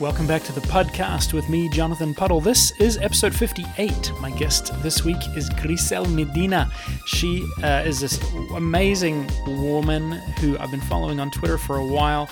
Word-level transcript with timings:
Welcome 0.00 0.26
back 0.26 0.42
to 0.44 0.52
the 0.52 0.62
podcast 0.62 1.34
with 1.34 1.50
me, 1.50 1.68
Jonathan 1.68 2.14
Puddle. 2.14 2.40
This 2.40 2.70
is 2.80 2.96
episode 2.96 3.34
58. 3.34 4.12
My 4.18 4.30
guest 4.30 4.72
this 4.82 5.04
week 5.04 5.18
is 5.36 5.50
Gricel 5.50 6.10
Medina. 6.10 6.72
She 7.04 7.46
uh, 7.62 7.82
is 7.84 8.00
this 8.00 8.18
amazing 8.54 9.28
woman 9.46 10.12
who 10.40 10.56
I've 10.56 10.70
been 10.70 10.80
following 10.80 11.20
on 11.20 11.30
Twitter 11.30 11.58
for 11.58 11.76
a 11.76 11.84
while. 11.84 12.30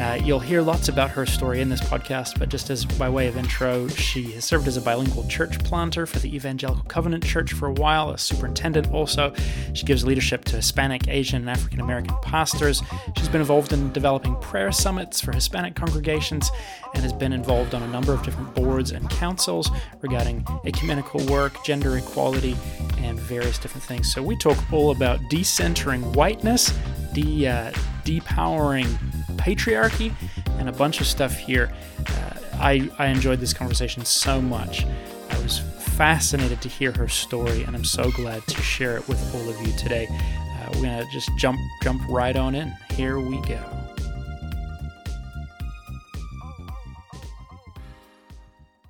Uh, 0.00 0.18
you'll 0.24 0.40
hear 0.40 0.62
lots 0.62 0.88
about 0.88 1.10
her 1.10 1.26
story 1.26 1.60
in 1.60 1.68
this 1.68 1.80
podcast, 1.80 2.38
but 2.38 2.48
just 2.48 2.70
as 2.70 2.84
by 2.84 3.08
way 3.08 3.28
of 3.28 3.36
intro, 3.36 3.86
she 3.88 4.32
has 4.32 4.44
served 4.44 4.66
as 4.66 4.76
a 4.76 4.80
bilingual 4.80 5.26
church 5.28 5.58
planter 5.60 6.06
for 6.06 6.18
the 6.18 6.34
Evangelical 6.34 6.84
Covenant 6.84 7.24
Church 7.24 7.52
for 7.52 7.68
a 7.68 7.72
while, 7.72 8.10
a 8.10 8.18
superintendent 8.18 8.90
also. 8.92 9.32
She 9.74 9.84
gives 9.84 10.04
leadership 10.04 10.44
to 10.46 10.56
Hispanic, 10.56 11.08
Asian, 11.08 11.42
and 11.42 11.50
African 11.50 11.80
American 11.80 12.16
pastors. 12.22 12.82
She's 13.16 13.28
been 13.28 13.42
involved 13.42 13.72
in 13.72 13.92
developing 13.92 14.34
prayer 14.36 14.72
summits 14.72 15.20
for 15.20 15.32
Hispanic 15.32 15.74
congregations 15.74 16.50
and 16.94 17.02
has 17.02 17.12
been 17.12 17.32
involved 17.32 17.74
on 17.74 17.82
a 17.82 17.88
number 17.88 18.12
of 18.12 18.22
different 18.22 18.54
boards 18.54 18.92
and 18.92 19.08
councils 19.10 19.70
regarding 20.00 20.44
ecumenical 20.64 21.24
work, 21.26 21.62
gender 21.64 21.96
equality, 21.98 22.56
and 22.98 23.20
various 23.20 23.58
different 23.58 23.84
things. 23.84 24.12
So 24.12 24.22
we 24.22 24.36
talk 24.36 24.58
all 24.72 24.90
about 24.90 25.20
decentering 25.30 26.14
whiteness, 26.16 26.72
de 27.12 27.46
uh, 27.46 27.72
depowering 28.04 28.98
patriarchy, 29.42 30.14
and 30.58 30.68
a 30.68 30.72
bunch 30.72 31.00
of 31.00 31.06
stuff 31.06 31.36
here. 31.36 31.72
Uh, 32.06 32.34
I, 32.54 32.88
I 32.98 33.06
enjoyed 33.06 33.40
this 33.40 33.52
conversation 33.52 34.04
so 34.04 34.40
much. 34.40 34.86
I 35.30 35.38
was 35.42 35.58
fascinated 35.58 36.60
to 36.62 36.68
hear 36.68 36.92
her 36.92 37.08
story, 37.08 37.64
and 37.64 37.74
I'm 37.74 37.84
so 37.84 38.10
glad 38.12 38.46
to 38.46 38.62
share 38.62 38.96
it 38.96 39.08
with 39.08 39.20
all 39.34 39.48
of 39.48 39.66
you 39.66 39.76
today. 39.76 40.06
Uh, 40.08 40.70
we're 40.74 40.82
gonna 40.82 41.04
just 41.12 41.30
jump 41.38 41.58
jump 41.82 42.00
right 42.08 42.36
on 42.36 42.54
in. 42.54 42.72
Here 42.92 43.18
we 43.18 43.40
go. 43.42 43.60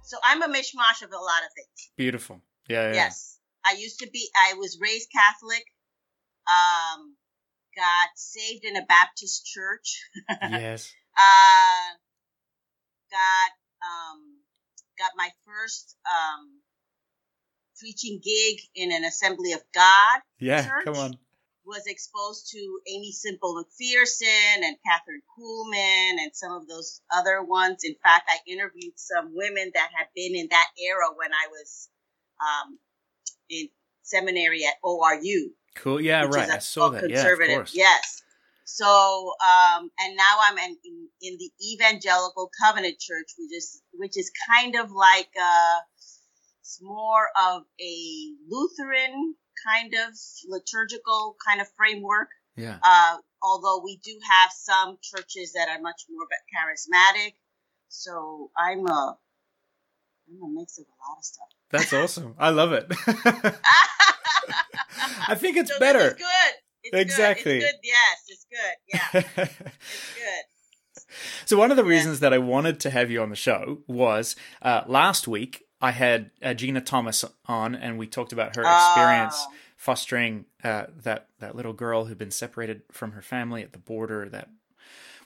So 0.02 0.18
I'm 0.22 0.42
a 0.42 0.48
mishmash 0.48 1.02
of 1.02 1.10
a 1.10 1.16
lot 1.16 1.42
of 1.46 1.52
things. 1.56 1.90
Beautiful. 1.96 2.42
Yeah. 2.68 2.88
yeah. 2.88 2.94
Yes. 2.94 3.38
I 3.64 3.76
used 3.78 3.98
to 4.00 4.10
be. 4.12 4.28
I 4.36 4.54
was 4.54 4.78
raised 4.80 5.08
Catholic. 5.10 5.64
Um, 6.46 7.11
got 7.76 8.10
saved 8.16 8.64
in 8.64 8.76
a 8.76 8.84
Baptist 8.84 9.46
church. 9.46 10.02
yes. 10.42 10.92
Uh, 11.16 11.96
got 13.10 13.52
um, 13.84 14.38
got 14.98 15.12
my 15.16 15.28
first 15.46 15.96
um, 16.06 16.60
preaching 17.78 18.20
gig 18.22 18.60
in 18.74 18.92
an 18.92 19.04
Assembly 19.04 19.52
of 19.52 19.60
God. 19.74 20.20
Yeah, 20.38 20.64
church. 20.64 20.84
come 20.84 20.96
on. 20.96 21.18
Was 21.64 21.86
exposed 21.86 22.50
to 22.50 22.80
Aimee 22.88 23.12
Semple 23.12 23.54
McPherson 23.54 24.64
and 24.64 24.76
Kathryn 24.82 25.22
Kuhlman 25.30 26.22
and 26.22 26.34
some 26.34 26.52
of 26.52 26.66
those 26.66 27.00
other 27.14 27.40
ones. 27.40 27.84
In 27.84 27.94
fact, 28.02 28.28
I 28.28 28.38
interviewed 28.50 28.98
some 28.98 29.30
women 29.32 29.70
that 29.74 29.90
had 29.96 30.08
been 30.14 30.34
in 30.34 30.48
that 30.50 30.66
era 30.76 31.06
when 31.14 31.30
I 31.32 31.46
was 31.50 31.88
um, 32.40 32.78
in 33.48 33.68
seminary 34.02 34.64
at 34.64 34.74
ORU. 34.84 35.54
Cool. 35.74 36.00
Yeah, 36.00 36.24
right. 36.24 36.50
I 36.50 36.58
saw 36.58 36.90
that. 36.90 37.02
Conservative. 37.02 37.48
Yeah, 37.48 37.54
of 37.54 37.58
course. 37.58 37.72
Yes. 37.74 38.22
So, 38.64 38.86
um, 38.86 39.90
and 39.98 40.16
now 40.16 40.38
I'm 40.42 40.58
in, 40.58 40.76
in, 40.84 41.08
in 41.20 41.38
the 41.38 41.50
Evangelical 41.72 42.50
Covenant 42.62 42.98
Church, 42.98 43.28
which 43.38 43.52
is 43.56 43.82
which 43.92 44.16
is 44.16 44.30
kind 44.48 44.76
of 44.76 44.90
like 44.92 45.28
uh, 45.40 45.78
it's 46.60 46.80
more 46.80 47.28
of 47.36 47.62
a 47.80 47.96
Lutheran 48.48 49.34
kind 49.66 49.94
of 49.94 50.14
liturgical 50.48 51.36
kind 51.46 51.60
of 51.60 51.66
framework. 51.76 52.28
Yeah. 52.56 52.78
Uh, 52.84 53.16
although 53.42 53.82
we 53.82 53.98
do 54.04 54.18
have 54.30 54.50
some 54.52 54.98
churches 55.02 55.52
that 55.54 55.68
are 55.68 55.80
much 55.80 56.02
more 56.08 56.26
charismatic. 56.54 57.34
So 57.88 58.50
I'm 58.56 58.86
a 58.86 59.18
I'm 60.32 60.42
a 60.42 60.60
mix 60.60 60.78
of 60.78 60.84
a 60.84 60.96
lot 61.08 61.18
of 61.18 61.24
stuff. 61.24 61.46
That's 61.70 61.92
awesome. 61.92 62.34
I 62.38 62.50
love 62.50 62.72
it. 62.72 62.86
I 65.28 65.34
think 65.34 65.56
it's 65.56 65.70
so 65.72 65.78
better. 65.78 66.08
It's 66.08 66.18
good. 66.18 66.52
It's 66.84 66.96
exactly. 67.00 67.60
Good. 67.60 67.64
It's 67.64 67.72
good. 67.72 67.80
Yes, 67.82 68.18
it's 68.28 68.46
good. 68.50 68.76
Yeah. 68.92 69.22
it's 69.82 70.14
good. 70.14 70.44
So 71.46 71.56
one 71.56 71.70
of 71.70 71.76
the 71.76 71.84
reasons 71.84 72.20
that 72.20 72.32
I 72.32 72.38
wanted 72.38 72.80
to 72.80 72.90
have 72.90 73.10
you 73.10 73.22
on 73.22 73.30
the 73.30 73.36
show 73.36 73.78
was 73.86 74.34
uh, 74.62 74.82
last 74.86 75.28
week 75.28 75.64
I 75.80 75.90
had 75.92 76.30
uh, 76.42 76.54
Gina 76.54 76.80
Thomas 76.80 77.24
on, 77.46 77.74
and 77.74 77.98
we 77.98 78.06
talked 78.06 78.32
about 78.32 78.56
her 78.56 78.62
experience 78.62 79.36
Oh. 79.38 79.52
fostering 79.76 80.46
uh, 80.64 80.86
that 81.02 81.28
that 81.40 81.54
little 81.56 81.72
girl 81.72 82.04
who'd 82.06 82.18
been 82.18 82.30
separated 82.30 82.82
from 82.90 83.12
her 83.12 83.22
family 83.22 83.62
at 83.62 83.72
the 83.72 83.78
border. 83.78 84.28
That 84.28 84.48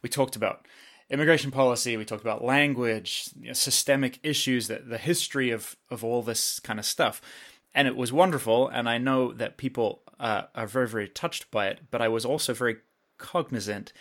we 0.03 0.09
talked 0.09 0.37
about 0.37 0.67
immigration 1.11 1.51
policy, 1.51 1.97
we 1.97 2.05
talked 2.05 2.23
about 2.23 2.45
language, 2.45 3.31
you 3.39 3.49
know, 3.49 3.53
systemic 3.53 4.19
issues, 4.23 4.69
that 4.69 4.89
the 4.89 4.99
history 4.99 5.51
of 5.51 5.77
of 5.91 6.05
all 6.05 6.23
this 6.23 6.61
kind 6.61 6.79
of 6.79 6.85
stuff, 6.85 7.21
and 7.75 7.87
it 7.89 7.97
was 7.97 8.13
wonderful. 8.13 8.69
And 8.69 8.89
I 8.89 8.99
know 8.99 9.33
that 9.33 9.57
people 9.57 10.03
uh, 10.19 10.43
are 10.55 10.67
very 10.67 10.89
very 10.89 11.09
touched 11.09 11.51
by 11.51 11.69
it, 11.69 11.81
but 11.91 12.03
I 12.03 12.09
was 12.09 12.25
also 12.25 12.55
very 12.55 12.79
cognizant 13.19 13.93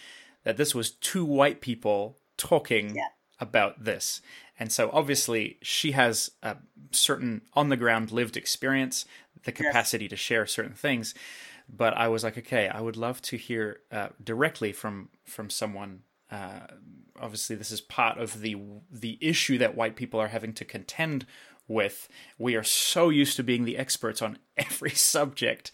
that 0.44 0.58
this 0.58 0.76
was 0.76 0.92
two 0.92 1.26
white 1.26 1.62
people 1.62 2.18
talking 2.38 2.96
Yeah. 2.96 3.08
about 3.40 3.84
this. 3.84 4.22
And 4.60 4.72
so 4.72 4.90
obviously 4.94 5.58
she 5.62 5.92
has 5.92 6.32
a 6.42 6.58
certain 6.92 7.42
on 7.54 7.70
the 7.70 7.78
ground 7.78 8.12
lived 8.12 8.38
experience, 8.38 9.06
the 9.44 9.52
capacity 9.52 10.08
to 10.08 10.16
share 10.16 10.46
certain 10.46 10.74
things. 10.74 11.14
But 11.68 11.96
I 11.98 12.08
was 12.10 12.24
like, 12.24 12.38
okay, 12.38 12.68
I 12.68 12.80
would 12.80 12.96
love 12.96 13.22
to 13.24 13.38
hear 13.38 13.80
uh, 13.92 14.10
directly 14.24 14.72
from 14.72 15.10
from 15.26 15.50
someone. 15.50 16.04
Uh, 16.36 16.68
obviously, 17.22 17.56
this 17.56 17.72
is 17.72 17.82
part 17.82 18.18
of 18.18 18.42
the 18.42 18.58
the 18.92 19.18
issue 19.22 19.58
that 19.58 19.76
white 19.76 19.96
people 19.96 20.20
are 20.20 20.28
having 20.28 20.54
to 20.54 20.66
contend 20.66 21.26
with. 21.68 22.10
We 22.38 22.56
are 22.56 22.64
so 22.64 23.10
used 23.10 23.38
to 23.38 23.44
being 23.44 23.64
the 23.64 23.78
experts 23.78 24.22
on 24.22 24.38
every 24.58 24.92
subject, 24.92 25.72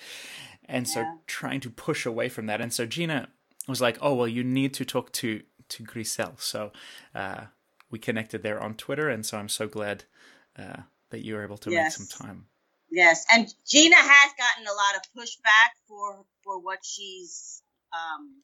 and 0.66 0.88
so 0.88 1.00
Yeah. 1.00 1.16
trying 1.26 1.62
to 1.62 1.70
push 1.70 2.06
away 2.06 2.30
from 2.30 2.46
that. 2.46 2.62
And 2.62 2.72
so 2.72 2.86
Gina 2.86 3.30
was 3.68 3.82
like, 3.82 3.98
"Oh 4.02 4.14
well, 4.14 4.28
you 4.28 4.44
need 4.44 4.74
to 4.76 4.86
talk 4.86 5.12
to 5.14 5.42
to 5.70 5.84
Gricel." 5.84 6.40
So 6.40 6.72
uh, 7.16 7.46
we 7.90 7.98
connected 7.98 8.44
there 8.44 8.62
on 8.62 8.76
Twitter, 8.76 9.10
and 9.10 9.26
so 9.26 9.38
I'm 9.40 9.50
so 9.50 9.68
glad 9.68 10.04
uh, 10.60 10.82
that 11.10 11.26
you 11.26 11.34
were 11.36 11.44
able 11.44 11.58
to 11.60 11.72
Yes. 11.72 12.00
make 12.00 12.08
some 12.10 12.28
time. 12.28 12.46
Yes, 12.92 13.26
and 13.32 13.48
Gina 13.68 13.96
has 13.96 14.32
gotten 14.38 14.68
a 14.68 14.74
lot 14.74 14.96
of 14.98 15.02
pushback 15.18 15.72
for 15.88 16.26
for 16.44 16.60
what 16.60 16.80
she's 16.84 17.64
um, 17.94 18.44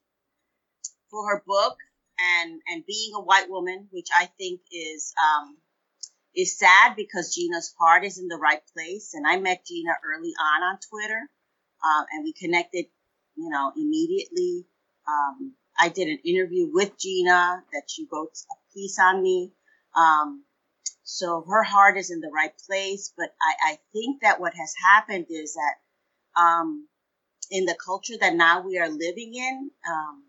for 1.11 1.27
her 1.29 1.43
book 1.45 1.77
and 2.19 2.61
and 2.67 2.85
being 2.85 3.11
a 3.15 3.21
white 3.21 3.49
woman, 3.49 3.87
which 3.91 4.07
I 4.17 4.25
think 4.37 4.61
is 4.71 5.13
um, 5.17 5.57
is 6.35 6.57
sad 6.57 6.95
because 6.95 7.35
Gina's 7.35 7.73
heart 7.79 8.05
is 8.05 8.19
in 8.19 8.27
the 8.27 8.37
right 8.37 8.61
place. 8.73 9.13
And 9.13 9.25
I 9.27 9.37
met 9.39 9.65
Gina 9.65 9.91
early 10.05 10.33
on 10.39 10.63
on 10.63 10.79
Twitter, 10.89 11.29
um, 11.83 12.05
and 12.11 12.23
we 12.23 12.33
connected, 12.33 12.85
you 13.35 13.49
know, 13.49 13.71
immediately. 13.75 14.65
Um, 15.07 15.53
I 15.79 15.89
did 15.89 16.07
an 16.07 16.19
interview 16.25 16.69
with 16.71 16.97
Gina 16.99 17.63
that 17.71 17.83
she 17.87 18.07
wrote 18.11 18.31
a 18.51 18.55
piece 18.73 18.99
on 18.99 19.21
me. 19.21 19.53
Um, 19.95 20.43
so 21.03 21.45
her 21.47 21.63
heart 21.63 21.97
is 21.97 22.11
in 22.11 22.19
the 22.19 22.31
right 22.33 22.51
place, 22.67 23.13
but 23.15 23.29
I, 23.41 23.71
I 23.71 23.79
think 23.93 24.21
that 24.21 24.39
what 24.41 24.53
has 24.55 24.73
happened 24.85 25.27
is 25.29 25.53
that 25.53 26.41
um, 26.41 26.87
in 27.49 27.65
the 27.65 27.77
culture 27.83 28.15
that 28.19 28.35
now 28.35 28.61
we 28.61 28.77
are 28.77 28.89
living 28.89 29.33
in, 29.33 29.71
um, 29.89 30.23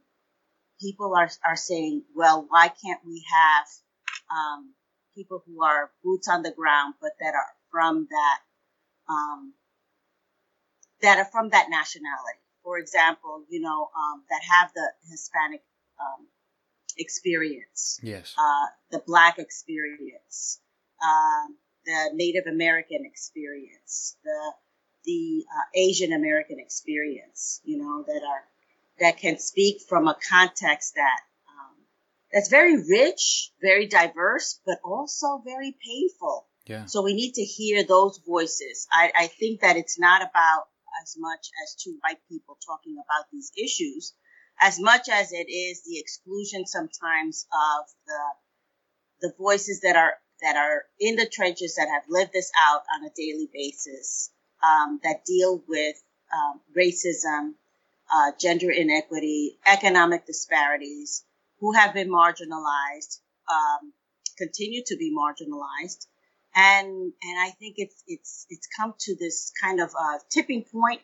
people 0.81 1.15
are, 1.17 1.31
are 1.47 1.57
saying, 1.57 2.05
well, 2.15 2.47
why 2.49 2.69
can't 2.69 3.01
we 3.07 3.25
have 3.33 3.67
um, 4.31 4.75
people 5.15 5.43
who 5.47 5.63
are 5.63 5.91
boots 6.05 6.29
on 6.29 6.43
the 6.43 6.51
ground, 6.51 6.95
but 7.01 7.13
that 7.21 7.35
are 7.35 7.53
from 7.71 8.07
that 8.11 8.39
um, 9.11 9.55
that 11.03 11.19
are 11.19 11.25
from 11.25 11.51
that 11.51 11.67
nationality? 11.71 12.41
For 12.63 12.79
example, 12.79 13.45
you 13.49 13.61
know, 13.61 13.89
um, 13.97 14.23
that 14.31 14.41
have 14.43 14.71
the 14.75 14.89
Hispanic 15.11 15.63
um, 16.01 16.27
experience 16.99 18.01
Yes. 18.03 18.35
uh, 18.39 18.67
the 18.91 19.03
Black 19.07 19.39
experience, 19.39 20.61
um, 21.03 21.57
the 21.87 22.11
Native 22.15 22.47
American 22.47 23.05
experience, 23.05 24.17
the 24.25 24.53
the 25.05 25.45
uh, 25.49 25.79
Asian 25.79 26.13
American 26.13 26.59
experience. 26.59 27.61
You 27.65 27.79
know 27.79 28.05
that 28.07 28.23
are 28.23 28.45
that 29.01 29.19
can 29.19 29.39
speak 29.39 29.83
from 29.89 30.09
a 30.09 30.17
context 30.29 30.95
that 30.97 31.21
um, 31.49 31.77
that's 32.33 32.49
very 32.49 32.77
rich, 32.77 33.51
very 33.61 33.87
diverse, 33.87 34.61
but 34.67 34.79
also 34.85 35.43
very 35.45 35.77
painful. 35.85 36.47
Yeah. 36.67 36.85
So 36.85 37.03
we 37.03 37.15
need 37.15 37.33
to 37.35 37.45
hear 37.45 37.85
those 37.85 38.21
voices. 38.27 38.87
I, 38.93 39.11
I 39.17 39.27
think 39.29 39.61
that 39.63 39.77
it's 39.77 39.99
not 39.99 40.21
about 40.21 40.67
as 41.03 41.17
much 41.19 41.49
as 41.63 41.75
two 41.83 41.99
white 42.03 42.19
people 42.29 42.59
talking 42.67 42.97
about 42.97 43.27
these 43.33 43.51
issues, 43.57 44.15
as 44.61 44.79
much 44.79 45.09
as 45.09 45.33
it 45.33 45.49
is 45.49 45.83
the 45.85 45.99
exclusion 45.99 46.67
sometimes 46.67 47.47
of 47.53 47.87
the 48.07 48.21
the 49.21 49.33
voices 49.37 49.81
that 49.81 49.97
are 49.97 50.15
that 50.43 50.57
are 50.57 50.85
in 51.01 51.17
the 51.17 51.27
trenches 51.27 51.75
that 51.77 51.89
have 51.89 52.05
lived 52.09 52.33
this 52.33 52.51
out 52.69 52.83
on 52.95 53.05
a 53.05 53.11
daily 53.17 53.49
basis, 53.53 54.31
um, 54.63 55.01
that 55.03 55.25
deal 55.25 55.63
with 55.67 55.97
um, 56.33 56.61
racism, 56.77 57.55
uh, 58.13 58.33
gender 58.41 58.71
inequity, 58.71 59.59
economic 59.67 60.27
disparities, 60.27 61.25
who 61.61 61.73
have 61.73 61.95
been 61.95 62.09
marginalized, 62.09 63.21
um, 63.51 63.93
continue 64.37 64.83
to 64.87 64.97
be 64.97 65.15
marginalized. 65.15 66.07
And, 66.55 66.87
and 66.89 67.39
I 67.41 67.51
think 67.59 67.75
it's, 67.79 68.03
it's, 68.07 68.47
it's 68.49 68.69
come 68.79 68.95
to 69.01 69.17
this 69.19 69.53
kind 69.63 69.81
of 69.81 69.91
uh, 69.91 70.19
tipping 70.31 70.65
point 70.65 71.01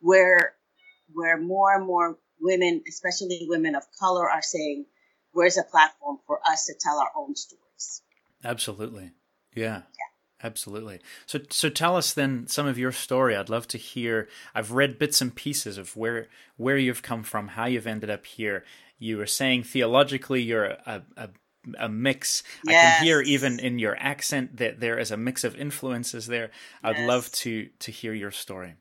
where, 0.00 0.54
where 1.12 1.38
more 1.38 1.74
and 1.74 1.86
more 1.86 2.18
women, 2.40 2.82
especially 2.88 3.46
women 3.48 3.74
of 3.74 3.82
color, 3.98 4.28
are 4.28 4.42
saying, 4.42 4.86
where's 5.32 5.58
a 5.58 5.62
platform 5.62 6.18
for 6.26 6.40
us 6.48 6.66
to 6.66 6.74
tell 6.80 6.98
our 6.98 7.10
own 7.16 7.36
stories? 7.36 8.02
Absolutely. 8.44 9.12
Yeah. 9.54 9.82
Yeah. 9.82 10.15
Absolutely. 10.42 11.00
So, 11.24 11.40
so 11.48 11.70
tell 11.70 11.96
us 11.96 12.12
then 12.12 12.46
some 12.46 12.66
of 12.66 12.78
your 12.78 12.92
story. 12.92 13.34
I'd 13.34 13.48
love 13.48 13.66
to 13.68 13.78
hear. 13.78 14.28
I've 14.54 14.72
read 14.72 14.98
bits 14.98 15.20
and 15.22 15.34
pieces 15.34 15.78
of 15.78 15.96
where 15.96 16.28
where 16.56 16.76
you've 16.76 17.02
come 17.02 17.22
from, 17.22 17.48
how 17.48 17.66
you've 17.66 17.86
ended 17.86 18.10
up 18.10 18.26
here. 18.26 18.64
You 18.98 19.16
were 19.16 19.26
saying 19.26 19.64
theologically, 19.64 20.42
you're 20.42 20.64
a, 20.64 21.02
a, 21.16 21.28
a 21.78 21.88
mix. 21.88 22.42
Yes. 22.64 22.74
I 22.74 22.98
can 22.98 23.06
hear 23.06 23.20
even 23.22 23.58
in 23.60 23.78
your 23.78 23.96
accent 23.98 24.58
that 24.58 24.80
there 24.80 24.98
is 24.98 25.10
a 25.10 25.16
mix 25.16 25.42
of 25.42 25.56
influences 25.56 26.26
there. 26.26 26.50
I'd 26.82 26.98
yes. 26.98 27.08
love 27.08 27.32
to 27.32 27.70
to 27.78 27.90
hear 27.90 28.12
your 28.12 28.30
story. 28.30 28.74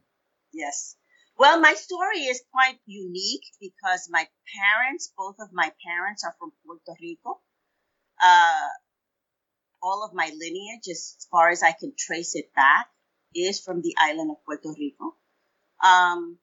Yes. 0.54 0.98
Well, 1.38 1.60
my 1.60 1.74
story 1.74 2.20
is 2.20 2.42
quite 2.54 2.80
unique 2.86 3.44
because 3.60 4.08
my 4.10 4.28
parents, 4.56 5.12
both 5.18 5.36
of 5.40 5.50
my 5.52 5.72
parents, 5.86 6.24
are 6.24 6.34
from 6.40 6.52
Puerto 6.66 6.98
Rico. 7.02 7.42
Uh, 8.24 8.70
all 9.86 10.04
of 10.04 10.16
my 10.16 10.32
lineage, 10.36 10.88
as 10.90 11.28
far 11.30 11.50
as 11.50 11.62
I 11.62 11.72
can 11.72 11.94
trace 11.96 12.36
it 12.36 12.52
back, 12.56 12.88
is 13.36 13.62
from 13.62 13.82
the 13.82 13.94
island 14.00 14.32
of 14.32 14.44
Puerto 14.44 14.74
Rico. 14.78 15.16
Um, 15.84 16.40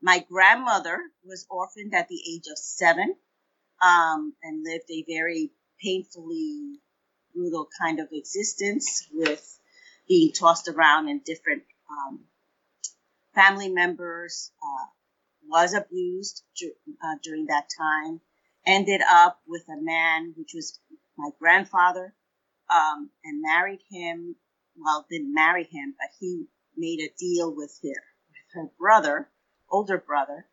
my 0.00 0.24
grandmother 0.30 0.98
was 1.24 1.46
orphaned 1.50 1.94
at 1.94 2.08
the 2.08 2.20
age 2.32 2.46
of 2.50 2.56
seven 2.56 3.16
um, 3.84 4.32
and 4.42 4.64
lived 4.64 4.90
a 4.90 5.04
very 5.06 5.52
painfully 5.82 6.80
brutal 7.34 7.68
kind 7.82 8.00
of 8.00 8.08
existence 8.12 9.06
with 9.12 9.58
being 10.08 10.32
tossed 10.32 10.68
around 10.68 11.08
in 11.08 11.20
different 11.24 11.64
um, 11.90 12.20
family 13.34 13.68
members, 13.68 14.52
uh, 14.62 14.86
was 15.46 15.74
abused 15.74 16.42
uh, 16.62 17.16
during 17.22 17.46
that 17.46 17.68
time, 17.78 18.20
ended 18.66 19.02
up 19.10 19.40
with 19.46 19.64
a 19.68 19.80
man, 19.80 20.32
which 20.36 20.52
was 20.54 20.78
my 21.18 21.28
grandfather, 21.38 22.14
um, 22.70 23.10
and 23.24 23.42
married 23.42 23.80
him. 23.90 24.36
Well, 24.76 25.06
didn't 25.08 25.34
marry 25.34 25.64
him, 25.64 25.94
but 25.98 26.10
he 26.18 26.46
made 26.76 27.00
a 27.00 27.12
deal 27.18 27.54
with 27.54 27.78
her, 27.82 27.88
with 27.88 28.54
her 28.54 28.70
brother, 28.78 29.28
older 29.70 29.98
brother, 29.98 30.46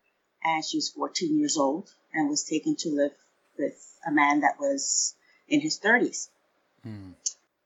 and 0.44 0.64
she 0.64 0.76
was 0.76 0.90
14 0.90 1.38
years 1.38 1.56
old 1.56 1.90
and 2.12 2.28
was 2.28 2.44
taken 2.44 2.76
to 2.76 2.90
live 2.90 3.12
with 3.58 3.74
a 4.06 4.12
man 4.12 4.40
that 4.40 4.58
was 4.60 5.14
in 5.48 5.60
his 5.60 5.80
30s. 5.80 6.28
Mm. 6.86 7.14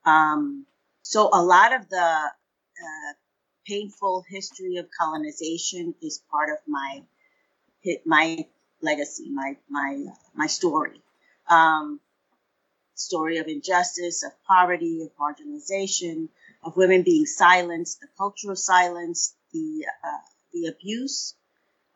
Um, 0.04 0.66
so 1.02 1.31
a 1.32 1.43
lot 1.43 1.75
of 1.75 1.88
the 1.88 1.96
uh, 1.96 3.12
painful 3.66 4.25
history 4.28 4.76
of 4.76 4.87
colonization 4.98 5.94
is 6.02 6.22
part 6.31 6.50
of 6.50 6.58
my 6.66 7.02
my 8.04 8.44
legacy, 8.82 9.31
my 9.31 9.56
my 9.69 10.04
my 10.34 10.46
story. 10.46 11.00
Um, 11.48 12.00
story 12.96 13.38
of 13.38 13.46
injustice, 13.46 14.25
of 14.25 14.32
poverty, 14.46 15.02
of 15.02 15.10
marginalization, 15.16 16.28
of 16.64 16.76
women 16.76 17.02
being 17.02 17.26
silenced, 17.26 18.00
the 18.00 18.08
culture 18.19 18.50
of 18.50 18.58
silence, 18.58 19.34
the 19.52 19.87
uh, 20.04 20.26
the 20.52 20.66
abuse 20.66 21.34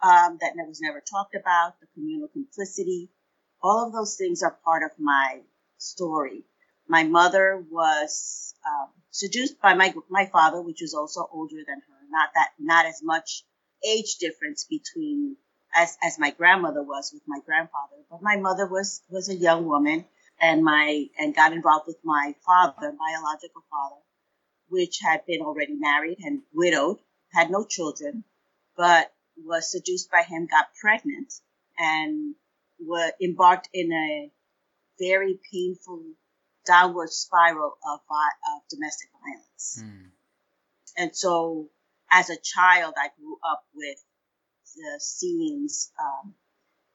um, 0.02 0.38
that 0.40 0.52
was 0.66 0.80
never 0.80 1.00
talked 1.00 1.34
about, 1.34 1.80
the 1.80 1.86
communal 1.94 2.28
complicity. 2.28 3.10
All 3.62 3.86
of 3.86 3.92
those 3.92 4.16
things 4.16 4.42
are 4.42 4.56
part 4.64 4.82
of 4.82 4.90
my 4.98 5.40
story. 5.78 6.44
My 6.88 7.04
mother 7.04 7.64
was 7.70 8.54
um, 8.66 8.88
seduced 9.10 9.60
by 9.60 9.74
my 9.74 9.94
my 10.08 10.26
father, 10.26 10.60
which 10.60 10.80
was 10.80 10.94
also 10.94 11.28
older 11.32 11.56
than 11.66 11.80
her. 11.80 11.98
Not 12.10 12.30
that 12.34 12.50
not 12.58 12.86
as 12.86 13.02
much 13.02 13.44
age 13.86 14.16
difference 14.16 14.64
between 14.64 15.36
as 15.74 15.96
as 16.02 16.18
my 16.18 16.30
grandmother 16.30 16.82
was 16.82 17.10
with 17.12 17.22
my 17.26 17.38
grandfather, 17.44 17.96
but 18.10 18.22
my 18.22 18.36
mother 18.36 18.66
was 18.66 19.02
was 19.08 19.28
a 19.28 19.34
young 19.34 19.66
woman 19.66 20.04
and 20.40 20.64
my 20.64 21.06
and 21.18 21.34
got 21.34 21.52
involved 21.52 21.86
with 21.86 21.98
my 22.04 22.34
father, 22.44 22.74
biological 22.98 23.62
father, 23.70 24.00
which 24.68 24.98
had 25.02 25.24
been 25.26 25.42
already 25.42 25.74
married 25.74 26.18
and 26.20 26.42
widowed, 26.52 26.98
had 27.32 27.50
no 27.50 27.64
children, 27.64 28.24
but 28.76 29.12
was 29.36 29.70
seduced 29.70 30.10
by 30.10 30.22
him, 30.22 30.46
got 30.46 30.74
pregnant, 30.80 31.32
and 31.78 32.34
were 32.78 33.12
embarked 33.22 33.68
in 33.72 33.92
a 33.92 34.30
very 34.98 35.38
painful 35.52 36.02
downward 36.66 37.10
spiral 37.10 37.76
of, 37.90 38.00
of 38.10 38.62
domestic 38.68 39.08
violence. 39.22 39.82
Mm. 39.82 40.10
And 40.96 41.16
so, 41.16 41.70
as 42.10 42.30
a 42.30 42.36
child, 42.36 42.94
I 42.96 43.08
grew 43.18 43.38
up 43.50 43.64
with 43.74 43.96
the 44.76 45.00
scenes 45.00 45.90
um, 45.98 46.34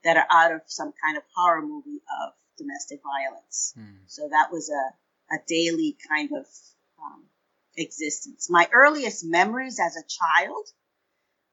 that 0.04 0.18
are 0.18 0.28
out 0.30 0.52
of 0.54 0.62
some 0.68 0.94
kind 1.04 1.18
of 1.18 1.24
horror 1.36 1.62
movie 1.62 2.02
of 2.24 2.34
domestic 2.58 3.02
violence. 3.04 3.74
Mm. 3.78 4.00
So 4.08 4.30
that 4.30 4.52
was 4.52 4.70
a, 4.70 5.36
a 5.36 5.38
daily 5.48 5.98
kind 6.10 6.30
of 6.38 6.46
um, 7.04 7.24
existence. 7.76 8.50
My 8.50 8.68
earliest 8.72 9.26
memories 9.26 9.80
as 9.80 9.96
a 9.96 10.04
child 10.08 10.66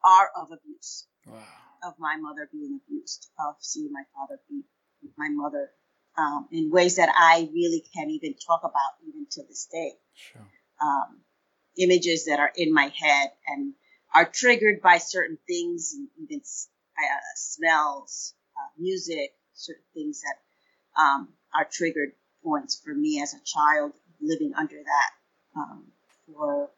are 0.04 0.30
of 0.36 0.50
abuse. 0.52 1.06
Wow. 1.26 1.38
Of 1.84 1.94
my 1.98 2.16
mother 2.16 2.48
being 2.52 2.80
abused, 2.84 3.28
of 3.40 3.56
seeing 3.60 3.92
my 3.92 4.04
father 4.14 4.40
beat 4.48 4.64
my 5.16 5.28
mother 5.30 5.70
um, 6.16 6.48
in 6.52 6.70
ways 6.70 6.96
that 6.96 7.08
I 7.12 7.48
really 7.52 7.84
can't 7.94 8.10
even 8.10 8.34
talk 8.34 8.60
about 8.62 8.92
even 9.06 9.26
to 9.32 9.42
this 9.48 9.68
day. 9.70 9.92
Sure. 10.14 10.42
Um, 10.80 11.20
images 11.78 12.26
that 12.26 12.38
are 12.38 12.52
in 12.54 12.72
my 12.72 12.92
head 13.00 13.30
and 13.46 13.74
are 14.14 14.28
triggered 14.28 14.82
by 14.82 14.98
certain 14.98 15.38
things, 15.46 15.94
and 15.94 16.08
even 16.18 16.40
uh, 16.40 17.20
smells, 17.34 18.34
uh, 18.56 18.70
music, 18.78 19.34
certain 19.54 19.84
things 19.94 20.20
that 20.20 20.36
um, 20.98 21.28
are 21.54 21.66
triggered 21.70 22.12
points 22.44 22.80
for 22.82 22.94
me 22.94 23.20
as 23.22 23.34
a 23.34 23.40
child 23.44 23.92
living 24.20 24.52
under 24.56 24.76
that 24.76 25.10
um, 25.56 25.84
for 26.26 26.70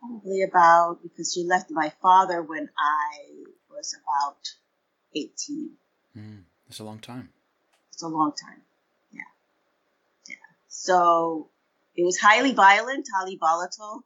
probably 0.00 0.42
about 0.42 1.02
because 1.02 1.32
she 1.32 1.44
left 1.44 1.70
my 1.70 1.92
father 2.02 2.42
when 2.42 2.68
I 2.78 3.44
was 3.70 3.94
about 3.94 4.38
18. 5.14 5.70
Mm, 6.16 6.42
that's 6.66 6.80
a 6.80 6.84
long 6.84 6.98
time. 6.98 7.30
It's 7.92 8.02
a 8.02 8.08
long 8.08 8.32
time. 8.32 8.62
Yeah. 9.12 9.20
Yeah. 10.28 10.34
So 10.68 11.48
it 11.96 12.04
was 12.04 12.18
highly 12.18 12.52
violent, 12.52 13.06
highly 13.14 13.36
volatile. 13.36 14.04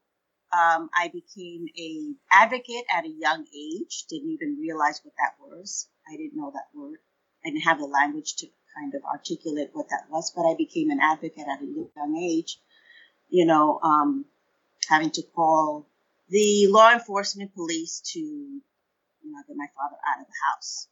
Um, 0.50 0.88
I 0.96 1.08
became 1.08 1.66
a 1.78 2.14
advocate 2.30 2.84
at 2.96 3.04
a 3.04 3.08
young 3.10 3.44
age. 3.54 4.04
Didn't 4.08 4.30
even 4.30 4.58
realize 4.58 5.00
what 5.02 5.14
that 5.18 5.34
was. 5.40 5.88
I 6.10 6.16
didn't 6.16 6.36
know 6.36 6.50
that 6.54 6.68
word. 6.74 6.98
I 7.44 7.50
didn't 7.50 7.64
have 7.64 7.78
the 7.78 7.86
language 7.86 8.36
to 8.36 8.46
kind 8.78 8.94
of 8.94 9.02
articulate 9.04 9.70
what 9.72 9.88
that 9.90 10.04
was, 10.10 10.32
but 10.34 10.42
I 10.42 10.54
became 10.56 10.90
an 10.90 11.00
advocate 11.00 11.46
at 11.48 11.62
a 11.62 11.66
young 11.66 12.16
age, 12.16 12.58
you 13.28 13.44
know, 13.44 13.80
um, 13.82 14.24
having 14.88 15.10
to 15.12 15.22
call 15.22 15.88
the 16.28 16.66
law 16.68 16.92
enforcement 16.92 17.54
police 17.54 18.00
to, 18.12 18.18
you 18.20 18.62
know, 19.24 19.42
get 19.46 19.56
my 19.56 19.66
father 19.74 19.96
out 20.08 20.20
of 20.20 20.26
the 20.26 20.38
house, 20.50 20.88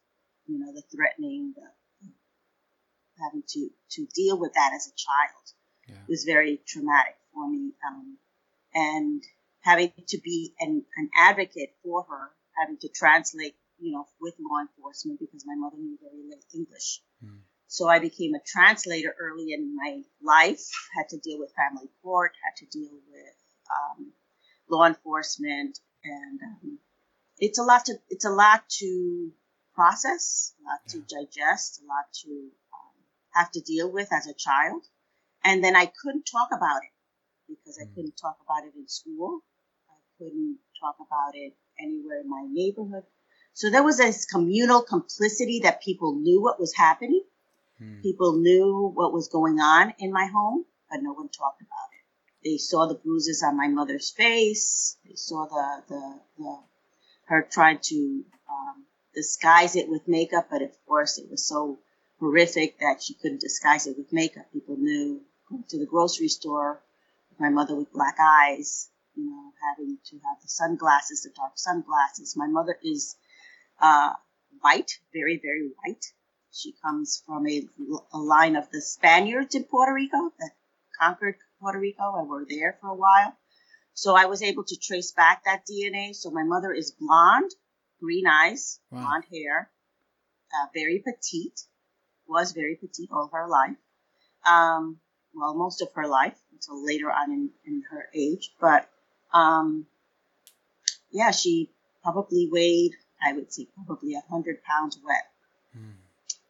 you 0.47 0.59
know, 0.59 0.73
the 0.73 0.83
threatening, 0.93 1.53
the, 1.55 1.61
having 3.23 3.43
to, 3.47 3.69
to 3.91 4.05
deal 4.13 4.39
with 4.39 4.53
that 4.53 4.71
as 4.75 4.87
a 4.87 4.95
child 4.95 5.45
yeah. 5.87 6.03
was 6.07 6.23
very 6.23 6.61
traumatic 6.67 7.15
for 7.33 7.49
me. 7.49 7.71
Um, 7.87 8.17
and 8.73 9.23
having 9.61 9.91
to 10.07 10.19
be 10.23 10.53
an, 10.59 10.83
an 10.97 11.09
advocate 11.17 11.75
for 11.83 12.03
her, 12.03 12.31
having 12.59 12.77
to 12.77 12.89
translate, 12.89 13.55
you 13.79 13.91
know, 13.91 14.05
with 14.21 14.35
law 14.39 14.61
enforcement 14.61 15.19
because 15.19 15.45
my 15.45 15.55
mother 15.55 15.77
knew 15.77 15.97
very 16.01 16.23
little 16.27 16.43
English. 16.53 17.01
Mm. 17.23 17.39
So 17.69 17.89
I 17.89 17.99
became 17.99 18.33
a 18.33 18.39
translator 18.45 19.13
early 19.19 19.51
in 19.51 19.75
my 19.75 20.01
life, 20.23 20.65
had 20.95 21.09
to 21.09 21.17
deal 21.17 21.37
with 21.37 21.53
family 21.53 21.89
court, 22.01 22.31
had 22.45 22.55
to 22.65 22.77
deal 22.77 22.93
with 23.11 23.35
um, 23.69 24.13
law 24.69 24.85
enforcement, 24.85 25.77
and 26.03 26.39
um, 26.41 26.79
it's 27.39 27.59
a 27.59 27.63
lot 27.63 27.85
to 27.85 27.95
it's 28.09 28.25
a 28.25 28.29
lot 28.29 28.63
to 28.79 29.31
process, 29.75 30.53
a 30.59 30.63
lot 30.63 30.79
to 30.89 30.99
digest, 31.13 31.81
a 31.81 31.85
lot 31.85 32.05
to 32.23 32.29
um, 32.73 32.95
have 33.33 33.51
to 33.51 33.61
deal 33.61 33.91
with 33.91 34.13
as 34.13 34.27
a 34.27 34.33
child. 34.33 34.83
And 35.43 35.61
then 35.61 35.75
I 35.75 35.85
couldn't 35.87 36.23
talk 36.23 36.49
about 36.55 36.83
it 36.83 36.91
because 37.49 37.77
I 37.81 37.85
mm. 37.85 37.95
couldn't 37.95 38.17
talk 38.17 38.37
about 38.45 38.65
it 38.65 38.75
in 38.77 38.87
school. 38.87 39.41
I 39.89 39.99
couldn't 40.17 40.57
talk 40.81 40.95
about 41.05 41.35
it 41.35 41.53
anywhere 41.79 42.21
in 42.21 42.29
my 42.29 42.45
neighborhood. 42.49 43.03
So 43.53 43.69
there 43.69 43.83
was 43.83 43.97
this 43.97 44.25
communal 44.25 44.81
complicity 44.81 45.59
that 45.63 45.81
people 45.81 46.15
knew 46.15 46.41
what 46.41 46.59
was 46.59 46.73
happening 46.73 47.23
Hmm. 47.79 48.01
People 48.01 48.37
knew 48.37 48.91
what 48.93 49.13
was 49.13 49.27
going 49.27 49.59
on 49.59 49.93
in 49.99 50.11
my 50.11 50.25
home, 50.25 50.65
but 50.89 51.01
no 51.01 51.13
one 51.13 51.29
talked 51.29 51.61
about 51.61 51.89
it. 51.93 52.49
They 52.49 52.57
saw 52.57 52.85
the 52.85 52.95
bruises 52.95 53.43
on 53.43 53.57
my 53.57 53.67
mother's 53.67 54.09
face. 54.09 54.97
They 55.05 55.15
saw 55.15 55.45
the, 55.45 55.83
the, 55.87 56.19
the 56.37 56.59
her 57.25 57.47
trying 57.49 57.79
to 57.83 58.23
um, 58.49 58.85
disguise 59.13 59.75
it 59.75 59.89
with 59.89 60.07
makeup, 60.07 60.47
but 60.49 60.61
of 60.61 60.71
course 60.85 61.17
it 61.17 61.29
was 61.29 61.45
so 61.45 61.79
horrific 62.19 62.79
that 62.79 63.03
she 63.03 63.13
couldn't 63.15 63.41
disguise 63.41 63.85
it 63.85 63.97
with 63.97 64.13
makeup. 64.13 64.45
People 64.53 64.77
knew 64.77 65.21
go 65.49 65.63
to 65.69 65.77
the 65.77 65.85
grocery 65.85 66.29
store 66.29 66.81
my 67.39 67.49
mother 67.49 67.75
with 67.75 67.91
black 67.93 68.17
eyes, 68.19 68.89
you 69.15 69.29
know, 69.29 69.51
having 69.69 69.97
to 70.05 70.15
have 70.15 70.41
the 70.41 70.47
sunglasses, 70.47 71.23
the 71.23 71.29
dark 71.35 71.53
sunglasses. 71.55 72.35
My 72.35 72.47
mother 72.47 72.77
is 72.83 73.15
uh, 73.79 74.13
white, 74.61 74.99
very, 75.13 75.39
very 75.41 75.69
white. 75.83 76.05
She 76.57 76.73
comes 76.83 77.21
from 77.25 77.47
a, 77.47 77.61
a 78.11 78.17
line 78.17 78.55
of 78.55 78.69
the 78.71 78.81
Spaniards 78.81 79.53
in 79.53 79.63
Puerto 79.65 79.93
Rico 79.93 80.31
that 80.39 80.51
conquered 80.99 81.35
Puerto 81.59 81.79
Rico 81.79 82.15
and 82.17 82.27
were 82.27 82.45
there 82.49 82.77
for 82.81 82.89
a 82.89 82.95
while. 82.95 83.37
So 83.93 84.15
I 84.15 84.25
was 84.25 84.41
able 84.41 84.63
to 84.63 84.77
trace 84.77 85.11
back 85.11 85.43
that 85.45 85.67
DNA. 85.67 86.15
So 86.15 86.31
my 86.31 86.43
mother 86.43 86.73
is 86.73 86.91
blonde, 86.91 87.51
green 87.99 88.25
eyes, 88.25 88.79
wow. 88.91 89.01
blonde 89.01 89.25
hair, 89.31 89.69
uh, 90.53 90.67
very 90.73 91.03
petite, 91.05 91.61
was 92.27 92.53
very 92.53 92.75
petite 92.75 93.09
all 93.11 93.29
her 93.31 93.47
life. 93.47 93.77
Um, 94.45 94.99
well, 95.35 95.53
most 95.53 95.81
of 95.81 95.91
her 95.93 96.07
life 96.07 96.37
until 96.51 96.83
later 96.83 97.11
on 97.11 97.31
in, 97.31 97.49
in 97.65 97.83
her 97.91 98.07
age. 98.15 98.51
But 98.59 98.89
um, 99.31 99.85
yeah, 101.11 101.31
she 101.31 101.71
probably 102.03 102.49
weighed, 102.51 102.93
I 103.23 103.33
would 103.33 103.53
say, 103.53 103.67
probably 103.75 104.15
a 104.15 104.23
hundred 104.29 104.63
pounds 104.63 104.99
wet. 105.03 105.25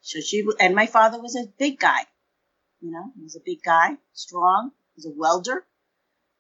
So 0.08 0.22
she 0.22 0.48
and 0.62 0.74
my 0.74 0.86
father 0.86 1.22
was 1.22 1.36
a 1.36 1.52
big 1.60 1.82
guy. 1.82 2.00
You 2.80 2.92
know, 2.92 3.12
he 3.18 3.24
was 3.24 3.36
a 3.36 3.42
big 3.44 3.62
guy, 3.62 3.98
strong. 4.14 4.72
He 4.96 5.00
was 5.00 5.06
a 5.06 5.20
welder, 5.20 5.66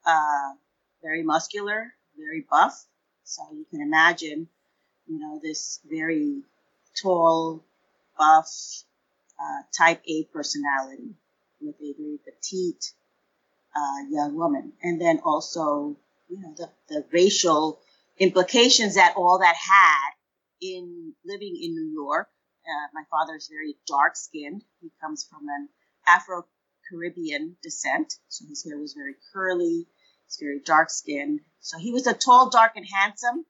uh, 0.06 0.54
very 1.04 1.22
muscular, 1.22 1.94
very 2.18 2.46
buff. 2.50 2.86
So 3.26 3.42
you 3.52 3.66
can 3.70 3.82
imagine, 3.82 4.48
you 5.06 5.20
know, 5.20 5.42
this 5.44 5.82
very 5.84 6.44
tall, 7.02 7.66
buff, 8.18 8.48
uh, 9.38 9.64
type 9.78 10.02
A 10.08 10.24
personality 10.32 11.16
with 11.60 11.76
a 11.82 11.94
very 12.00 12.20
petite 12.24 12.94
uh, 13.76 14.08
young 14.10 14.38
woman. 14.38 14.72
And 14.82 15.02
then 15.02 15.20
also, 15.26 15.98
you 16.30 16.40
know, 16.40 16.54
the, 16.56 16.70
the 16.88 17.06
racial 17.12 17.82
implications 18.18 18.96
that 18.96 19.16
all 19.18 19.40
that 19.40 19.58
had 19.58 20.12
in 20.62 21.16
living 21.26 21.60
in 21.62 21.74
New 21.76 21.92
York. 21.92 22.30
Uh, 22.68 22.88
my 22.94 23.04
father 23.10 23.36
is 23.36 23.48
very 23.50 23.78
dark 23.88 24.16
skinned. 24.16 24.64
He 24.82 24.92
comes 25.02 25.26
from 25.30 25.48
an 25.48 25.70
Afro 26.08 26.46
Caribbean 26.90 27.58
descent, 27.64 28.14
so 28.28 28.46
his 28.48 28.64
hair 28.66 28.78
was 28.78 28.94
very 28.94 29.16
curly. 29.34 29.88
He's 30.26 30.38
very 30.40 30.60
dark 30.60 30.90
skinned. 30.90 31.40
So 31.60 31.78
he 31.78 31.92
was 31.92 32.08
a 32.08 32.14
tall, 32.14 32.50
dark, 32.50 32.74
and 32.76 32.86
handsome, 32.86 33.46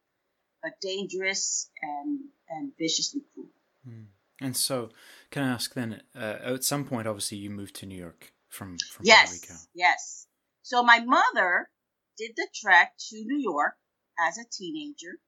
but 0.62 0.74
dangerous 0.82 1.70
and 1.82 2.20
and 2.50 2.72
viciously 2.78 3.22
cruel. 3.34 3.50
Mm. 3.88 4.06
And 4.40 4.56
so, 4.56 4.90
can 5.32 5.44
I 5.44 5.50
ask 5.50 5.74
then? 5.74 6.02
Uh, 6.16 6.38
at 6.44 6.64
some 6.64 6.86
point, 6.86 7.08
obviously, 7.08 7.40
you 7.40 7.50
moved 7.50 7.76
to 7.78 7.86
New 7.86 7.98
York 7.98 8.34
from 8.50 8.78
from 8.92 9.06
yes, 9.06 9.30
Puerto 9.30 9.54
Rico. 9.54 9.60
Yes. 9.74 10.28
So 10.62 10.84
my 10.84 11.00
mother 11.00 11.70
did 12.18 12.32
the 12.36 12.48
trek 12.54 12.94
to 13.10 13.16
New 13.24 13.40
York 13.40 13.76
as 14.20 14.38
a 14.38 14.46
teenager 14.52 15.20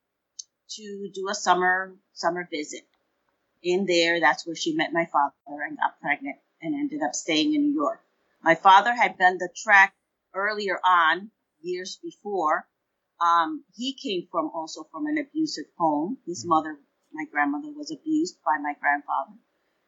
to 0.72 1.10
do 1.13 1.29
a 1.29 1.36
summer 1.36 1.96
summer 2.13 2.48
visit. 2.51 2.84
In 3.61 3.85
there, 3.85 4.19
that's 4.19 4.45
where 4.45 4.55
she 4.55 4.75
met 4.75 4.93
my 4.93 5.05
father 5.05 5.61
and 5.67 5.77
got 5.77 5.99
pregnant 6.01 6.37
and 6.61 6.75
ended 6.75 7.01
up 7.03 7.13
staying 7.13 7.53
in 7.53 7.61
New 7.61 7.73
York. 7.73 8.01
My 8.41 8.55
father 8.55 8.93
had 8.93 9.17
done 9.17 9.37
the 9.37 9.49
track 9.55 9.93
earlier 10.33 10.79
on, 10.85 11.31
years 11.61 11.99
before. 12.01 12.67
Um, 13.19 13.65
he 13.75 13.93
came 13.93 14.27
from 14.31 14.49
also 14.53 14.87
from 14.91 15.07
an 15.07 15.17
abusive 15.17 15.65
home. 15.77 16.17
His 16.25 16.43
mm-hmm. 16.43 16.49
mother 16.49 16.79
my 17.13 17.25
grandmother 17.31 17.71
was 17.75 17.91
abused 17.91 18.37
by 18.45 18.57
my 18.61 18.73
grandfather. 18.79 19.37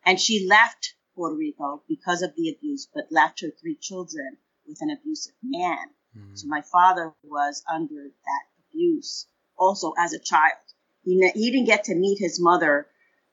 And 0.03 0.19
she 0.19 0.47
left 0.47 0.95
Puerto 1.15 1.35
Rico 1.35 1.83
because 1.87 2.21
of 2.21 2.35
the 2.35 2.49
abuse, 2.49 2.87
but 2.93 3.11
left 3.11 3.41
her 3.41 3.51
three 3.51 3.75
children 3.75 4.37
with 4.67 4.79
an 4.81 4.89
abusive 4.89 5.35
man. 5.43 5.89
Mm-hmm. 6.17 6.35
So 6.35 6.47
my 6.47 6.61
father 6.61 7.13
was 7.23 7.63
under 7.71 8.09
that 8.09 8.43
abuse 8.69 9.27
also 9.57 9.93
as 9.97 10.13
a 10.13 10.19
child. 10.19 10.57
He, 11.03 11.15
ne- 11.15 11.33
he 11.33 11.51
didn't 11.51 11.67
get 11.67 11.85
to 11.85 11.95
meet 11.95 12.19
his 12.19 12.39
mother. 12.39 12.87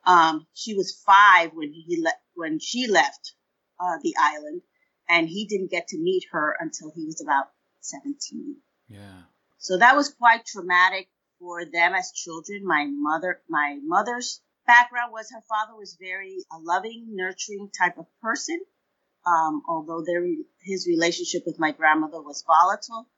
Um, 0.09 0.47
she 0.55 0.75
was 0.75 1.03
five 1.05 1.51
when 1.53 1.73
he 1.73 2.03
le- 2.03 2.23
when 2.35 2.59
she 2.59 2.89
left 2.89 3.35
uh, 3.79 3.99
the 4.03 4.15
island, 4.19 4.63
and 5.09 5.29
he 5.29 5.47
didn't 5.47 5.71
get 5.71 5.89
to 5.89 5.99
meet 5.99 6.25
her 6.33 6.57
until 6.59 6.91
he 6.97 7.05
was 7.05 7.21
about 7.21 7.47
seventeen. 7.81 8.57
Yeah. 8.89 9.23
So 9.59 9.77
that 9.77 9.97
was 9.97 10.15
quite 10.15 10.47
traumatic 10.47 11.09
for 11.39 11.65
them 11.65 11.95
as 11.95 12.11
children. 12.13 12.67
My 12.67 12.87
mother, 12.89 13.43
my 13.49 13.79
mother's 13.85 14.41
background 14.67 15.13
was 15.13 15.31
her 15.31 15.43
father 15.49 15.77
was 15.77 15.97
very 16.01 16.39
a 16.53 16.59
loving, 16.59 17.09
nurturing 17.11 17.71
type 17.79 17.99
of 17.99 18.07
person. 18.23 18.61
Um, 19.27 19.63
although 19.69 20.03
their, 20.07 20.25
his 20.63 20.87
relationship 20.87 21.43
with 21.45 21.59
my 21.59 21.73
grandmother 21.73 22.23
was 22.23 22.45
volatile, 22.47 23.09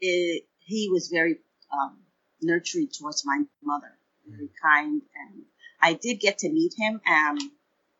it, 0.00 0.44
he 0.58 0.90
was 0.92 1.08
very 1.08 1.36
um, 1.72 2.02
nurturing 2.42 2.88
towards 2.88 3.22
my 3.24 3.38
mother, 3.62 3.92
very 4.28 4.50
kind. 4.62 5.00
And 5.14 5.44
I 5.84 5.92
did 5.92 6.18
get 6.18 6.38
to 6.38 6.48
meet 6.48 6.72
him 6.78 7.02
um, 7.06 7.36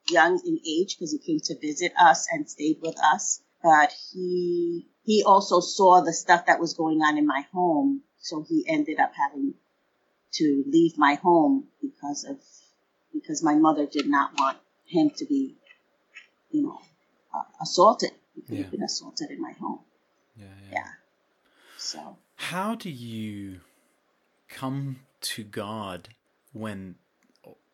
young 0.09 0.41
in 0.47 0.59
age 0.67 0.97
because 0.97 1.13
he 1.13 1.19
came 1.19 1.41
to 1.41 1.59
visit 1.59 1.93
us 2.01 2.27
and 2.33 2.49
stayed 2.49 2.79
with 2.81 2.97
us. 2.99 3.43
But 3.63 3.93
he 4.11 4.87
he 5.05 5.23
also 5.23 5.61
saw 5.61 6.01
the 6.01 6.13
stuff 6.13 6.47
that 6.47 6.61
was 6.61 6.73
going 6.73 7.03
on 7.03 7.19
in 7.19 7.27
my 7.27 7.45
home, 7.53 8.03
so 8.19 8.43
he 8.49 8.65
ended 8.67 8.99
up 8.99 9.13
having 9.15 9.55
to 10.33 10.65
leave 10.67 10.97
my 10.97 11.15
home 11.15 11.69
because 11.83 12.25
of 12.25 12.39
because 13.13 13.43
my 13.43 13.55
mother 13.55 13.87
did 13.87 14.07
not 14.09 14.33
want 14.39 14.59
him 14.87 15.11
to 15.17 15.27
be, 15.27 15.57
you 16.51 16.63
know, 16.63 16.81
uh, 17.35 17.43
assaulted. 17.63 18.13
He 18.49 18.57
yeah. 18.57 18.63
been 18.65 18.83
assaulted 18.83 19.31
in 19.31 19.41
my 19.41 19.53
home. 19.53 19.81
Yeah, 20.37 20.47
yeah. 20.71 20.79
yeah. 20.79 20.89
So 21.77 22.17
how 22.37 22.75
do 22.75 22.91
you 22.91 23.61
come 24.49 25.01
to 25.21 25.45
God 25.45 26.09
when 26.53 26.97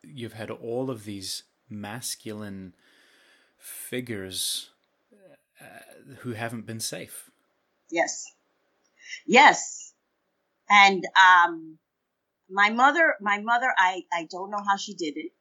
you've 0.02 0.34
had 0.34 0.50
all 0.50 0.90
of 0.90 1.04
these 1.04 1.44
masculine 1.68 2.74
figures 3.58 4.70
uh, 5.60 6.14
who 6.18 6.32
haven't 6.32 6.66
been 6.66 6.80
safe? 6.80 7.30
Yes. 7.90 8.26
Yes. 9.26 9.92
And 10.68 11.04
um 11.16 11.78
my 12.50 12.70
mother, 12.70 13.14
my 13.20 13.38
mother, 13.38 13.72
I, 13.78 14.04
I 14.12 14.26
don't 14.30 14.50
know 14.50 14.62
how 14.66 14.76
she 14.76 14.94
did 14.94 15.16
it, 15.16 15.32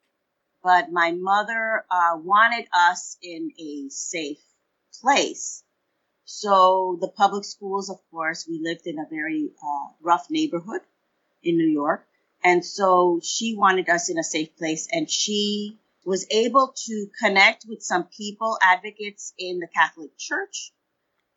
but 0.64 0.92
my 0.92 1.12
mother 1.12 1.86
uh, 1.90 2.18
wanted 2.18 2.68
us 2.74 3.18
in 3.22 3.52
a 3.60 3.90
safe 3.90 4.44
place. 5.02 5.64
So 6.26 6.98
the 7.02 7.08
public 7.08 7.46
schools, 7.46 7.90
of 7.90 7.98
course, 8.12 8.48
we 8.48 8.60
lived 8.62 8.86
in 8.86 9.00
a 9.00 9.10
very 9.10 9.50
uh, 9.64 9.94
rough 10.02 10.28
neighborhood 10.30 10.82
in 11.42 11.58
New 11.58 11.68
York. 11.68 12.06
And 12.44 12.66
so 12.66 13.20
she 13.24 13.56
wanted 13.56 13.90
us 13.90 14.10
in 14.10 14.18
a 14.18 14.24
safe 14.24 14.56
place 14.58 14.88
and 14.92 15.10
she 15.10 15.78
was 16.06 16.26
able 16.32 16.74
to 16.86 17.08
connect 17.22 17.66
with 17.68 17.84
some 17.84 18.06
people, 18.06 18.58
advocates 18.62 19.34
in 19.38 19.60
the 19.60 19.68
Catholic 19.68 20.18
Church. 20.18 20.72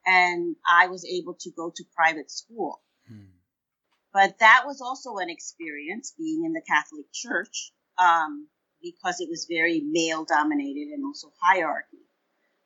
And 0.07 0.57
I 0.69 0.87
was 0.89 1.05
able 1.05 1.35
to 1.41 1.51
go 1.51 1.71
to 1.75 1.85
private 1.95 2.31
school. 2.31 2.81
Hmm. 3.09 3.33
But 4.13 4.39
that 4.41 4.65
was 4.67 4.81
also 4.81 5.17
an 5.17 5.31
experience 5.31 6.15
being 6.17 6.45
in 6.45 6.53
the 6.53 6.63
Catholic 6.67 7.07
Church 7.13 7.73
um, 7.99 8.49
because 8.83 9.21
it 9.21 9.29
was 9.29 9.47
very 9.49 9.81
male 9.81 10.25
dominated 10.25 10.89
and 10.93 11.05
also 11.05 11.33
hierarchy. 11.41 11.99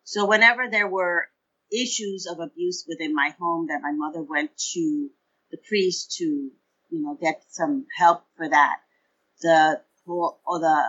So 0.04 0.26
whenever 0.26 0.68
there 0.68 0.88
were 0.88 1.28
issues 1.72 2.26
of 2.26 2.40
abuse 2.40 2.84
within 2.88 3.14
my 3.14 3.34
home, 3.38 3.66
that 3.68 3.82
my 3.82 3.92
mother 3.92 4.22
went 4.22 4.50
to 4.72 5.10
the 5.50 5.58
priest 5.68 6.16
to, 6.18 6.50
you 6.90 7.02
know, 7.02 7.18
get 7.20 7.42
some 7.48 7.86
help 7.96 8.24
for 8.36 8.48
that. 8.48 8.76
The 9.42 9.80
whole 10.06 10.40
or 10.46 10.60
the 10.60 10.84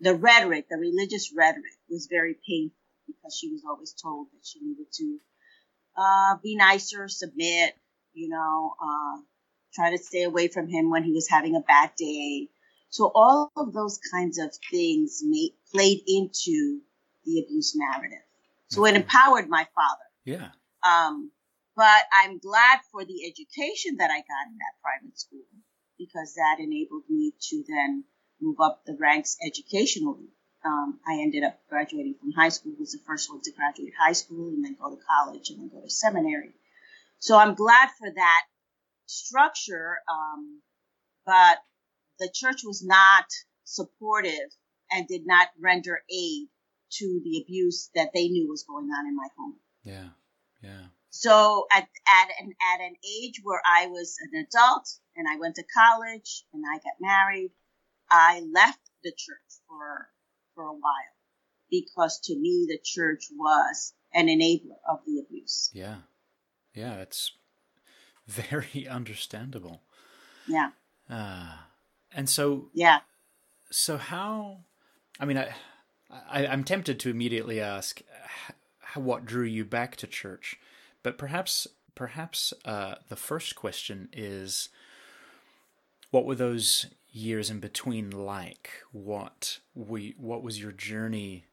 the 0.00 0.14
rhetoric, 0.14 0.68
the 0.68 0.76
religious 0.76 1.32
rhetoric, 1.34 1.64
was 1.88 2.08
very 2.10 2.36
painful 2.46 2.76
because 3.06 3.36
she 3.36 3.50
was 3.50 3.62
always 3.68 3.92
told 3.92 4.28
that 4.32 4.44
she 4.44 4.60
needed 4.60 4.86
to 4.92 5.18
uh, 5.96 6.36
be 6.42 6.56
nicer, 6.56 7.08
submit, 7.08 7.74
you 8.12 8.28
know, 8.28 8.74
uh, 8.82 9.20
try 9.74 9.90
to 9.90 9.98
stay 9.98 10.22
away 10.22 10.48
from 10.48 10.68
him 10.68 10.90
when 10.90 11.04
he 11.04 11.12
was 11.12 11.28
having 11.28 11.56
a 11.56 11.60
bad 11.60 11.90
day. 11.96 12.48
So 12.90 13.10
all 13.14 13.50
of 13.56 13.72
those 13.72 13.98
kinds 14.12 14.38
of 14.38 14.50
things 14.70 15.22
made, 15.24 15.54
played 15.72 16.02
into 16.06 16.80
the 17.24 17.40
abuse 17.40 17.76
narrative. 17.76 18.22
So 18.68 18.84
it 18.86 18.94
empowered 18.94 19.48
my 19.48 19.66
father. 19.74 20.04
Yeah. 20.24 20.48
Um, 20.86 21.30
but 21.76 22.02
I'm 22.12 22.38
glad 22.38 22.80
for 22.90 23.04
the 23.04 23.26
education 23.26 23.98
that 23.98 24.10
I 24.10 24.16
got 24.16 24.48
in 24.48 24.56
that 24.58 24.80
private 24.82 25.18
school 25.18 25.44
because 25.98 26.34
that 26.34 26.56
enabled 26.58 27.04
me 27.08 27.32
to 27.50 27.64
then 27.68 28.04
move 28.40 28.56
up 28.60 28.82
the 28.86 28.96
ranks 28.98 29.36
educationally. 29.44 30.28
Um, 30.64 30.98
I 31.06 31.20
ended 31.20 31.44
up 31.44 31.60
graduating 31.68 32.16
from 32.18 32.32
high 32.32 32.48
school, 32.48 32.72
was 32.78 32.92
the 32.92 32.98
first 33.06 33.30
one 33.30 33.40
to 33.42 33.52
graduate 33.52 33.92
high 33.98 34.12
school 34.12 34.48
and 34.48 34.64
then 34.64 34.76
go 34.80 34.90
to 34.90 35.00
college 35.06 35.50
and 35.50 35.60
then 35.60 35.68
go 35.68 35.82
to 35.82 35.90
seminary. 35.90 36.54
So 37.18 37.38
I'm 37.38 37.54
glad 37.54 37.90
for 37.98 38.10
that 38.10 38.42
structure, 39.06 39.98
um, 40.10 40.62
but 41.24 41.58
the 42.18 42.30
church 42.32 42.62
was 42.64 42.82
not 42.84 43.26
supportive 43.64 44.50
and 44.90 45.06
did 45.06 45.26
not 45.26 45.48
render 45.60 46.00
aid 46.10 46.48
to 46.90 47.20
the 47.22 47.42
abuse 47.42 47.90
that 47.94 48.10
they 48.14 48.28
knew 48.28 48.48
was 48.48 48.64
going 48.64 48.86
on 48.86 49.06
in 49.06 49.16
my 49.16 49.28
home. 49.36 49.56
Yeah. 49.84 50.08
Yeah. 50.62 50.86
So 51.18 51.66
at, 51.72 51.88
at 52.06 52.28
an 52.40 52.52
at 52.74 52.80
an 52.80 52.94
age 53.04 53.40
where 53.42 53.62
I 53.64 53.86
was 53.86 54.16
an 54.20 54.44
adult 54.46 54.88
and 55.16 55.26
I 55.26 55.38
went 55.38 55.56
to 55.56 55.64
college 55.64 56.44
and 56.52 56.62
I 56.70 56.76
got 56.76 56.94
married, 57.00 57.52
I 58.10 58.42
left 58.52 58.80
the 59.02 59.12
church 59.16 59.60
for 59.66 60.08
for 60.54 60.64
a 60.64 60.72
while 60.72 61.16
because 61.70 62.20
to 62.24 62.36
me 62.36 62.66
the 62.68 62.78
church 62.82 63.24
was 63.34 63.94
an 64.12 64.26
enabler 64.26 64.78
of 64.88 65.00
the 65.06 65.18
abuse. 65.18 65.70
Yeah. 65.72 65.96
Yeah, 66.74 66.96
it's 66.96 67.32
very 68.26 68.86
understandable. 68.86 69.82
Yeah. 70.46 70.70
Uh, 71.08 71.56
and 72.12 72.28
so 72.28 72.68
Yeah. 72.74 73.00
so 73.70 73.96
how 73.96 74.58
I 75.18 75.24
mean 75.24 75.38
I, 75.38 75.54
I 76.10 76.46
I'm 76.46 76.62
tempted 76.64 77.00
to 77.00 77.10
immediately 77.10 77.60
ask 77.60 78.02
how, 78.80 79.00
what 79.00 79.24
drew 79.24 79.44
you 79.44 79.64
back 79.64 79.96
to 79.96 80.06
church, 80.06 80.58
but 81.06 81.18
perhaps 81.18 81.68
perhaps 81.94 82.52
uh, 82.64 82.96
the 83.08 83.14
first 83.14 83.54
question 83.54 84.08
is 84.12 84.70
what 86.10 86.24
were 86.24 86.34
those 86.34 86.86
years 87.12 87.48
in 87.48 87.60
between 87.60 88.10
like? 88.10 88.70
What 88.90 89.60
we 89.72 90.16
what 90.18 90.42
was 90.42 90.60
your 90.60 90.72
journey 90.72 91.44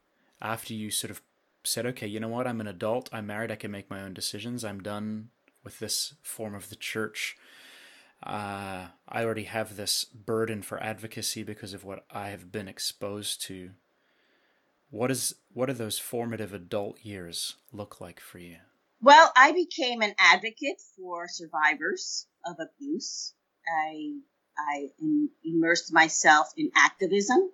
after 0.42 0.74
you 0.74 0.90
sort 0.90 1.12
of 1.12 1.22
said, 1.62 1.86
okay, 1.86 2.08
you 2.08 2.18
know 2.18 2.26
what, 2.26 2.48
I'm 2.48 2.60
an 2.60 2.66
adult, 2.66 3.08
I'm 3.12 3.28
married, 3.28 3.52
I 3.52 3.54
can 3.54 3.70
make 3.70 3.88
my 3.88 4.02
own 4.02 4.12
decisions, 4.12 4.64
I'm 4.64 4.82
done 4.82 5.28
with 5.62 5.78
this 5.78 6.14
form 6.20 6.56
of 6.56 6.68
the 6.68 6.74
church. 6.74 7.36
Uh, 8.24 8.86
I 9.08 9.22
already 9.24 9.44
have 9.44 9.76
this 9.76 10.02
burden 10.02 10.62
for 10.62 10.82
advocacy 10.82 11.44
because 11.44 11.74
of 11.74 11.84
what 11.84 12.04
I 12.10 12.30
have 12.30 12.50
been 12.50 12.66
exposed 12.66 13.40
to. 13.42 13.70
What 14.90 15.12
is 15.12 15.36
what 15.52 15.66
do 15.66 15.74
those 15.74 16.00
formative 16.00 16.52
adult 16.52 17.04
years 17.04 17.54
look 17.72 18.00
like 18.00 18.18
for 18.18 18.38
you? 18.40 18.56
Well, 19.04 19.30
I 19.36 19.52
became 19.52 20.00
an 20.00 20.14
advocate 20.18 20.80
for 20.96 21.28
survivors 21.28 22.26
of 22.46 22.56
abuse. 22.58 23.34
I 23.68 24.20
I 24.56 24.88
immersed 25.44 25.92
myself 25.92 26.48
in 26.56 26.70
activism 26.74 27.50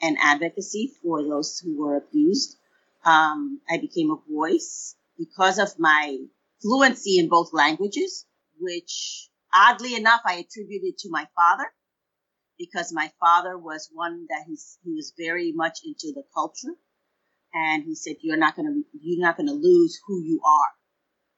and 0.00 0.16
advocacy 0.20 0.94
for 1.02 1.24
those 1.24 1.58
who 1.58 1.76
were 1.76 1.96
abused. 1.96 2.56
Um, 3.04 3.60
I 3.68 3.78
became 3.78 4.12
a 4.12 4.32
voice 4.32 4.94
because 5.18 5.58
of 5.58 5.76
my 5.80 6.16
fluency 6.62 7.18
in 7.18 7.28
both 7.28 7.52
languages, 7.52 8.24
which 8.60 9.30
oddly 9.52 9.96
enough 9.96 10.20
I 10.24 10.34
attributed 10.34 10.98
to 10.98 11.10
my 11.10 11.26
father 11.34 11.66
because 12.56 12.92
my 12.92 13.10
father 13.18 13.58
was 13.58 13.90
one 13.92 14.26
that 14.28 14.44
he's, 14.46 14.78
he 14.84 14.92
was 14.92 15.12
very 15.18 15.50
much 15.50 15.80
into 15.84 16.12
the 16.14 16.22
culture 16.32 16.76
and 17.52 17.82
he 17.82 17.96
said 17.96 18.14
you're 18.20 18.36
not 18.36 18.54
going 18.54 18.68
to 18.68 18.98
you're 19.00 19.26
not 19.26 19.36
going 19.36 19.48
to 19.48 19.52
lose 19.54 19.98
who 20.06 20.22
you 20.22 20.40
are 20.46 20.70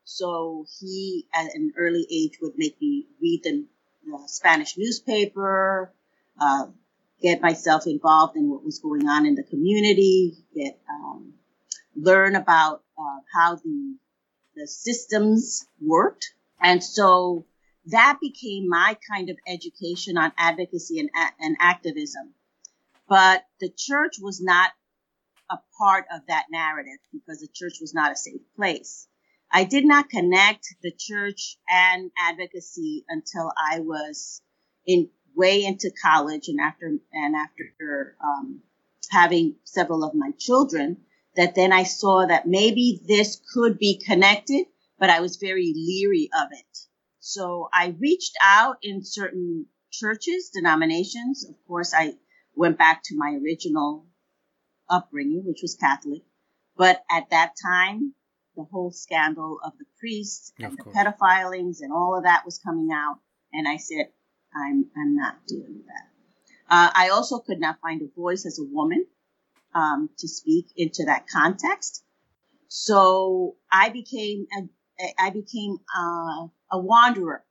so 0.06 0.64
he 0.80 1.26
at 1.34 1.54
an 1.54 1.72
early 1.76 2.06
age 2.10 2.38
would 2.40 2.54
make 2.56 2.80
me 2.80 3.06
read 3.20 3.40
the 3.42 3.66
uh, 4.14 4.26
spanish 4.26 4.78
newspaper 4.78 5.92
uh, 6.40 6.66
get 7.20 7.42
myself 7.42 7.86
involved 7.86 8.36
in 8.36 8.48
what 8.48 8.64
was 8.64 8.78
going 8.78 9.06
on 9.08 9.26
in 9.26 9.34
the 9.34 9.42
community 9.42 10.36
get 10.54 10.78
um, 10.88 11.34
learn 11.94 12.36
about 12.36 12.82
uh, 12.98 13.20
how 13.34 13.56
the 13.56 13.96
the 14.54 14.66
systems 14.66 15.66
worked 15.80 16.32
and 16.60 16.82
so 16.82 17.44
that 17.86 18.18
became 18.20 18.68
my 18.68 18.96
kind 19.10 19.28
of 19.28 19.36
education 19.46 20.16
on 20.16 20.32
advocacy 20.38 20.98
and, 21.00 21.10
and 21.40 21.56
activism 21.60 22.32
but 23.08 23.44
the 23.60 23.70
church 23.76 24.16
was 24.20 24.40
not 24.40 24.70
a 25.50 25.58
part 25.78 26.06
of 26.12 26.23
that 26.28 26.47
narrative 26.50 26.99
because 27.12 27.40
the 27.40 27.49
church 27.49 27.78
was 27.80 27.95
not 27.95 28.12
a 28.12 28.16
safe 28.16 28.40
place. 28.56 29.06
I 29.56 29.64
did 29.64 29.86
not 29.86 30.10
connect 30.10 30.66
the 30.82 30.92
church 30.92 31.56
and 31.66 32.10
advocacy 32.19 33.06
until 33.08 33.50
I 33.56 33.80
was 33.80 34.42
in 34.86 35.08
way 35.34 35.64
into 35.64 35.90
college 35.90 36.49
and 36.49 36.60
after 36.60 36.88
and 37.10 37.34
after 37.34 38.19
um, 38.23 38.60
having 39.10 39.56
several 39.64 40.04
of 40.04 40.14
my 40.14 40.32
children 40.38 40.99
that 41.36 41.54
then 41.54 41.73
I 41.73 41.84
saw 41.84 42.26
that 42.26 42.47
maybe 42.47 43.00
this 43.08 43.40
could 43.54 43.78
be 43.78 43.99
connected, 43.99 44.66
but 44.99 45.08
I 45.08 45.21
was 45.21 45.36
very 45.38 45.73
leery 45.75 46.28
of 46.38 46.49
it. 46.52 46.78
So 47.21 47.71
I 47.73 47.95
reached 47.99 48.36
out 48.42 48.76
in 48.82 49.02
certain 49.02 49.69
churches, 49.90 50.50
denominations. 50.52 51.47
Of 51.49 51.54
course, 51.66 51.95
I 51.95 52.16
went 52.54 52.76
back 52.76 53.02
to 53.04 53.16
my 53.16 53.38
original 53.42 54.04
upbringing, 54.90 55.45
which 55.47 55.62
was 55.62 55.76
Catholic. 55.76 56.25
But 56.76 57.02
at 57.10 57.30
that 57.30 57.54
time, 57.64 58.12
the 58.56 58.64
whole 58.64 58.90
scandal 58.90 59.58
of 59.64 59.73
the 59.78 59.84
priests 59.99 60.52
and 60.58 60.66
of 60.66 60.76
the 60.76 60.82
course. 60.82 60.97
pedophilings 60.97 61.78
and 61.80 61.92
all 61.92 62.16
of 62.16 62.25
that 62.25 62.45
was 62.45 62.58
coming 62.58 62.88
out. 62.92 63.19
And 63.52 63.69
I 63.69 63.76
said, 63.76 64.08
I'm, 64.54 64.86
I'm 64.97 65.14
not 65.14 65.47
doing 65.47 65.82
that. 65.86 66.08
Uh, 66.69 66.90
I 66.95 67.10
also 67.10 67.38
could 67.38 67.60
not 67.60 67.80
find 67.80 68.02
a 68.02 68.21
voice 68.21 68.45
as 68.47 68.58
a 68.58 68.64
woman 68.64 69.06
um, 69.75 70.10
to 70.19 70.28
speak 70.28 70.66
into 70.76 71.04
that 71.04 71.28
context. 71.28 72.02
So 72.69 73.56
I 73.71 73.90
became 73.90 74.47
a, 74.58 74.69
I 75.19 75.30
became 75.30 75.78
uh, 75.97 76.49
a 76.73 76.78
wanderer. 76.78 77.45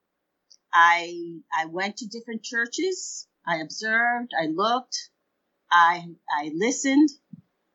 I 0.74 1.40
I 1.58 1.68
went 1.68 1.98
to 1.98 2.08
different 2.08 2.44
churches. 2.44 3.28
I 3.48 3.58
observed. 3.58 4.32
I 4.38 4.48
looked. 4.48 5.10
I 5.72 6.06
I 6.30 6.52
listened. 6.54 7.10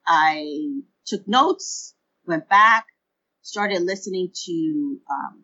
I 0.06 0.82
took 1.06 1.26
notes, 1.26 1.94
went 2.26 2.48
back, 2.48 2.86
started 3.50 3.82
listening 3.82 4.30
to 4.46 4.98
um, 5.10 5.42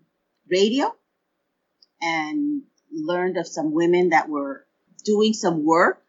radio, 0.48 0.94
and 2.00 2.62
learned 2.92 3.36
of 3.36 3.46
some 3.46 3.72
women 3.72 4.10
that 4.10 4.28
were 4.28 4.64
doing 5.04 5.32
some 5.32 5.64
work 5.64 6.02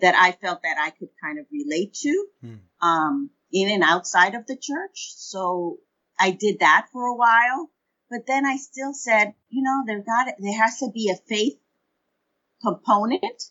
that 0.00 0.14
I 0.14 0.32
felt 0.32 0.62
that 0.62 0.76
I 0.78 0.90
could 0.90 1.08
kind 1.22 1.38
of 1.38 1.46
relate 1.50 1.94
to 2.02 2.26
hmm. 2.40 2.54
um, 2.86 3.30
in 3.52 3.70
and 3.70 3.82
outside 3.82 4.34
of 4.34 4.46
the 4.46 4.56
church. 4.56 5.12
So 5.16 5.78
I 6.18 6.30
did 6.30 6.60
that 6.60 6.88
for 6.92 7.06
a 7.06 7.16
while, 7.16 7.70
but 8.10 8.26
then 8.26 8.44
I 8.44 8.56
still 8.56 8.92
said, 8.92 9.34
you 9.48 9.62
know, 9.62 9.82
there 9.86 10.00
got 10.00 10.34
there 10.38 10.60
has 10.60 10.78
to 10.78 10.90
be 10.92 11.10
a 11.10 11.16
faith 11.28 11.58
component 12.62 13.42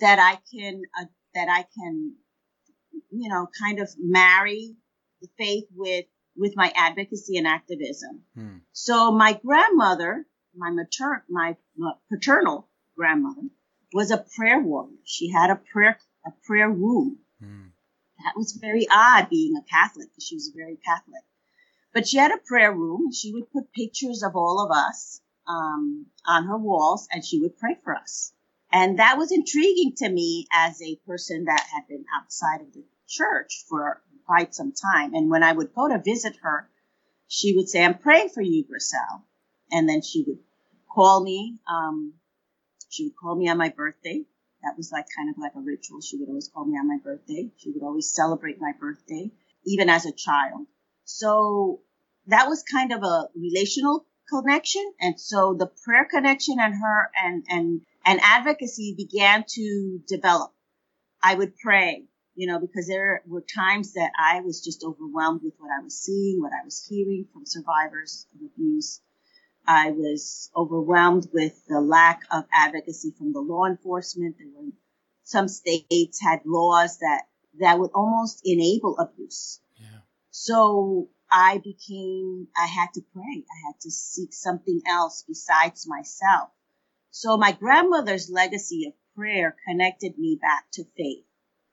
that 0.00 0.18
I 0.18 0.38
can 0.52 0.82
uh, 0.98 1.06
that 1.34 1.48
I 1.48 1.66
can 1.78 2.14
you 3.10 3.28
know, 3.28 3.48
kind 3.60 3.80
of 3.80 3.88
marry 3.98 4.76
the 5.20 5.28
faith 5.38 5.64
with 5.74 6.06
with 6.36 6.54
my 6.56 6.72
advocacy 6.74 7.36
and 7.36 7.46
activism. 7.46 8.22
Hmm. 8.34 8.56
So 8.72 9.12
my 9.12 9.34
grandmother, 9.44 10.26
my 10.56 10.70
matern, 10.70 11.22
my 11.28 11.56
paternal 12.10 12.68
grandmother, 12.96 13.42
was 13.92 14.10
a 14.10 14.24
prayer 14.36 14.60
warrior. 14.60 14.96
She 15.04 15.30
had 15.30 15.50
a 15.50 15.56
prayer 15.56 15.98
a 16.26 16.30
prayer 16.46 16.70
room. 16.70 17.18
Hmm. 17.40 17.68
That 18.24 18.36
was 18.36 18.52
very 18.52 18.86
odd 18.90 19.28
being 19.28 19.56
a 19.56 19.70
Catholic 19.70 20.08
because 20.10 20.24
she 20.24 20.36
was 20.36 20.52
very 20.54 20.76
Catholic. 20.76 21.22
But 21.92 22.08
she 22.08 22.16
had 22.16 22.32
a 22.32 22.38
prayer 22.38 22.72
room. 22.72 23.12
She 23.12 23.32
would 23.32 23.52
put 23.52 23.72
pictures 23.72 24.22
of 24.22 24.34
all 24.34 24.64
of 24.64 24.70
us 24.76 25.20
um, 25.46 26.06
on 26.26 26.46
her 26.46 26.58
walls, 26.58 27.06
and 27.12 27.24
she 27.24 27.40
would 27.40 27.58
pray 27.58 27.76
for 27.84 27.94
us. 27.94 28.32
And 28.72 28.98
that 28.98 29.18
was 29.18 29.30
intriguing 29.30 29.94
to 29.98 30.08
me 30.08 30.48
as 30.52 30.80
a 30.82 30.96
person 31.06 31.44
that 31.44 31.64
had 31.72 31.86
been 31.86 32.04
outside 32.18 32.62
of 32.62 32.72
the 32.72 32.84
church 33.06 33.64
for 33.68 34.02
quite 34.26 34.54
some 34.54 34.72
time. 34.72 35.14
And 35.14 35.30
when 35.30 35.42
I 35.42 35.52
would 35.52 35.74
go 35.74 35.88
to 35.88 35.98
visit 36.04 36.36
her, 36.42 36.68
she 37.28 37.54
would 37.56 37.68
say, 37.68 37.84
I'm 37.84 37.98
praying 37.98 38.30
for 38.30 38.42
you, 38.42 38.64
Gricel. 38.64 39.22
And 39.72 39.88
then 39.88 40.02
she 40.02 40.24
would 40.26 40.38
call 40.92 41.22
me. 41.22 41.58
Um, 41.68 42.14
she 42.88 43.04
would 43.04 43.16
call 43.16 43.34
me 43.34 43.48
on 43.48 43.58
my 43.58 43.70
birthday. 43.70 44.24
That 44.62 44.76
was 44.76 44.90
like 44.92 45.06
kind 45.16 45.30
of 45.30 45.36
like 45.38 45.54
a 45.56 45.60
ritual. 45.60 46.00
She 46.00 46.16
would 46.16 46.28
always 46.28 46.48
call 46.48 46.64
me 46.64 46.78
on 46.78 46.88
my 46.88 46.98
birthday. 47.02 47.50
She 47.56 47.70
would 47.70 47.82
always 47.82 48.12
celebrate 48.12 48.60
my 48.60 48.72
birthday, 48.78 49.30
even 49.66 49.88
as 49.88 50.06
a 50.06 50.12
child. 50.12 50.66
So 51.04 51.80
that 52.28 52.48
was 52.48 52.62
kind 52.62 52.92
of 52.92 53.02
a 53.02 53.28
relational 53.34 54.06
connection. 54.28 54.94
And 55.00 55.20
so 55.20 55.54
the 55.54 55.70
prayer 55.84 56.06
connection 56.10 56.56
and 56.58 56.74
her 56.74 57.10
and, 57.22 57.44
and 57.48 57.80
and 58.06 58.20
advocacy 58.22 58.94
began 58.96 59.44
to 59.48 60.00
develop. 60.06 60.52
I 61.22 61.34
would 61.34 61.56
pray, 61.56 62.04
you 62.34 62.46
know, 62.46 62.58
because 62.58 62.86
there 62.88 63.22
were 63.26 63.42
times 63.42 63.94
that 63.94 64.10
I 64.18 64.40
was 64.40 64.62
just 64.62 64.84
overwhelmed 64.84 65.42
with 65.42 65.54
what 65.58 65.70
I 65.70 65.82
was 65.82 65.96
seeing, 65.96 66.40
what 66.40 66.52
I 66.52 66.64
was 66.64 66.84
hearing 66.88 67.26
from 67.32 67.46
survivors 67.46 68.26
of 68.34 68.46
abuse. 68.46 69.00
I 69.66 69.92
was 69.92 70.50
overwhelmed 70.54 71.28
with 71.32 71.64
the 71.66 71.80
lack 71.80 72.22
of 72.30 72.44
advocacy 72.52 73.14
from 73.16 73.32
the 73.32 73.40
law 73.40 73.66
enforcement. 73.66 74.36
There 74.38 74.48
were 74.54 74.70
some 75.22 75.48
states 75.48 76.20
had 76.20 76.40
laws 76.44 76.98
that 76.98 77.22
that 77.60 77.78
would 77.78 77.92
almost 77.94 78.42
enable 78.44 78.98
abuse. 78.98 79.60
Yeah. 79.80 80.00
So 80.30 81.08
I 81.30 81.58
became, 81.58 82.48
I 82.56 82.66
had 82.66 82.88
to 82.94 83.02
pray. 83.12 83.44
I 83.50 83.66
had 83.66 83.80
to 83.82 83.90
seek 83.90 84.32
something 84.32 84.82
else 84.86 85.24
besides 85.26 85.86
myself. 85.88 86.50
So 87.10 87.36
my 87.36 87.52
grandmother's 87.52 88.28
legacy 88.28 88.86
of 88.86 88.94
prayer 89.16 89.56
connected 89.68 90.18
me 90.18 90.36
back 90.40 90.64
to 90.72 90.84
faith. 90.96 91.24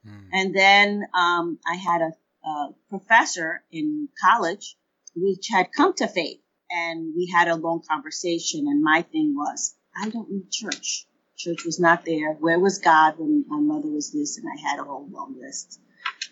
Mm. 0.07 0.29
And 0.33 0.55
then 0.55 1.03
um, 1.13 1.59
I 1.65 1.75
had 1.75 2.01
a, 2.01 2.47
a, 2.47 2.73
professor 2.89 3.63
in 3.71 4.09
college 4.23 4.75
which 5.15 5.47
had 5.49 5.71
come 5.75 5.93
to 5.95 6.07
faith. 6.07 6.39
And 6.69 7.13
we 7.15 7.27
had 7.27 7.47
a 7.47 7.55
long 7.55 7.81
conversation. 7.87 8.67
And 8.67 8.81
my 8.81 9.01
thing 9.01 9.33
was, 9.35 9.75
I 10.01 10.09
don't 10.09 10.31
need 10.31 10.49
church. 10.51 11.05
Church 11.37 11.65
was 11.65 11.79
not 11.79 12.05
there. 12.05 12.33
Where 12.33 12.59
was 12.59 12.79
God 12.79 13.15
when 13.17 13.45
my 13.47 13.59
mother 13.59 13.89
was 13.89 14.11
this? 14.11 14.37
And 14.37 14.47
I 14.47 14.69
had 14.69 14.79
a 14.79 14.83
whole 14.83 15.07
long 15.09 15.35
list 15.39 15.79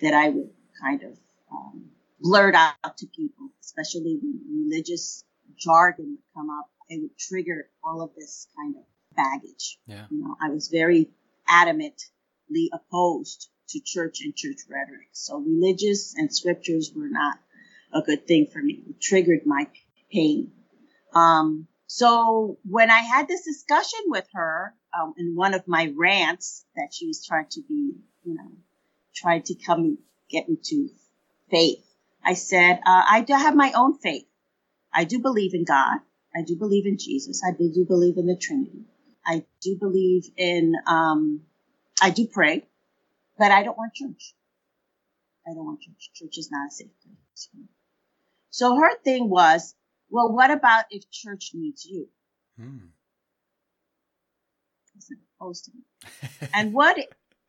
that 0.01 0.13
I 0.13 0.29
would 0.29 0.49
kind 0.81 1.03
of 1.03 1.17
um, 1.51 1.89
blurt 2.21 2.55
out 2.55 2.97
to 2.97 3.07
people, 3.07 3.49
especially 3.61 4.19
when 4.21 4.69
religious 4.69 5.25
jargon 5.57 6.11
would 6.11 6.33
come 6.33 6.49
up. 6.49 6.69
It 6.87 7.01
would 7.01 7.17
trigger 7.17 7.69
all 7.83 8.01
of 8.01 8.11
this 8.15 8.47
kind 8.55 8.75
of 8.77 8.83
baggage. 9.15 9.77
Yeah. 9.85 10.05
You 10.09 10.23
know, 10.23 10.35
I 10.41 10.49
was 10.49 10.69
very 10.69 11.09
adamantly 11.49 12.69
opposed 12.71 13.49
to 13.69 13.79
church 13.79 14.21
and 14.21 14.35
church 14.35 14.59
rhetoric. 14.69 15.09
So 15.11 15.37
religious 15.37 16.15
and 16.15 16.33
scriptures 16.33 16.91
were 16.95 17.09
not 17.09 17.37
a 17.93 18.01
good 18.01 18.27
thing 18.27 18.47
for 18.51 18.59
me. 18.61 18.83
It 18.89 19.01
triggered 19.01 19.45
my 19.45 19.67
pain. 20.11 20.51
Um, 21.13 21.67
so 21.87 22.57
when 22.63 22.91
I 22.91 22.99
had 22.99 23.27
this 23.27 23.45
discussion 23.45 23.99
with 24.07 24.27
her 24.33 24.75
um, 24.99 25.13
in 25.17 25.35
one 25.35 25.53
of 25.53 25.67
my 25.67 25.91
rants 25.97 26.65
that 26.75 26.89
she 26.93 27.07
was 27.07 27.25
trying 27.25 27.47
to 27.51 27.61
be, 27.67 27.95
you 28.23 28.35
know, 28.35 28.51
tried 29.15 29.45
to 29.45 29.55
come 29.55 29.97
get 30.29 30.47
me 30.47 30.57
to 30.63 30.89
faith, 31.49 31.83
I 32.23 32.33
said, 32.33 32.79
uh, 32.85 33.03
I 33.09 33.21
do 33.21 33.33
have 33.33 33.55
my 33.55 33.71
own 33.75 33.97
faith. 33.97 34.25
I 34.93 35.03
do 35.03 35.19
believe 35.19 35.53
in 35.53 35.65
God. 35.65 35.99
I 36.35 36.43
do 36.43 36.55
believe 36.55 36.85
in 36.85 36.97
Jesus. 36.97 37.41
I 37.43 37.55
do 37.55 37.85
believe 37.87 38.17
in 38.17 38.27
the 38.27 38.35
Trinity. 38.35 38.85
I 39.25 39.45
do 39.61 39.75
believe 39.75 40.29
in, 40.37 40.75
um, 40.85 41.41
I 42.01 42.11
do 42.11 42.27
pray, 42.27 42.65
but 43.39 43.51
I 43.51 43.63
don't 43.63 43.77
want 43.77 43.93
church. 43.93 44.35
I 45.47 45.53
don't 45.53 45.65
want 45.65 45.81
church. 45.81 46.11
Church 46.13 46.37
is 46.37 46.51
not 46.51 46.67
a 46.67 46.71
safe 46.71 46.91
place. 47.01 47.49
So 48.51 48.75
her 48.75 48.97
thing 49.03 49.29
was, 49.29 49.73
well, 50.09 50.31
what 50.31 50.51
about 50.51 50.85
if 50.91 51.09
church 51.09 51.51
needs 51.53 51.85
you? 51.85 52.09
Hmm. 52.59 52.77
opposed 55.39 55.65
to 55.65 55.71
me. 55.73 56.49
and 56.53 56.73
what 56.73 56.97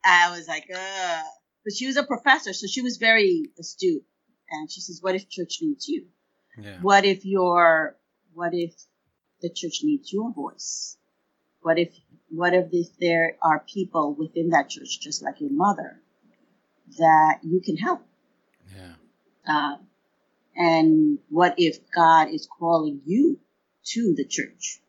I 0.03 0.31
was 0.31 0.47
like, 0.47 0.69
uh, 0.73 1.21
but 1.65 1.73
she 1.73 1.85
was 1.85 1.97
a 1.97 2.03
professor, 2.03 2.53
so 2.53 2.67
she 2.67 2.81
was 2.81 2.97
very 2.97 3.49
astute. 3.59 4.03
And 4.49 4.71
she 4.71 4.79
says, 4.81 4.99
what 5.01 5.15
if 5.15 5.29
church 5.29 5.59
needs 5.61 5.87
you? 5.87 6.07
Yeah. 6.57 6.77
What 6.81 7.05
if 7.05 7.25
your, 7.25 7.97
what 8.33 8.53
if 8.53 8.73
the 9.41 9.49
church 9.49 9.81
needs 9.83 10.11
your 10.11 10.31
voice? 10.31 10.97
What 11.61 11.77
if, 11.77 11.93
what 12.31 12.53
if 12.53 12.87
there 12.99 13.35
are 13.41 13.63
people 13.67 14.15
within 14.17 14.49
that 14.49 14.69
church, 14.69 14.99
just 14.99 15.21
like 15.21 15.41
your 15.41 15.51
mother, 15.51 15.99
that 16.97 17.39
you 17.43 17.61
can 17.61 17.77
help? 17.77 18.01
Yeah. 18.75 18.93
Uh, 19.47 19.77
and 20.55 21.19
what 21.29 21.55
if 21.57 21.77
God 21.93 22.29
is 22.29 22.47
calling 22.59 23.01
you 23.05 23.39
to 23.93 24.13
the 24.15 24.25
church? 24.25 24.79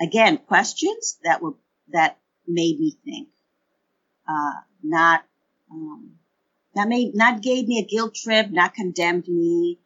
Again, 0.00 0.38
questions 0.38 1.18
that 1.24 1.42
were, 1.42 1.54
that 1.92 2.18
made 2.46 2.78
me 2.78 2.96
think, 3.04 3.28
uh, 4.28 4.60
not, 4.82 5.24
um, 5.70 6.12
that 6.74 6.88
made, 6.88 7.14
not 7.14 7.42
gave 7.42 7.66
me 7.66 7.78
a 7.80 7.84
guilt 7.84 8.14
trip, 8.14 8.50
not 8.50 8.74
condemned 8.74 9.28
me, 9.28 9.78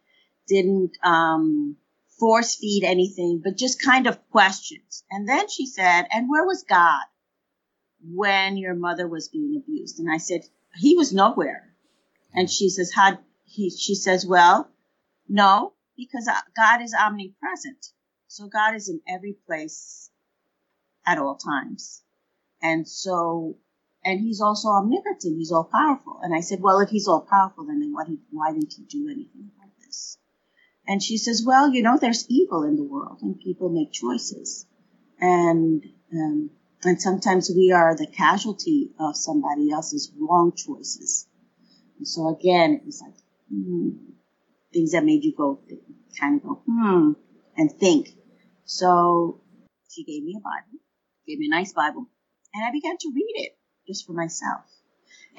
didn't, 0.47 0.97
um, 1.03 1.77
force 2.19 2.55
feed 2.55 2.83
anything, 2.83 3.41
but 3.43 3.57
just 3.57 3.81
kind 3.81 4.07
of 4.07 4.29
questions. 4.29 5.03
And 5.09 5.27
then 5.27 5.49
she 5.49 5.65
said, 5.65 6.05
and 6.11 6.29
where 6.29 6.45
was 6.45 6.63
God 6.67 7.03
when 8.01 8.57
your 8.57 8.75
mother 8.75 9.07
was 9.07 9.29
being 9.29 9.55
abused? 9.55 9.99
And 9.99 10.11
I 10.11 10.17
said, 10.17 10.41
he 10.75 10.95
was 10.95 11.13
nowhere. 11.13 11.73
And 12.33 12.49
she 12.49 12.69
says, 12.69 12.91
how, 12.93 13.19
he, 13.45 13.69
she 13.69 13.95
says, 13.95 14.25
well, 14.25 14.69
no, 15.27 15.73
because 15.95 16.27
uh, 16.27 16.39
God 16.55 16.81
is 16.81 16.93
omnipresent. 16.93 17.87
So 18.27 18.47
God 18.47 18.75
is 18.75 18.89
in 18.89 19.01
every 19.07 19.35
place 19.45 20.09
at 21.05 21.17
all 21.17 21.35
times. 21.35 22.03
And 22.61 22.87
so, 22.87 23.57
and 24.03 24.19
he's 24.19 24.41
also 24.41 24.69
omnipotent. 24.69 25.37
He's 25.37 25.51
all 25.51 25.69
powerful. 25.71 26.19
And 26.21 26.35
I 26.35 26.41
said, 26.41 26.59
well, 26.61 26.79
if 26.79 26.89
he's 26.89 27.07
all 27.07 27.25
powerful, 27.29 27.65
then 27.65 27.91
why, 27.91 28.03
why 28.31 28.53
didn't 28.53 28.73
he 28.73 28.83
do 28.83 29.07
anything 29.09 29.51
about 29.55 29.71
this? 29.83 30.17
And 30.87 31.03
she 31.03 31.17
says, 31.17 31.43
well, 31.45 31.69
you 31.71 31.83
know, 31.83 31.97
there's 31.97 32.25
evil 32.29 32.63
in 32.63 32.75
the 32.77 32.83
world 32.83 33.19
and 33.21 33.39
people 33.39 33.69
make 33.69 33.91
choices. 33.91 34.65
And, 35.19 35.83
um, 36.13 36.49
and 36.83 37.01
sometimes 37.01 37.51
we 37.53 37.71
are 37.71 37.95
the 37.95 38.07
casualty 38.07 38.91
of 38.99 39.17
somebody 39.17 39.71
else's 39.71 40.11
wrong 40.17 40.53
choices. 40.55 41.27
And 41.97 42.07
so 42.07 42.29
again, 42.29 42.73
it 42.73 42.85
was 42.85 43.01
like, 43.01 43.15
hmm, 43.51 43.89
things 44.71 44.91
that 44.91 45.03
made 45.03 45.23
you 45.23 45.33
go, 45.35 45.59
kind 46.19 46.39
of 46.39 46.43
go, 46.43 46.61
hmm, 46.65 47.11
and 47.57 47.71
think. 47.71 48.09
So 48.65 49.41
she 49.89 50.03
gave 50.03 50.23
me 50.23 50.35
a 50.37 50.41
Bible, 50.41 50.79
gave 51.27 51.39
me 51.39 51.47
a 51.47 51.49
nice 51.49 51.73
Bible, 51.73 52.07
and 52.53 52.65
I 52.65 52.71
began 52.71 52.97
to 52.97 53.11
read 53.13 53.33
it 53.35 53.57
just 53.87 54.05
for 54.05 54.13
myself. 54.13 54.65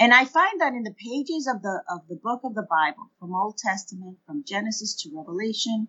And 0.01 0.15
I 0.15 0.27
find 0.27 0.61
that 0.61 0.75
in 0.75 0.85
the 0.85 0.95
pages 0.95 1.49
of 1.49 1.61
the 1.61 1.83
of 1.91 2.07
the 2.09 2.15
book 2.15 2.43
of 2.45 2.55
the 2.55 2.67
Bible, 2.71 3.11
from 3.19 3.35
Old 3.35 3.59
Testament, 3.59 4.19
from 4.25 4.45
Genesis 4.45 4.95
to 5.03 5.11
Revelation, 5.13 5.89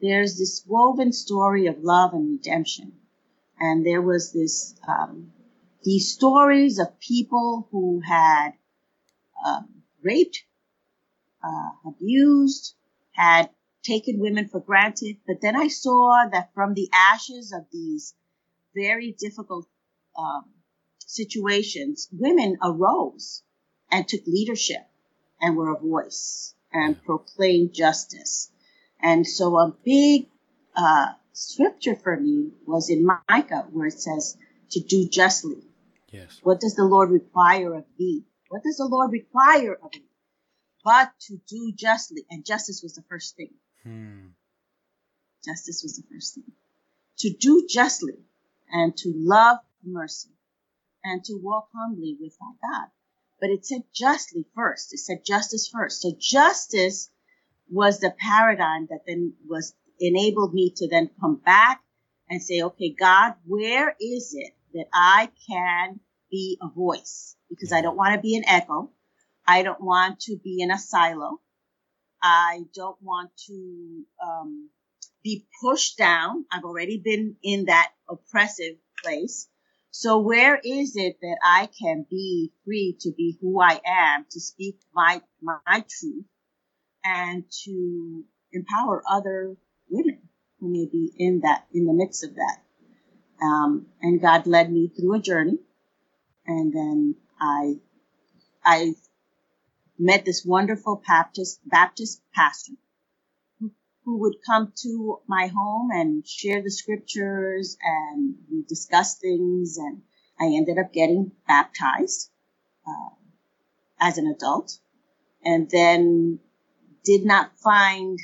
there's 0.00 0.38
this 0.38 0.64
woven 0.64 1.12
story 1.12 1.66
of 1.66 1.82
love 1.82 2.14
and 2.14 2.30
redemption. 2.30 2.92
And 3.58 3.84
there 3.84 4.00
was 4.00 4.32
this 4.32 4.76
um, 4.86 5.32
these 5.82 6.12
stories 6.12 6.78
of 6.78 7.00
people 7.00 7.66
who 7.72 8.00
had 8.06 8.50
um, 9.44 9.82
raped, 10.04 10.44
uh, 11.42 11.70
abused, 11.84 12.76
had 13.10 13.50
taken 13.82 14.20
women 14.20 14.48
for 14.48 14.60
granted. 14.60 15.16
But 15.26 15.40
then 15.40 15.56
I 15.56 15.66
saw 15.66 16.28
that 16.30 16.54
from 16.54 16.74
the 16.74 16.88
ashes 16.94 17.52
of 17.52 17.66
these 17.72 18.14
very 18.72 19.16
difficult 19.18 19.66
um, 20.16 20.44
situations, 20.98 22.08
women 22.12 22.56
arose 22.62 23.42
and 23.90 24.06
took 24.06 24.26
leadership 24.26 24.86
and 25.40 25.56
were 25.56 25.74
a 25.74 25.78
voice 25.78 26.54
and 26.72 27.02
proclaimed 27.02 27.72
justice. 27.72 28.50
And 29.00 29.26
so 29.26 29.58
a 29.58 29.74
big 29.84 30.28
uh, 30.76 31.12
scripture 31.32 31.96
for 31.96 32.18
me 32.18 32.50
was 32.66 32.90
in 32.90 33.06
Micah 33.06 33.66
where 33.70 33.86
it 33.86 34.00
says 34.00 34.36
to 34.70 34.80
do 34.80 35.08
justly. 35.08 35.62
Yes. 36.10 36.40
What 36.42 36.60
does 36.60 36.74
the 36.74 36.84
Lord 36.84 37.10
require 37.10 37.74
of 37.74 37.84
thee? 37.98 38.24
What 38.48 38.62
does 38.62 38.76
the 38.78 38.86
Lord 38.86 39.12
require 39.12 39.74
of 39.74 39.92
me? 39.94 40.04
But 40.84 41.12
to 41.26 41.38
do 41.48 41.72
justly. 41.76 42.24
And 42.30 42.44
justice 42.44 42.82
was 42.82 42.94
the 42.94 43.02
first 43.08 43.36
thing. 43.36 43.54
Hmm. 43.82 44.28
Justice 45.44 45.82
was 45.82 45.96
the 45.96 46.02
first 46.12 46.34
thing. 46.34 46.52
To 47.18 47.30
do 47.30 47.66
justly 47.68 48.18
and 48.70 48.96
to 48.98 49.12
love 49.14 49.58
mercy 49.84 50.30
and 51.04 51.24
to 51.24 51.38
walk 51.42 51.68
humbly 51.74 52.16
with 52.20 52.36
thy 52.38 52.68
God. 52.68 52.88
But 53.40 53.50
it 53.50 53.66
said 53.66 53.82
justly 53.94 54.46
first. 54.54 54.92
It 54.92 54.98
said 54.98 55.24
justice 55.24 55.68
first. 55.68 56.02
So 56.02 56.12
justice 56.18 57.10
was 57.70 58.00
the 58.00 58.14
paradigm 58.18 58.86
that 58.90 59.04
then 59.06 59.34
was 59.46 59.74
enabled 60.00 60.54
me 60.54 60.72
to 60.76 60.88
then 60.88 61.10
come 61.20 61.36
back 61.36 61.82
and 62.28 62.42
say, 62.42 62.62
okay, 62.62 62.94
God, 62.98 63.34
where 63.46 63.94
is 64.00 64.34
it 64.36 64.52
that 64.74 64.86
I 64.92 65.30
can 65.48 66.00
be 66.30 66.58
a 66.62 66.68
voice? 66.68 67.36
Because 67.48 67.72
I 67.72 67.80
don't 67.80 67.96
want 67.96 68.14
to 68.14 68.20
be 68.20 68.36
an 68.36 68.44
echo. 68.46 68.90
I 69.46 69.62
don't 69.62 69.80
want 69.80 70.20
to 70.20 70.36
be 70.42 70.60
in 70.60 70.70
a 70.70 70.78
silo. 70.78 71.40
I 72.22 72.64
don't 72.74 73.00
want 73.00 73.30
to 73.46 74.04
um, 74.22 74.70
be 75.22 75.46
pushed 75.62 75.96
down. 75.96 76.44
I've 76.52 76.64
already 76.64 76.98
been 76.98 77.36
in 77.42 77.66
that 77.66 77.92
oppressive 78.08 78.76
place. 79.02 79.48
So 80.00 80.20
where 80.20 80.60
is 80.62 80.94
it 80.94 81.18
that 81.22 81.38
I 81.44 81.68
can 81.76 82.06
be 82.08 82.52
free 82.64 82.96
to 83.00 83.10
be 83.10 83.36
who 83.40 83.60
I 83.60 83.80
am, 83.84 84.26
to 84.30 84.38
speak 84.38 84.78
my, 84.94 85.20
my 85.42 85.58
truth 85.88 86.24
and 87.04 87.42
to 87.64 88.22
empower 88.52 89.02
other 89.10 89.56
women 89.90 90.20
who 90.60 90.70
may 90.70 90.86
be 90.86 91.10
in 91.18 91.40
that, 91.40 91.66
in 91.74 91.84
the 91.84 91.92
midst 91.92 92.22
of 92.22 92.36
that. 92.36 92.58
Um, 93.42 93.86
and 94.00 94.20
God 94.20 94.46
led 94.46 94.70
me 94.70 94.86
through 94.86 95.16
a 95.16 95.18
journey. 95.18 95.58
And 96.46 96.72
then 96.72 97.16
I, 97.40 97.80
I 98.64 98.94
met 99.98 100.24
this 100.24 100.44
wonderful 100.44 101.02
Baptist, 101.08 101.58
Baptist 101.68 102.22
pastor 102.32 102.74
who, 104.08 104.18
would 104.20 104.36
come 104.46 104.72
to 104.74 105.18
my 105.26 105.50
home 105.54 105.90
and 105.92 106.26
share 106.26 106.62
the 106.62 106.70
scriptures 106.70 107.76
and 107.82 108.36
we 108.50 108.62
discussed 108.62 109.20
things 109.20 109.76
and 109.76 110.00
I 110.40 110.46
ended 110.46 110.78
up 110.78 110.92
getting 110.94 111.32
baptized, 111.46 112.30
uh, 112.86 113.14
as 114.00 114.16
an 114.16 114.26
adult 114.26 114.78
and 115.44 115.68
then 115.70 116.38
did 117.04 117.24
not 117.24 117.58
find 117.58 118.18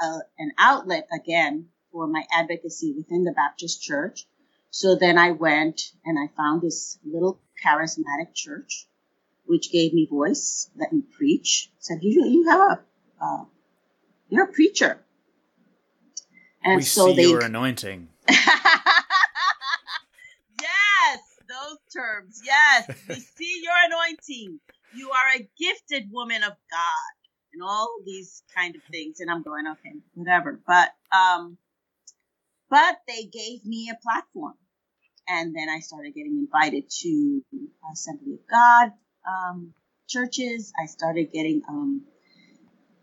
a, 0.00 0.18
an 0.38 0.52
outlet 0.58 1.08
again 1.12 1.68
for 1.92 2.06
my 2.06 2.24
advocacy 2.32 2.94
within 2.96 3.24
the 3.24 3.32
Baptist 3.32 3.82
church. 3.82 4.26
So 4.70 4.96
then 4.96 5.18
I 5.18 5.32
went 5.32 5.92
and 6.04 6.18
I 6.18 6.34
found 6.36 6.62
this 6.62 6.98
little 7.04 7.40
charismatic 7.64 8.34
church 8.34 8.86
which 9.44 9.72
gave 9.72 9.92
me 9.92 10.06
voice, 10.06 10.70
let 10.76 10.92
me 10.92 11.02
preach. 11.16 11.70
Said, 11.78 11.98
you, 12.02 12.24
you 12.26 12.48
have 12.48 12.60
a, 12.60 12.80
uh, 13.20 13.44
you're 14.28 14.44
a 14.44 14.52
preacher. 14.52 15.02
And 16.64 16.76
we 16.76 16.82
so 16.82 17.06
see 17.06 17.16
they 17.16 17.28
your 17.28 17.44
anointing. 17.44 18.08
yes, 18.28 18.40
those 21.48 21.78
terms. 21.94 22.40
Yes, 22.44 22.90
we 23.08 23.14
see 23.36 23.62
your 23.62 23.74
anointing. 23.86 24.60
You 24.94 25.10
are 25.10 25.40
a 25.40 25.48
gifted 25.58 26.10
woman 26.10 26.42
of 26.42 26.52
God, 26.70 27.14
and 27.52 27.62
all 27.62 27.96
these 28.04 28.42
kind 28.54 28.74
of 28.74 28.82
things. 28.90 29.20
And 29.20 29.30
I'm 29.30 29.42
going, 29.42 29.66
okay, 29.66 29.94
whatever. 30.14 30.60
But 30.66 30.90
um, 31.16 31.58
but 32.70 32.96
they 33.06 33.24
gave 33.24 33.64
me 33.64 33.90
a 33.90 33.98
platform, 34.02 34.54
and 35.28 35.54
then 35.54 35.68
I 35.68 35.80
started 35.80 36.14
getting 36.14 36.38
invited 36.38 36.90
to 37.02 37.42
Assembly 37.92 38.34
of 38.34 38.40
God 38.50 38.92
um, 39.26 39.74
churches. 40.08 40.72
I 40.80 40.86
started 40.86 41.32
getting 41.32 41.62
um, 41.68 42.02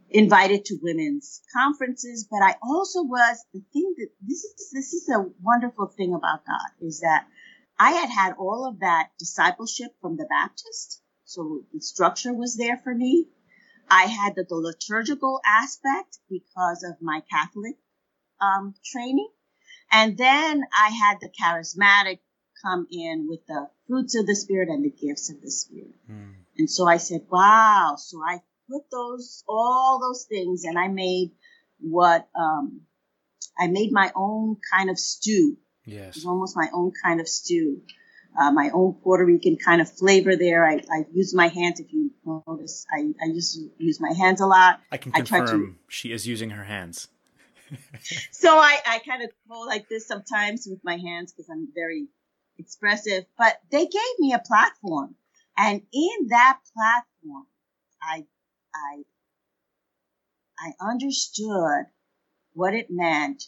invited 0.09 0.65
to 0.65 0.79
women's 0.81 1.41
conferences, 1.53 2.27
but 2.29 2.41
I 2.41 2.55
also 2.61 3.03
was 3.03 3.43
the 3.53 3.61
thing 3.73 3.93
that 3.97 4.09
this 4.21 4.43
is 4.43 4.69
this 4.73 4.93
is 4.93 5.09
a 5.09 5.25
wonderful 5.41 5.87
thing 5.87 6.13
about 6.13 6.45
God 6.45 6.85
is 6.87 7.01
that 7.01 7.27
I 7.77 7.91
had 7.91 8.09
had 8.09 8.33
all 8.37 8.67
of 8.67 8.79
that 8.79 9.09
discipleship 9.19 9.91
from 10.01 10.15
the 10.15 10.25
Baptist, 10.25 11.01
so 11.25 11.61
the 11.73 11.81
structure 11.81 12.33
was 12.33 12.55
there 12.55 12.79
for 12.83 12.93
me. 12.93 13.27
I 13.89 14.03
had 14.03 14.35
the, 14.35 14.45
the 14.47 14.55
liturgical 14.55 15.41
aspect 15.45 16.19
because 16.29 16.83
of 16.83 17.01
my 17.01 17.21
Catholic 17.29 17.75
um, 18.41 18.73
training, 18.83 19.29
and 19.91 20.17
then 20.17 20.63
I 20.75 20.89
had 20.89 21.17
the 21.19 21.29
charismatic 21.29 22.19
come 22.63 22.87
in 22.91 23.27
with 23.29 23.45
the 23.47 23.69
fruits 23.87 24.15
of 24.15 24.25
the 24.25 24.35
Spirit 24.35 24.69
and 24.69 24.83
the 24.83 24.89
gifts 24.89 25.29
of 25.29 25.41
the 25.41 25.51
Spirit. 25.51 25.95
Mm. 26.09 26.33
And 26.57 26.69
so 26.69 26.87
I 26.87 26.97
said, 26.97 27.21
wow. 27.29 27.95
So 27.97 28.21
I 28.25 28.41
put 28.69 28.83
those, 28.91 29.43
all 29.47 29.99
those 29.99 30.25
things 30.25 30.63
and 30.63 30.77
I 30.77 30.87
made 30.87 31.31
what, 31.79 32.27
um, 32.39 32.81
I 33.57 33.67
made 33.67 33.91
my 33.91 34.11
own 34.15 34.57
kind 34.73 34.89
of 34.89 34.99
stew. 34.99 35.57
Yes. 35.85 36.09
It 36.09 36.15
was 36.15 36.25
almost 36.25 36.57
my 36.57 36.67
own 36.73 36.91
kind 37.03 37.19
of 37.21 37.27
stew. 37.27 37.81
Uh, 38.37 38.51
my 38.51 38.69
own 38.73 38.93
Puerto 38.95 39.23
Rican 39.23 39.55
kind 39.55 39.81
of 39.81 39.89
flavor 39.89 40.35
there. 40.35 40.65
I, 40.65 40.81
I 40.91 41.05
use 41.13 41.33
my 41.33 41.47
hands. 41.47 41.79
If 41.79 41.93
you 41.93 42.11
notice, 42.25 42.85
I, 42.91 43.13
I 43.23 43.33
just 43.33 43.57
use 43.77 44.01
my 44.01 44.11
hands 44.11 44.41
a 44.41 44.45
lot. 44.45 44.81
I 44.91 44.97
can 44.97 45.13
confirm 45.13 45.41
I 45.41 45.45
to, 45.45 45.75
she 45.87 46.11
is 46.11 46.27
using 46.27 46.49
her 46.49 46.65
hands. 46.65 47.07
so 48.31 48.57
I, 48.57 48.77
I 48.85 48.99
kind 48.99 49.23
of 49.23 49.29
go 49.49 49.61
like 49.61 49.87
this 49.87 50.07
sometimes 50.07 50.67
with 50.69 50.79
my 50.83 50.97
hands 50.97 51.31
because 51.31 51.49
I'm 51.49 51.69
very 51.73 52.07
expressive, 52.57 53.25
but 53.37 53.57
they 53.71 53.85
gave 53.85 54.19
me 54.19 54.33
a 54.33 54.39
platform. 54.39 55.15
And 55.57 55.81
in 55.93 56.27
that 56.29 56.59
platform, 56.75 57.47
I, 58.01 58.25
I, 58.75 59.03
I 60.59 60.73
understood 60.91 61.85
what 62.53 62.73
it 62.73 62.87
meant 62.89 63.43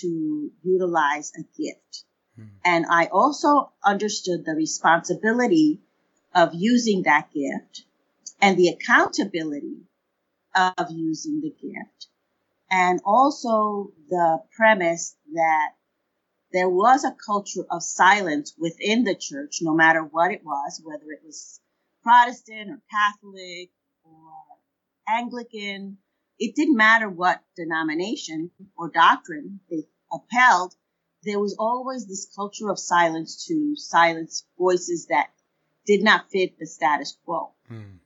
to 0.00 0.50
utilize 0.62 1.32
a 1.36 1.42
gift. 1.60 2.04
Hmm. 2.36 2.46
And 2.64 2.86
I 2.90 3.06
also 3.06 3.72
understood 3.84 4.44
the 4.44 4.54
responsibility 4.54 5.80
of 6.34 6.54
using 6.54 7.02
that 7.02 7.30
gift 7.32 7.84
and 8.40 8.56
the 8.56 8.68
accountability 8.68 9.86
of 10.54 10.90
using 10.90 11.40
the 11.40 11.50
gift 11.50 12.08
and 12.70 13.00
also 13.04 13.92
the 14.08 14.42
premise 14.56 15.16
that 15.32 15.70
there 16.52 16.68
was 16.68 17.04
a 17.04 17.16
culture 17.26 17.64
of 17.70 17.82
silence 17.82 18.54
within 18.58 19.04
the 19.04 19.14
church, 19.14 19.58
no 19.60 19.74
matter 19.74 20.02
what 20.02 20.32
it 20.32 20.44
was, 20.44 20.80
whether 20.82 21.10
it 21.10 21.20
was 21.24 21.60
Protestant 22.02 22.70
or 22.70 22.82
Catholic 22.90 23.70
Anglican. 25.08 25.98
It 26.38 26.54
didn't 26.54 26.76
matter 26.76 27.08
what 27.08 27.42
denomination 27.56 28.50
or 28.76 28.90
doctrine 28.90 29.60
they 29.70 29.84
upheld. 30.12 30.74
There 31.24 31.40
was 31.40 31.56
always 31.58 32.06
this 32.06 32.30
culture 32.34 32.70
of 32.70 32.78
silence 32.78 33.46
to 33.46 33.74
silence 33.74 34.44
voices 34.56 35.06
that 35.06 35.30
did 35.86 36.02
not 36.04 36.30
fit 36.30 36.58
the 36.58 36.66
status 36.66 37.16
quo. 37.24 37.54
Hmm. 37.66 37.96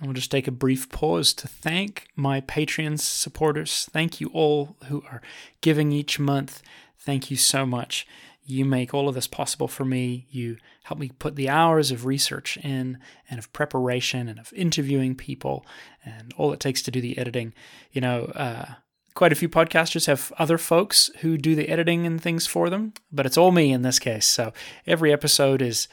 I 0.00 0.06
will 0.06 0.14
just 0.14 0.30
take 0.30 0.46
a 0.46 0.52
brief 0.52 0.90
pause 0.90 1.32
to 1.34 1.48
thank 1.48 2.06
my 2.14 2.40
Patreon 2.40 3.00
supporters. 3.00 3.88
Thank 3.90 4.20
you 4.20 4.28
all 4.32 4.76
who 4.84 5.02
are 5.10 5.22
giving 5.60 5.90
each 5.90 6.20
month. 6.20 6.62
Thank 6.98 7.30
you 7.30 7.36
so 7.36 7.66
much. 7.66 8.06
You 8.50 8.64
make 8.64 8.94
all 8.94 9.10
of 9.10 9.14
this 9.14 9.26
possible 9.26 9.68
for 9.68 9.84
me. 9.84 10.26
You 10.30 10.56
help 10.84 10.98
me 10.98 11.10
put 11.18 11.36
the 11.36 11.50
hours 11.50 11.90
of 11.90 12.06
research 12.06 12.56
in 12.56 12.98
and 13.28 13.38
of 13.38 13.52
preparation 13.52 14.26
and 14.26 14.38
of 14.38 14.54
interviewing 14.54 15.14
people 15.14 15.66
and 16.02 16.32
all 16.38 16.54
it 16.54 16.58
takes 16.58 16.80
to 16.82 16.90
do 16.90 17.02
the 17.02 17.18
editing. 17.18 17.52
You 17.92 18.00
know, 18.00 18.24
uh, 18.34 18.64
quite 19.12 19.32
a 19.32 19.36
few 19.36 19.50
podcasters 19.50 20.06
have 20.06 20.32
other 20.38 20.56
folks 20.56 21.10
who 21.20 21.36
do 21.36 21.54
the 21.54 21.68
editing 21.68 22.06
and 22.06 22.18
things 22.18 22.46
for 22.46 22.70
them, 22.70 22.94
but 23.12 23.26
it's 23.26 23.36
all 23.36 23.52
me 23.52 23.70
in 23.70 23.82
this 23.82 23.98
case. 23.98 24.26
So 24.26 24.54
every 24.86 25.12
episode 25.12 25.60
is, 25.60 25.86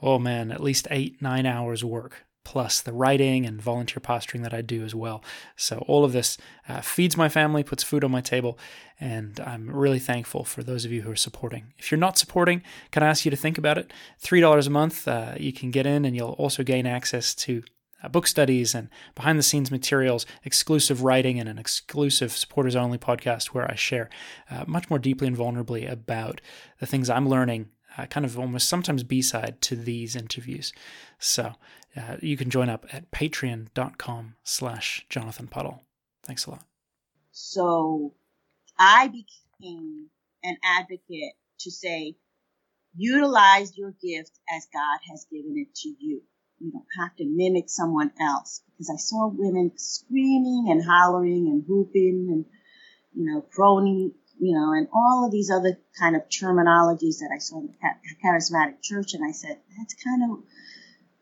oh 0.00 0.18
man, 0.18 0.50
at 0.50 0.60
least 0.60 0.88
eight, 0.90 1.22
nine 1.22 1.46
hours 1.46 1.84
work 1.84 2.24
plus 2.44 2.80
the 2.80 2.92
writing 2.92 3.46
and 3.46 3.60
volunteer 3.60 4.00
posturing 4.00 4.42
that 4.42 4.54
I 4.54 4.62
do 4.62 4.84
as 4.84 4.94
well. 4.94 5.22
So 5.56 5.84
all 5.86 6.04
of 6.04 6.12
this 6.12 6.38
uh, 6.68 6.80
feeds 6.80 7.16
my 7.16 7.28
family, 7.28 7.62
puts 7.62 7.82
food 7.82 8.04
on 8.04 8.10
my 8.10 8.20
table, 8.20 8.58
and 9.00 9.38
I'm 9.40 9.70
really 9.70 9.98
thankful 9.98 10.44
for 10.44 10.62
those 10.62 10.84
of 10.84 10.92
you 10.92 11.02
who 11.02 11.10
are 11.10 11.16
supporting. 11.16 11.72
If 11.78 11.90
you're 11.90 11.98
not 11.98 12.18
supporting, 12.18 12.62
can 12.90 13.02
I 13.02 13.08
ask 13.08 13.24
you 13.24 13.30
to 13.30 13.36
think 13.36 13.58
about 13.58 13.78
it? 13.78 13.92
$3 14.22 14.66
a 14.66 14.70
month, 14.70 15.06
uh, 15.08 15.34
you 15.38 15.52
can 15.52 15.70
get 15.70 15.86
in 15.86 16.04
and 16.04 16.14
you'll 16.16 16.30
also 16.30 16.62
gain 16.62 16.86
access 16.86 17.34
to 17.36 17.62
uh, 18.02 18.08
book 18.08 18.26
studies 18.26 18.74
and 18.74 18.88
behind 19.14 19.38
the 19.38 19.44
scenes 19.44 19.70
materials, 19.70 20.26
exclusive 20.44 21.02
writing, 21.02 21.38
and 21.38 21.48
an 21.48 21.58
exclusive 21.58 22.32
supporters 22.32 22.74
only 22.74 22.98
podcast 22.98 23.48
where 23.48 23.70
I 23.70 23.76
share 23.76 24.10
uh, 24.50 24.64
much 24.66 24.90
more 24.90 24.98
deeply 24.98 25.28
and 25.28 25.36
vulnerably 25.36 25.90
about 25.90 26.40
the 26.80 26.86
things 26.86 27.08
I'm 27.08 27.28
learning 27.28 27.68
uh, 27.96 28.06
kind 28.06 28.24
of 28.24 28.38
almost 28.38 28.68
sometimes 28.68 29.02
b-side 29.02 29.60
to 29.60 29.76
these 29.76 30.16
interviews 30.16 30.72
so 31.18 31.52
uh, 31.96 32.16
you 32.20 32.36
can 32.36 32.50
join 32.50 32.68
up 32.68 32.86
at 32.92 33.10
patreon.com 33.10 34.36
slash 34.44 35.06
jonathan 35.08 35.46
puddle. 35.46 35.82
Thanks 36.24 36.46
a 36.46 36.50
lot. 36.50 36.64
So 37.32 38.14
i 38.78 39.08
became 39.08 40.08
an 40.42 40.56
advocate 40.64 41.34
to 41.60 41.70
say 41.70 42.16
utilize 42.94 43.76
your 43.76 43.90
gift 44.02 44.38
as 44.54 44.66
god 44.72 44.98
has 45.10 45.26
given 45.30 45.54
it 45.56 45.74
to 45.74 45.88
you. 45.88 46.22
You 46.58 46.72
don't 46.72 46.86
have 46.98 47.16
to 47.16 47.24
mimic 47.24 47.68
someone 47.68 48.12
else. 48.20 48.62
Because 48.72 48.90
i 48.90 48.98
saw 48.98 49.28
women 49.28 49.72
screaming 49.76 50.68
and 50.70 50.84
hollering 50.84 51.48
and 51.48 51.64
whooping 51.66 52.28
and 52.30 52.44
you 53.14 53.32
know 53.32 53.42
crony 53.42 54.12
you 54.42 54.56
know, 54.56 54.72
and 54.72 54.88
all 54.92 55.24
of 55.24 55.30
these 55.30 55.52
other 55.52 55.78
kind 55.96 56.16
of 56.16 56.22
terminologies 56.28 57.18
that 57.18 57.30
I 57.32 57.38
saw 57.38 57.60
in 57.60 57.68
the 57.68 57.74
charismatic 58.24 58.82
church. 58.82 59.14
And 59.14 59.24
I 59.24 59.30
said, 59.30 59.58
that's 59.78 59.94
kind 60.02 60.22
of, 60.24 60.38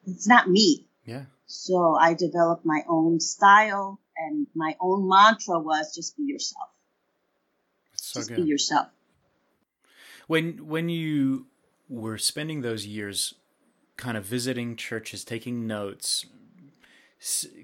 it's 0.07 0.27
not 0.27 0.49
me. 0.49 0.87
Yeah. 1.05 1.25
So 1.47 1.97
I 1.97 2.15
developed 2.15 2.65
my 2.65 2.83
own 2.89 3.21
style 3.21 4.01
and 4.17 4.47
my 4.55 4.77
own 4.81 5.09
mantra 5.09 5.59
was 5.59 5.95
just 5.95 6.17
be 6.17 6.25
yourself. 6.25 6.69
So 7.95 8.21
just 8.21 8.29
good. 8.29 8.37
be 8.37 8.43
yourself. 8.43 8.89
When, 10.27 10.69
when 10.69 10.89
you 10.89 11.47
were 11.89 12.19
spending 12.19 12.61
those 12.61 12.87
years 12.87 13.35
kind 13.97 14.17
of 14.17 14.25
visiting 14.25 14.77
churches, 14.77 15.25
taking 15.25 15.67
notes, 15.67 16.27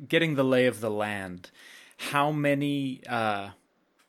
getting 0.08 0.34
the 0.34 0.44
lay 0.44 0.66
of 0.66 0.80
the 0.80 0.90
land, 0.90 1.50
how 1.98 2.32
many, 2.32 3.02
uh, 3.08 3.50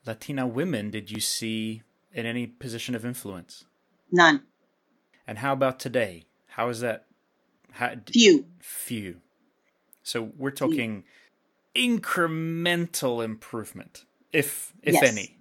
Latina 0.06 0.48
women 0.48 0.90
did 0.90 1.12
you 1.12 1.20
see 1.20 1.84
in 2.14 2.26
any 2.26 2.48
position 2.48 2.96
of 2.96 3.06
influence? 3.06 3.66
None. 4.12 4.44
And 5.28 5.40
how 5.40 5.54
about 5.54 5.80
today? 5.80 6.24
How 6.48 6.70
is 6.70 6.80
that? 6.80 7.07
How, 7.72 7.96
few. 8.12 8.46
Few. 8.60 9.22
So 10.04 10.32
we're 10.38 10.52
talking 10.52 11.04
few. 11.74 12.00
incremental 12.00 13.24
improvement, 13.24 14.06
if 14.32 14.74
if 14.82 14.94
yes. 14.96 15.04
any. 15.04 15.38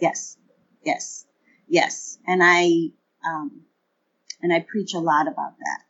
Yes. 0.00 0.36
Yes. 0.84 1.26
Yes. 1.68 2.18
And 2.26 2.40
I 2.42 2.90
um 3.26 3.62
and 4.42 4.52
I 4.52 4.60
preach 4.60 4.94
a 4.94 5.00
lot 5.00 5.28
about 5.28 5.58
that 5.58 5.82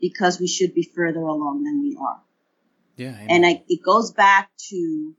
because 0.00 0.38
we 0.38 0.46
should 0.46 0.74
be 0.74 0.82
further 0.82 1.20
along 1.20 1.64
than 1.64 1.80
we 1.80 1.96
are. 1.98 2.22
Yeah. 2.96 3.16
And 3.28 3.46
I, 3.46 3.62
it 3.68 3.82
goes 3.82 4.12
back 4.12 4.50
to 4.68 5.14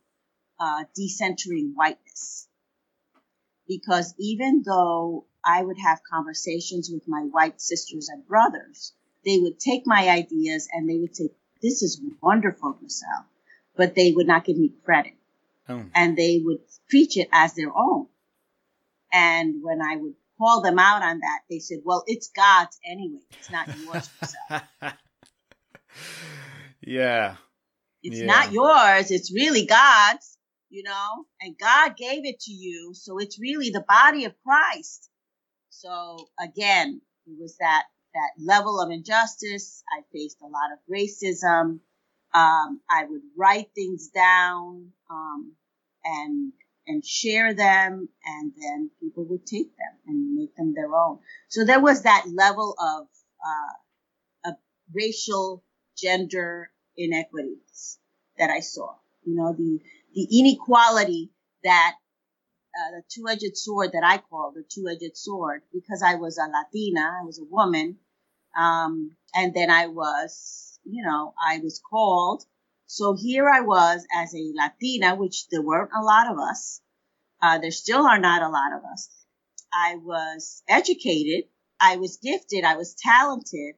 uh, 0.59 0.83
decentering 0.97 1.71
whiteness. 1.73 2.47
Because 3.67 4.13
even 4.19 4.62
though 4.65 5.25
I 5.43 5.63
would 5.63 5.77
have 5.83 6.01
conversations 6.09 6.89
with 6.91 7.03
my 7.07 7.21
white 7.21 7.59
sisters 7.62 8.09
and 8.09 8.27
brothers, 8.27 8.93
they 9.25 9.39
would 9.39 9.59
take 9.59 9.83
my 9.86 10.09
ideas 10.09 10.67
and 10.71 10.89
they 10.89 10.97
would 10.97 11.15
say, 11.15 11.29
this 11.62 11.81
is 11.81 12.01
wonderful, 12.21 12.77
Gricel, 12.81 13.25
but 13.75 13.95
they 13.95 14.12
would 14.12 14.27
not 14.27 14.45
give 14.45 14.57
me 14.57 14.71
credit. 14.83 15.13
Oh. 15.69 15.86
And 15.95 16.17
they 16.17 16.41
would 16.43 16.59
preach 16.89 17.17
it 17.17 17.29
as 17.31 17.53
their 17.53 17.71
own. 17.75 18.07
And 19.12 19.63
when 19.63 19.81
I 19.81 19.95
would 19.95 20.15
call 20.38 20.62
them 20.62 20.79
out 20.79 21.03
on 21.03 21.19
that, 21.19 21.39
they 21.49 21.59
said, 21.59 21.79
well, 21.86 22.03
it's 22.07 22.29
God's 22.36 22.77
anyway. 22.86 23.21
It's 23.31 23.49
not 23.51 23.67
yours, 23.67 24.09
Gricel. 24.21 24.63
yeah. 26.81 27.36
It's 28.01 28.19
yeah. 28.19 28.25
not 28.25 28.51
yours. 28.51 29.12
It's 29.12 29.33
really 29.33 29.65
God's 29.65 30.38
you 30.73 30.81
know, 30.81 31.25
and 31.39 31.55
God 31.55 31.95
gave 31.95 32.25
it 32.25 32.39
to 32.41 32.51
you. 32.51 32.95
So 32.95 33.19
it's 33.19 33.39
really 33.39 33.69
the 33.69 33.86
body 33.88 34.25
of 34.25 34.33
Christ. 34.43 35.07
So 35.69 36.27
again, 36.43 36.99
it 37.27 37.38
was 37.39 37.55
that, 37.59 37.83
that 38.13 38.32
level 38.43 38.80
of 38.80 38.91
injustice. 38.91 39.84
I 39.97 40.04
faced 40.12 40.38
a 40.41 40.45
lot 40.45 40.71
of 40.73 40.80
racism. 40.91 41.80
Um, 42.34 42.82
I 42.89 43.06
would 43.08 43.21
write 43.38 43.69
things 43.76 44.10
down, 44.10 44.91
um, 45.10 45.54
and, 46.04 46.52
and 46.88 47.06
share 47.06 47.54
them 47.54 48.10
and 48.26 48.52
then 48.60 48.89
people 48.99 49.26
would 49.30 49.45
take 49.45 49.76
them 49.78 49.97
and 50.08 50.36
make 50.36 50.56
them 50.56 50.73
their 50.73 50.93
own. 50.93 51.19
So 51.47 51.63
there 51.63 51.80
was 51.80 52.04
that 52.04 52.26
level 52.34 52.76
of, 52.80 53.08
uh, 53.45 54.49
of 54.49 54.56
racial 54.93 55.63
gender 55.97 56.71
inequities 56.97 57.99
that 58.38 58.49
I 58.49 58.60
saw. 58.60 58.95
You 59.23 59.36
know, 59.36 59.54
the, 59.54 59.80
the 60.13 60.39
inequality 60.39 61.32
that 61.63 61.93
uh, 62.76 62.97
the 62.97 63.04
two-edged 63.08 63.56
sword 63.56 63.91
that 63.93 64.04
I 64.04 64.17
call 64.17 64.52
the 64.54 64.63
two-edged 64.67 65.15
sword 65.15 65.62
because 65.71 66.04
I 66.04 66.15
was 66.15 66.38
a 66.38 66.49
Latina, 66.49 67.19
I 67.21 67.26
was 67.26 67.39
a 67.39 67.45
woman, 67.45 67.97
um, 68.57 69.15
and 69.33 69.53
then 69.53 69.69
I 69.69 69.87
was, 69.87 70.79
you 70.83 71.03
know, 71.03 71.33
I 71.41 71.59
was 71.59 71.81
called. 71.89 72.43
So 72.87 73.15
here 73.15 73.49
I 73.49 73.61
was 73.61 74.05
as 74.15 74.33
a 74.35 74.53
Latina, 74.55 75.15
which 75.15 75.47
there 75.49 75.61
weren't 75.61 75.91
a 75.95 76.03
lot 76.03 76.31
of 76.31 76.37
us. 76.37 76.81
Uh, 77.41 77.57
there 77.57 77.71
still 77.71 78.05
are 78.05 78.19
not 78.19 78.41
a 78.41 78.49
lot 78.49 78.73
of 78.73 78.83
us. 78.91 79.09
I 79.73 79.95
was 79.95 80.61
educated. 80.67 81.49
I 81.79 81.97
was 81.97 82.17
gifted. 82.17 82.63
I 82.63 82.77
was 82.77 82.95
talented, 82.95 83.75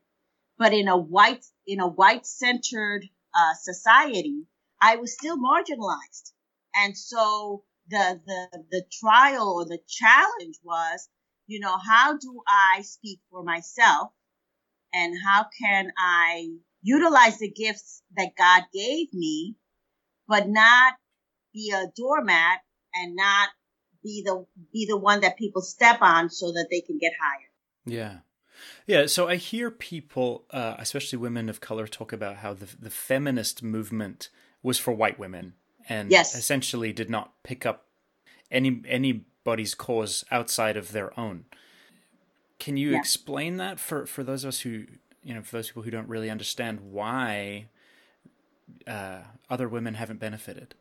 but 0.57 0.73
in 0.73 0.88
a 0.88 0.97
white, 0.97 1.45
in 1.65 1.79
a 1.79 1.88
white 1.88 2.25
centered, 2.25 3.07
uh, 3.33 3.53
society, 3.55 4.43
I 4.81 4.97
was 4.97 5.13
still 5.13 5.38
marginalized. 5.38 6.31
And 6.75 6.97
so 6.97 7.63
the, 7.89 8.21
the, 8.25 8.63
the 8.71 8.83
trial 8.99 9.53
or 9.55 9.65
the 9.65 9.79
challenge 9.88 10.59
was, 10.63 11.09
you 11.47 11.59
know, 11.59 11.77
how 11.77 12.17
do 12.17 12.41
I 12.47 12.81
speak 12.81 13.19
for 13.31 13.43
myself? 13.43 14.11
And 14.95 15.13
how 15.23 15.45
can 15.62 15.91
I 15.97 16.47
utilize 16.81 17.39
the 17.39 17.51
gifts 17.51 18.01
that 18.15 18.29
God 18.38 18.63
gave 18.73 19.13
me, 19.13 19.55
but 20.27 20.47
not 20.47 20.93
be 21.53 21.73
a 21.75 21.91
doormat 21.97 22.60
and 22.93 23.15
not 23.15 23.49
be 24.03 24.23
the, 24.25 24.45
be 24.71 24.86
the 24.88 24.97
one 24.97 25.21
that 25.21 25.38
people 25.38 25.62
step 25.62 25.97
on 26.01 26.29
so 26.29 26.51
that 26.51 26.67
they 26.71 26.81
can 26.81 26.97
get 26.97 27.12
higher. 27.21 27.49
Yeah. 27.86 28.19
Yeah, 28.88 29.08
so 29.08 29.27
I 29.27 29.36
hear 29.36 29.69
people, 29.69 30.45
uh, 30.51 30.75
especially 30.77 31.17
women 31.17 31.49
of 31.49 31.60
color, 31.60 31.88
talk 31.88 32.13
about 32.13 32.38
how 32.38 32.53
the 32.53 32.67
the 32.79 32.89
feminist 32.89 33.62
movement 33.62 34.29
was 34.63 34.79
for 34.79 34.93
white 34.93 35.19
women 35.19 35.55
and 35.89 36.10
yes. 36.10 36.36
essentially 36.36 36.93
did 36.93 37.10
not 37.10 37.34
pick 37.43 37.65
up 37.65 37.88
any 38.49 38.81
anybody's 38.88 39.75
cause 39.75 40.23
outside 40.31 40.77
of 40.77 40.91
their 40.91 41.17
own. 41.19 41.45
Can 42.60 42.78
you 42.78 42.91
yeah. 42.91 42.98
explain 42.98 43.58
that 43.58 43.80
for 43.80 44.06
for 44.06 44.24
those 44.24 44.44
of 44.44 44.50
us 44.50 44.62
who 44.62 44.86
you 45.24 45.34
know 45.34 45.41
for 45.41 45.58
those 45.58 45.68
people 45.68 45.84
who 45.84 45.91
don't 45.91 46.08
really 46.08 46.30
understand 46.30 46.80
why 46.91 47.68
uh, 48.88 49.20
other 49.50 49.68
women 49.68 49.94
haven't 49.96 50.20
benefited? 50.20 50.76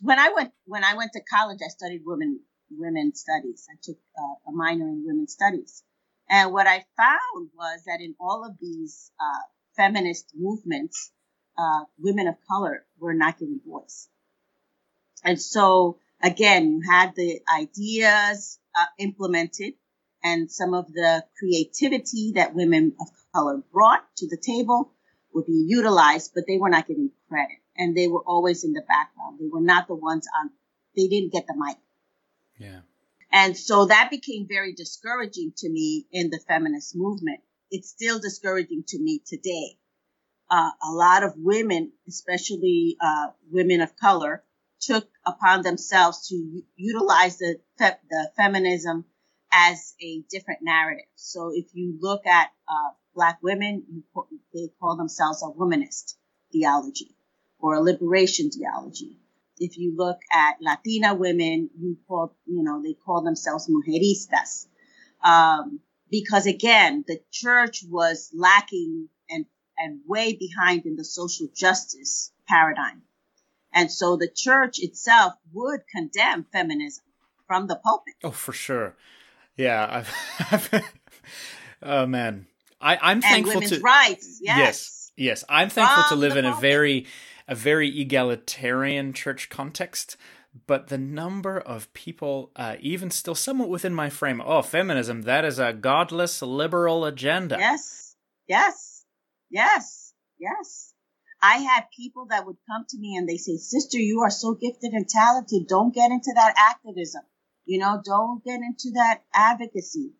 When 0.00 0.18
I 0.18 0.32
went 0.34 0.52
when 0.66 0.84
I 0.84 0.94
went 0.94 1.12
to 1.12 1.20
college, 1.22 1.60
I 1.64 1.68
studied 1.68 2.02
women 2.04 2.40
women 2.70 3.14
studies. 3.14 3.66
I 3.70 3.76
took 3.82 3.96
uh, 4.18 4.50
a 4.50 4.52
minor 4.52 4.86
in 4.86 5.04
women's 5.06 5.32
studies, 5.32 5.82
and 6.28 6.52
what 6.52 6.66
I 6.66 6.84
found 6.96 7.50
was 7.56 7.84
that 7.86 8.00
in 8.00 8.14
all 8.20 8.44
of 8.44 8.56
these 8.60 9.10
uh, 9.20 9.42
feminist 9.76 10.32
movements, 10.34 11.10
uh, 11.58 11.84
women 11.98 12.28
of 12.28 12.36
color 12.48 12.84
were 12.98 13.14
not 13.14 13.38
given 13.38 13.60
voice. 13.66 14.08
And 15.22 15.40
so 15.40 15.98
again, 16.22 16.68
you 16.68 16.82
had 16.90 17.14
the 17.14 17.40
ideas 17.52 18.58
uh, 18.78 18.86
implemented 18.98 19.74
and 20.24 20.50
some 20.50 20.74
of 20.74 20.92
the 20.92 21.24
creativity 21.38 22.32
that 22.34 22.54
women 22.54 22.94
of 23.00 23.06
color 23.32 23.62
brought 23.72 24.04
to 24.16 24.26
the 24.26 24.38
table 24.38 24.92
would 25.32 25.46
be 25.46 25.64
utilized, 25.68 26.32
but 26.34 26.44
they 26.48 26.58
were 26.58 26.70
not 26.70 26.88
getting 26.88 27.10
credit 27.28 27.58
and 27.76 27.96
they 27.96 28.08
were 28.08 28.22
always 28.26 28.64
in 28.64 28.72
the 28.72 28.82
background. 28.82 29.38
They 29.38 29.48
were 29.48 29.60
not 29.60 29.86
the 29.86 29.94
ones 29.94 30.26
on, 30.40 30.50
they 30.96 31.06
didn't 31.06 31.32
get 31.32 31.46
the 31.46 31.54
mic. 31.56 31.76
Yeah. 32.58 32.80
And 33.30 33.56
so 33.56 33.86
that 33.86 34.10
became 34.10 34.46
very 34.48 34.72
discouraging 34.72 35.52
to 35.58 35.68
me 35.68 36.06
in 36.10 36.30
the 36.30 36.40
feminist 36.48 36.96
movement. 36.96 37.40
It's 37.70 37.90
still 37.90 38.18
discouraging 38.18 38.84
to 38.88 38.98
me 38.98 39.20
today 39.26 39.76
uh, 40.50 40.70
a 40.82 40.92
lot 40.92 41.24
of 41.24 41.34
women, 41.36 41.92
especially 42.08 42.96
uh, 43.00 43.28
women 43.50 43.80
of 43.80 43.96
color, 43.96 44.42
took 44.80 45.08
upon 45.26 45.62
themselves 45.62 46.28
to 46.28 46.62
utilize 46.76 47.38
the, 47.38 47.58
fe- 47.78 47.96
the 48.10 48.30
feminism 48.36 49.04
as 49.54 49.94
a 50.00 50.22
different 50.30 50.60
narrative. 50.62 51.06
So 51.14 51.52
if 51.54 51.66
you 51.74 51.96
look 52.00 52.26
at 52.26 52.48
uh, 52.68 52.90
black 53.14 53.38
women, 53.42 54.04
they 54.52 54.68
call 54.80 54.96
themselves 54.96 55.42
a 55.42 55.46
womanist 55.46 56.14
theology 56.52 57.14
or 57.58 57.76
a 57.76 57.80
liberation 57.80 58.50
theology. 58.50 59.18
If 59.58 59.78
you 59.78 59.94
look 59.96 60.18
at 60.32 60.56
Latina 60.60 61.14
women, 61.14 61.70
you 61.78 61.96
call, 62.08 62.34
you 62.46 62.64
know, 62.64 62.82
they 62.82 62.94
call 62.94 63.22
themselves 63.22 63.68
mujeristas. 63.68 64.66
Um, 65.22 65.80
because 66.10 66.46
again, 66.46 67.04
the 67.06 67.20
church 67.30 67.84
was 67.88 68.30
lacking 68.34 69.08
and 69.30 69.46
and 69.78 70.00
way 70.06 70.34
behind 70.34 70.86
in 70.86 70.96
the 70.96 71.04
social 71.04 71.48
justice 71.54 72.32
paradigm. 72.46 73.02
And 73.72 73.90
so 73.90 74.16
the 74.16 74.30
church 74.32 74.78
itself 74.78 75.34
would 75.52 75.80
condemn 75.92 76.46
feminism 76.52 77.04
from 77.46 77.66
the 77.66 77.76
pulpit. 77.76 78.14
Oh, 78.22 78.30
for 78.30 78.52
sure. 78.52 78.94
Yeah. 79.56 79.86
I've, 79.90 80.72
I've 80.72 80.92
oh, 81.82 82.06
man. 82.06 82.46
I, 82.80 82.96
I'm 82.96 83.16
and 83.16 83.22
thankful 83.22 83.60
women's 83.60 83.78
to. 83.78 83.80
rights. 83.80 84.38
Yes. 84.42 84.58
Yes. 84.58 85.12
yes. 85.16 85.44
I'm 85.48 85.70
thankful 85.70 86.02
From 86.04 86.16
to 86.16 86.20
live 86.20 86.36
in 86.36 86.44
a 86.44 86.54
very, 86.56 87.06
a 87.48 87.54
very 87.54 88.00
egalitarian 88.00 89.12
church 89.12 89.48
context. 89.48 90.16
But 90.66 90.86
the 90.86 90.98
number 90.98 91.58
of 91.58 91.92
people, 91.94 92.52
uh, 92.54 92.76
even 92.78 93.10
still 93.10 93.34
somewhat 93.34 93.68
within 93.68 93.92
my 93.92 94.08
frame, 94.08 94.40
oh, 94.44 94.62
feminism, 94.62 95.22
that 95.22 95.44
is 95.44 95.58
a 95.58 95.72
godless 95.72 96.42
liberal 96.42 97.04
agenda. 97.04 97.56
Yes. 97.58 98.14
Yes. 98.46 99.04
Yes. 99.50 100.12
Yes. 100.38 100.94
I 101.42 101.58
had 101.58 101.84
people 101.94 102.26
that 102.30 102.46
would 102.46 102.56
come 102.70 102.84
to 102.88 102.98
me 102.98 103.16
and 103.16 103.28
they 103.28 103.36
say, 103.36 103.56
sister, 103.56 103.98
you 103.98 104.20
are 104.20 104.30
so 104.30 104.54
gifted 104.54 104.92
and 104.92 105.08
talented. 105.08 105.66
Don't 105.66 105.94
get 105.94 106.10
into 106.10 106.32
that 106.34 106.54
activism. 106.56 107.22
You 107.66 107.78
know, 107.78 108.00
don't 108.04 108.44
get 108.44 108.60
into 108.60 108.92
that 108.94 109.22
advocacy. 109.32 110.12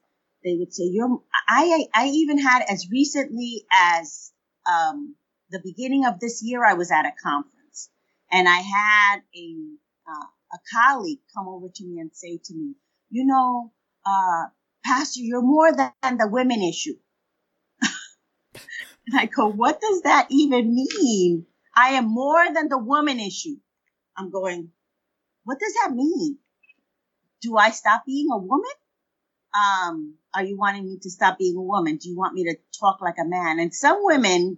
They 0.44 0.56
would 0.56 0.72
say, 0.72 0.84
you're, 0.84 1.22
I, 1.48 1.86
I 1.94 2.08
even 2.08 2.38
had 2.38 2.62
as 2.68 2.88
recently 2.90 3.64
as, 3.72 4.32
um, 4.66 5.16
the 5.50 5.60
beginning 5.62 6.04
of 6.06 6.20
this 6.20 6.42
year, 6.42 6.64
I 6.64 6.74
was 6.74 6.90
at 6.90 7.06
a 7.06 7.12
conference 7.22 7.90
and 8.30 8.48
I 8.48 8.58
had 8.58 9.16
a, 9.34 9.56
uh, 10.08 10.26
a 10.52 10.58
colleague 10.74 11.20
come 11.34 11.48
over 11.48 11.68
to 11.74 11.84
me 11.84 12.00
and 12.00 12.10
say 12.12 12.38
to 12.44 12.54
me, 12.54 12.74
you 13.10 13.24
know, 13.24 13.72
uh, 14.06 14.44
pastor, 14.84 15.20
you're 15.20 15.42
more 15.42 15.72
than 15.72 16.18
the 16.18 16.28
women 16.28 16.62
issue. 16.62 16.96
And 19.06 19.20
I 19.20 19.26
go, 19.26 19.48
what 19.50 19.80
does 19.80 20.02
that 20.02 20.28
even 20.30 20.74
mean? 20.74 21.46
I 21.76 21.90
am 21.90 22.06
more 22.06 22.42
than 22.54 22.68
the 22.68 22.78
woman 22.78 23.20
issue. 23.20 23.56
I'm 24.16 24.30
going, 24.30 24.70
what 25.44 25.58
does 25.60 25.74
that 25.74 25.92
mean? 25.92 26.38
Do 27.44 27.58
I 27.58 27.70
stop 27.70 28.06
being 28.06 28.28
a 28.32 28.38
woman? 28.38 28.70
Um, 29.54 30.14
are 30.34 30.42
you 30.42 30.56
wanting 30.56 30.86
me 30.86 30.98
to 31.02 31.10
stop 31.10 31.36
being 31.38 31.56
a 31.58 31.62
woman? 31.62 31.98
Do 31.98 32.08
you 32.08 32.16
want 32.16 32.32
me 32.32 32.44
to 32.44 32.56
talk 32.80 33.02
like 33.02 33.18
a 33.18 33.28
man? 33.28 33.58
And 33.60 33.72
some 33.74 33.98
women, 34.00 34.56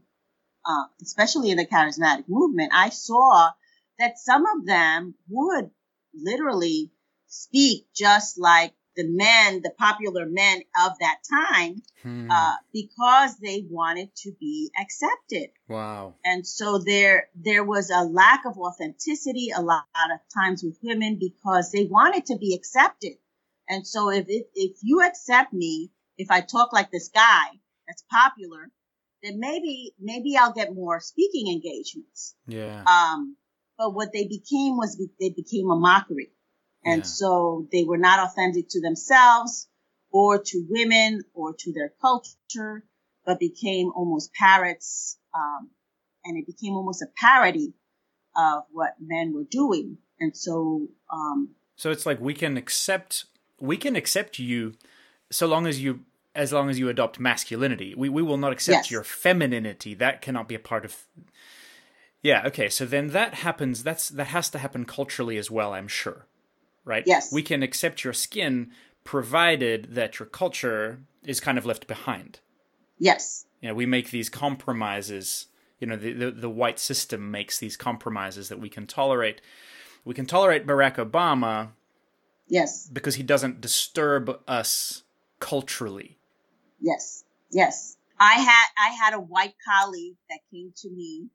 uh, 0.64 0.84
especially 1.02 1.50
in 1.50 1.56
the 1.56 1.66
charismatic 1.66 2.28
movement, 2.28 2.70
I 2.72 2.90
saw 2.90 3.50
that 3.98 4.18
some 4.18 4.46
of 4.46 4.66
them 4.66 5.16
would 5.28 5.70
literally 6.14 6.92
speak 7.26 7.88
just 7.92 8.38
like 8.38 8.72
the 8.96 9.06
men, 9.06 9.62
the 9.62 9.72
popular 9.78 10.26
men 10.26 10.62
of 10.84 10.92
that 11.00 11.18
time, 11.28 11.82
Hmm. 12.02 12.30
uh, 12.30 12.54
because 12.72 13.36
they 13.38 13.66
wanted 13.68 14.14
to 14.22 14.32
be 14.40 14.70
accepted. 14.80 15.50
wow. 15.68 16.14
And 16.24 16.46
so 16.46 16.78
there, 16.78 17.28
there 17.34 17.64
was 17.64 17.90
a 17.90 18.02
lack 18.04 18.44
of 18.46 18.56
authenticity 18.58 19.50
a 19.54 19.60
lot 19.62 19.84
of 20.14 20.20
times 20.34 20.62
with 20.62 20.78
women 20.82 21.18
because 21.18 21.72
they 21.72 21.84
wanted 21.84 22.26
to 22.26 22.36
be 22.38 22.54
accepted. 22.54 23.14
And 23.68 23.86
so 23.86 24.10
if, 24.10 24.26
if, 24.28 24.46
if 24.54 24.76
you 24.82 25.02
accept 25.02 25.52
me, 25.52 25.90
if 26.18 26.30
I 26.30 26.40
talk 26.40 26.72
like 26.72 26.90
this 26.90 27.08
guy 27.08 27.46
that's 27.86 28.04
popular, 28.10 28.70
then 29.22 29.40
maybe, 29.40 29.92
maybe 29.98 30.36
I'll 30.36 30.52
get 30.52 30.74
more 30.74 31.00
speaking 31.00 31.48
engagements. 31.48 32.34
Yeah. 32.46 32.84
Um, 32.84 33.36
but 33.76 33.92
what 33.94 34.12
they 34.12 34.24
became 34.24 34.76
was 34.76 34.96
they 35.20 35.30
became 35.30 35.68
a 35.70 35.76
mockery. 35.76 36.30
And 36.86 37.00
Yeah. 37.00 37.04
so 37.04 37.66
they 37.72 37.84
were 37.84 37.98
not 37.98 38.20
authentic 38.20 38.68
to 38.70 38.80
themselves 38.80 39.68
or 40.12 40.38
to 40.38 40.66
women 40.70 41.22
or 41.34 41.52
to 41.52 41.72
their 41.72 41.92
culture, 42.00 42.84
but 43.26 43.40
became 43.40 43.90
almost 43.94 44.32
parrots. 44.32 45.18
Um, 45.34 45.70
and 46.24 46.38
it 46.38 46.46
became 46.46 46.74
almost 46.74 47.02
a 47.02 47.08
parody 47.20 47.74
of 48.36 48.62
what 48.70 48.94
men 49.00 49.34
were 49.34 49.44
doing. 49.50 49.98
And 50.20 50.36
so, 50.36 50.88
um, 51.12 51.50
so 51.74 51.90
it's 51.90 52.06
like 52.06 52.20
we 52.20 52.34
can 52.34 52.56
accept 52.56 53.26
we 53.60 53.76
can 53.76 53.96
accept 53.96 54.38
you 54.38 54.74
so 55.30 55.46
long 55.46 55.66
as 55.66 55.82
you 55.82 56.04
as 56.34 56.52
long 56.52 56.70
as 56.70 56.78
you 56.78 56.88
adopt 56.88 57.18
masculinity. 57.18 57.94
We 57.94 58.08
we 58.08 58.22
will 58.22 58.38
not 58.38 58.52
accept 58.52 58.76
Yes. 58.76 58.90
your 58.90 59.02
femininity. 59.02 59.94
That 59.94 60.22
cannot 60.22 60.48
be 60.48 60.54
a 60.54 60.60
part 60.60 60.84
of 60.84 61.06
Yeah, 62.22 62.46
okay. 62.46 62.68
So 62.68 62.86
then 62.86 63.08
that 63.08 63.34
happens 63.34 63.82
that's 63.82 64.08
that 64.08 64.28
has 64.28 64.48
to 64.50 64.58
happen 64.58 64.84
culturally 64.84 65.36
as 65.36 65.50
well, 65.50 65.74
I'm 65.74 65.88
sure. 65.88 66.26
Right? 66.86 67.02
Yes. 67.06 67.30
We 67.32 67.42
can 67.42 67.62
accept 67.62 68.04
your 68.04 68.14
skin 68.14 68.70
provided 69.04 69.94
that 69.94 70.18
your 70.18 70.26
culture 70.26 71.00
is 71.24 71.40
kind 71.40 71.58
of 71.58 71.66
left 71.66 71.86
behind. 71.86 72.40
yes, 72.98 73.44
You 73.60 73.68
know, 73.68 73.74
we 73.74 73.86
make 73.86 74.10
these 74.10 74.28
compromises, 74.28 75.46
you 75.78 75.86
know, 75.86 75.96
the, 75.96 76.12
the 76.12 76.30
the 76.30 76.48
white 76.48 76.78
system 76.78 77.30
makes 77.30 77.58
these 77.58 77.76
compromises 77.76 78.48
that 78.48 78.60
we 78.60 78.68
can 78.68 78.86
tolerate. 78.86 79.40
We 80.04 80.14
can 80.14 80.26
tolerate 80.26 80.66
Barack 80.66 80.96
Obama 80.96 81.70
yes, 82.48 82.88
because 82.92 83.16
he 83.16 83.22
doesn't 83.22 83.60
disturb 83.60 84.40
us 84.48 85.02
culturally. 85.40 86.18
yes, 86.80 87.24
yes. 87.50 87.96
I 88.18 88.34
had 88.34 88.66
I 88.78 88.88
had 88.90 89.14
a 89.14 89.20
white 89.20 89.54
colleague 89.68 90.16
that 90.30 90.40
came 90.50 90.72
to 90.82 90.90
me, 90.90 91.28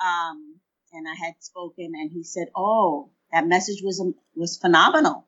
um, 0.00 0.60
and 0.92 1.06
I 1.08 1.14
had 1.14 1.34
spoken, 1.40 1.92
and 1.94 2.10
he 2.12 2.22
said, 2.22 2.48
"Oh, 2.54 3.10
that 3.32 3.46
message 3.46 3.82
was 3.82 4.02
was 4.34 4.56
phenomenal." 4.58 5.26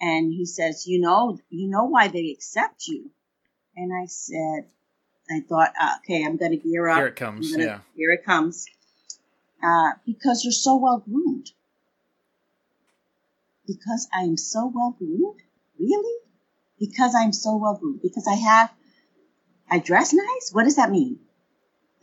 And 0.00 0.32
he 0.32 0.44
says, 0.46 0.86
"You 0.86 1.00
know, 1.00 1.38
you 1.50 1.68
know 1.68 1.84
why 1.84 2.08
they 2.08 2.30
accept 2.30 2.86
you." 2.88 3.10
And 3.76 3.92
I 3.92 4.06
said, 4.06 4.66
"I 5.30 5.40
thought, 5.48 5.72
uh, 5.80 5.96
okay, 5.98 6.24
I'm 6.24 6.36
going 6.36 6.50
to 6.52 6.56
gear 6.58 6.88
up. 6.88 6.98
Here 6.98 7.06
it 7.06 7.16
comes, 7.16 7.52
gonna- 7.52 7.64
yeah. 7.64 7.80
here 7.94 8.10
it 8.10 8.24
comes. 8.24 8.66
Uh, 9.62 9.92
because 10.04 10.44
you're 10.44 10.52
so 10.52 10.76
well 10.76 10.98
groomed. 10.98 11.50
Because 13.66 14.08
I 14.12 14.22
am 14.22 14.36
so 14.36 14.66
well 14.74 14.96
groomed? 14.98 15.40
Really? 15.78 16.18
Because 16.80 17.14
I'm 17.14 17.32
so 17.32 17.56
well 17.56 17.76
groomed. 17.80 18.00
Because 18.02 18.26
I 18.26 18.34
have, 18.34 18.72
I 19.70 19.78
dress 19.78 20.12
nice? 20.12 20.50
What 20.52 20.64
does 20.64 20.76
that 20.76 20.90
mean? 20.90 21.20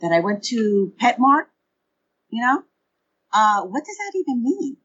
That 0.00 0.10
I 0.10 0.20
went 0.20 0.44
to 0.44 0.94
PetSmart? 0.98 1.44
You 2.30 2.40
know? 2.42 2.62
Uh, 3.32 3.62
what 3.64 3.84
does 3.84 3.96
that 3.96 4.12
even 4.18 4.42
mean? 4.42 4.76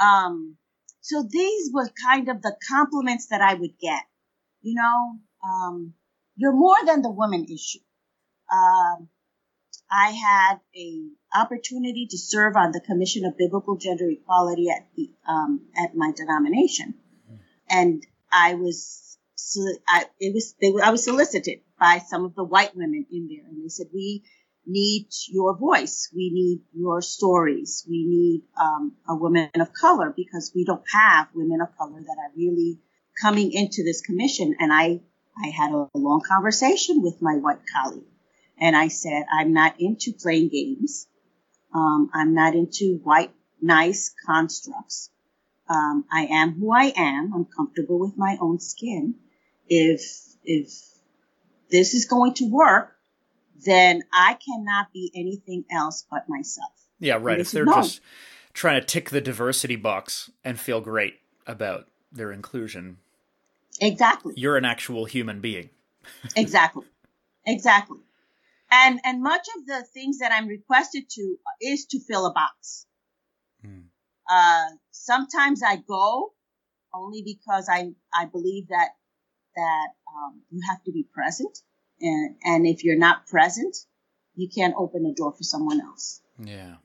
Um, 0.00 0.56
so 1.00 1.22
these 1.28 1.70
were 1.72 1.88
kind 2.04 2.28
of 2.28 2.42
the 2.42 2.56
compliments 2.68 3.26
that 3.26 3.40
I 3.40 3.54
would 3.54 3.78
get. 3.80 4.02
You 4.62 4.74
know, 4.74 5.18
um, 5.44 5.94
you're 6.36 6.52
more 6.52 6.76
than 6.84 7.02
the 7.02 7.10
woman 7.10 7.44
issue. 7.44 7.80
Um, 8.52 9.08
I 9.90 10.10
had 10.10 10.60
a 10.76 11.08
opportunity 11.34 12.06
to 12.10 12.18
serve 12.18 12.56
on 12.56 12.72
the 12.72 12.80
Commission 12.80 13.24
of 13.24 13.36
Biblical 13.36 13.76
Gender 13.76 14.08
Equality 14.08 14.68
at 14.70 14.86
the 14.96 15.10
um, 15.26 15.62
at 15.76 15.96
my 15.96 16.12
denomination, 16.12 16.94
and 17.68 18.06
I 18.30 18.54
was 18.54 19.18
so 19.34 19.60
I, 19.88 20.04
it 20.20 20.32
was 20.32 20.54
they, 20.60 20.72
I 20.82 20.90
was 20.90 21.04
solicited 21.04 21.60
by 21.78 21.98
some 21.98 22.24
of 22.24 22.34
the 22.34 22.44
white 22.44 22.76
women 22.76 23.06
in 23.10 23.28
there, 23.28 23.46
and 23.48 23.64
they 23.64 23.68
said 23.68 23.86
we 23.92 24.22
need 24.66 25.08
your 25.28 25.56
voice, 25.56 26.10
we 26.14 26.30
need 26.32 26.62
your 26.74 27.02
stories, 27.02 27.84
we 27.88 28.04
need 28.06 28.42
um, 28.60 28.92
a 29.08 29.14
woman 29.14 29.50
of 29.56 29.72
color 29.72 30.12
because 30.14 30.52
we 30.54 30.64
don't 30.64 30.84
have 30.92 31.28
women 31.34 31.60
of 31.60 31.76
color 31.76 32.00
that 32.00 32.16
are 32.18 32.32
really 32.36 32.78
coming 33.20 33.52
into 33.52 33.82
this 33.84 34.00
commission, 34.00 34.56
and 34.58 34.72
I 34.72 35.00
I 35.42 35.48
had 35.48 35.72
a 35.72 35.88
long 35.94 36.20
conversation 36.20 37.02
with 37.02 37.22
my 37.22 37.36
white 37.36 37.60
colleague. 37.74 38.04
And 38.58 38.76
I 38.76 38.88
said, 38.88 39.24
I'm 39.32 39.52
not 39.52 39.80
into 39.80 40.12
playing 40.12 40.48
games. 40.48 41.06
Um, 41.74 42.10
I'm 42.12 42.34
not 42.34 42.54
into 42.54 43.00
white, 43.02 43.32
nice 43.60 44.14
constructs. 44.26 45.10
Um, 45.68 46.04
I 46.12 46.26
am 46.26 46.52
who 46.54 46.72
I 46.72 46.92
am. 46.94 47.32
I'm 47.32 47.44
comfortable 47.46 47.98
with 47.98 48.18
my 48.18 48.36
own 48.40 48.58
skin. 48.58 49.14
If, 49.68 50.02
if 50.44 50.72
this 51.70 51.94
is 51.94 52.06
going 52.06 52.34
to 52.34 52.50
work, 52.50 52.92
then 53.64 54.02
I 54.12 54.34
cannot 54.44 54.92
be 54.92 55.10
anything 55.14 55.64
else 55.70 56.06
but 56.10 56.28
myself. 56.28 56.72
Yeah, 56.98 57.18
right. 57.20 57.40
If 57.40 57.50
they're 57.50 57.64
no. 57.64 57.74
just 57.74 58.00
trying 58.52 58.80
to 58.80 58.86
tick 58.86 59.10
the 59.10 59.20
diversity 59.20 59.76
box 59.76 60.30
and 60.44 60.58
feel 60.58 60.80
great 60.80 61.14
about 61.46 61.86
their 62.12 62.32
inclusion, 62.32 62.98
Exactly. 63.80 64.34
you're 64.36 64.56
an 64.56 64.64
actual 64.64 65.04
human 65.04 65.40
being. 65.40 65.70
exactly 66.36 66.84
exactly 67.46 67.98
and 68.72 68.98
and 69.04 69.22
much 69.22 69.46
of 69.58 69.66
the 69.66 69.84
things 69.92 70.18
that 70.18 70.32
i'm 70.32 70.48
requested 70.48 71.04
to 71.10 71.36
is 71.60 71.84
to 71.84 72.00
fill 72.00 72.24
a 72.26 72.32
box 72.32 72.86
Hmm. 73.62 73.80
uh 74.32 74.64
sometimes 74.90 75.60
i 75.62 75.76
go 75.76 76.32
only 76.94 77.22
because 77.22 77.68
i 77.70 77.90
i 78.14 78.24
believe 78.24 78.68
that 78.68 78.88
that 79.56 79.88
um, 80.16 80.40
you 80.50 80.60
have 80.70 80.82
to 80.84 80.92
be 80.92 81.04
present 81.12 81.58
and 82.00 82.36
and 82.44 82.66
if 82.66 82.84
you're 82.84 82.98
not 82.98 83.26
present 83.26 83.76
you 84.34 84.48
can't 84.48 84.74
open 84.76 85.02
the 85.02 85.12
door 85.12 85.32
for 85.32 85.42
someone 85.42 85.80
else 85.80 86.20
Yeah. 86.42 86.76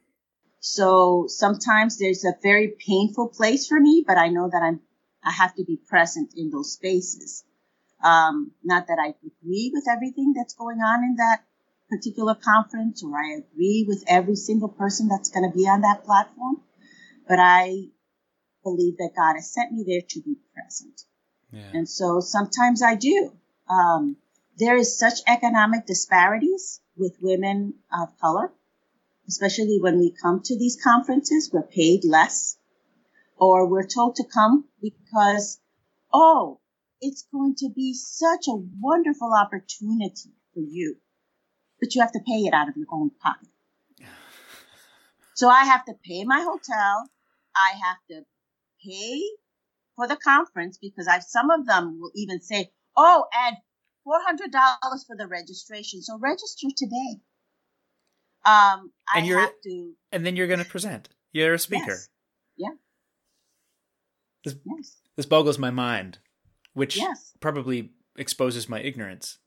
so 0.60 1.26
sometimes 1.28 1.98
there's 1.98 2.26
a 2.26 2.34
very 2.42 2.74
painful 2.88 3.30
place 3.30 3.68
for 3.68 3.80
me, 3.80 4.04
but 4.06 4.18
I 4.18 4.30
know 4.30 4.50
that 4.50 4.62
I'm, 4.64 4.82
I 5.24 5.32
have 5.32 5.54
to 5.56 5.64
be 5.64 5.78
present 5.78 6.34
in 6.36 6.50
those 6.50 6.74
spaces. 6.74 7.44
Um, 8.04 8.52
not 8.64 8.88
that 8.88 8.98
I 9.00 9.14
agree 9.26 9.72
with 9.74 9.86
everything 9.88 10.34
that's 10.36 10.54
going 10.56 10.80
on 10.80 11.04
in 11.04 11.16
that 11.18 11.44
particular 11.90 12.36
conference 12.36 13.04
or 13.04 13.12
I 13.16 13.38
agree 13.38 13.86
with 13.88 14.04
every 14.08 14.36
single 14.36 14.70
person 14.70 15.08
that's 15.08 15.30
going 15.30 15.50
to 15.50 15.56
be 15.56 15.68
on 15.68 15.82
that 15.82 16.04
platform, 16.04 16.62
but 17.28 17.40
I 17.40 17.90
believe 18.64 18.98
that 18.98 19.12
God 19.16 19.36
has 19.36 19.54
sent 19.54 19.72
me 19.72 19.84
there 19.88 20.02
to 20.02 20.22
be 20.22 20.36
present. 20.54 21.02
Yeah. 21.52 21.70
And 21.74 21.88
so 21.88 22.20
sometimes 22.20 22.82
I 22.82 22.96
do. 22.96 23.32
Um, 23.70 24.18
there 24.58 24.78
is 24.78 24.98
such 24.98 25.20
economic 25.28 25.86
disparities 25.86 26.82
with 26.98 27.18
women 27.22 27.74
of 27.92 28.18
color, 28.20 28.52
especially 29.28 29.80
when 29.82 30.00
we 30.00 30.14
come 30.22 30.42
to 30.44 30.58
these 30.58 30.80
conferences, 30.82 31.50
we're 31.52 31.64
paid 31.64 32.06
less 32.06 32.58
or 33.38 33.68
we're 33.68 33.88
told 33.88 34.16
to 34.16 34.24
come 34.24 34.66
because, 34.82 35.60
oh, 36.14 36.60
it's 37.02 37.28
going 37.34 37.56
to 37.56 37.70
be 37.76 37.94
such 37.94 38.48
a 38.48 38.56
wonderful 38.80 39.34
opportunity 39.34 40.32
for 40.54 40.62
you, 40.62 40.96
but 41.80 41.94
you 41.94 42.02
have 42.02 42.14
to 42.14 42.22
pay 42.26 42.46
it 42.46 42.54
out 42.54 42.70
of 42.70 42.78
your 42.78 42.88
own 42.92 43.12
pocket. 43.22 43.50
So 45.38 45.50
I 45.50 45.66
have 45.66 45.84
to 45.84 45.94
pay 46.02 46.24
my 46.24 46.40
hotel. 46.40 47.10
I 47.54 47.74
have 47.84 47.98
to 48.10 48.26
pay 48.82 49.22
for 49.98 50.08
the 50.08 50.16
conference 50.16 50.78
because 50.78 51.10
I, 51.10 51.20
some 51.20 51.50
of 51.50 51.66
them 51.66 52.00
will 52.00 52.12
even 52.16 52.40
say, 52.40 52.72
oh, 52.96 53.26
add 53.34 53.56
$400 54.08 55.08
for 55.08 55.16
the 55.18 55.28
registration. 55.28 56.02
So 56.02 56.18
register 56.20 56.68
today. 56.76 57.20
Um, 58.46 58.92
and 59.16 59.24
I 59.24 59.28
you're, 59.28 59.50
to, 59.64 59.94
And 60.12 60.26
then 60.26 60.36
you're 60.36 60.48
going 60.48 60.60
to 60.60 60.66
present. 60.66 61.10
You're 61.34 61.56
a 61.56 61.60
speaker. 61.60 61.92
Yes. 61.92 62.10
Yeah. 62.58 62.70
This, 64.44 64.56
yes. 64.64 64.98
this 65.16 65.26
boggles 65.26 65.58
my 65.58 65.72
mind, 65.72 66.20
which 66.74 66.96
yes. 66.98 67.34
probably 67.40 67.92
exposes 68.16 68.70
my 68.70 68.80
ignorance. 68.80 69.40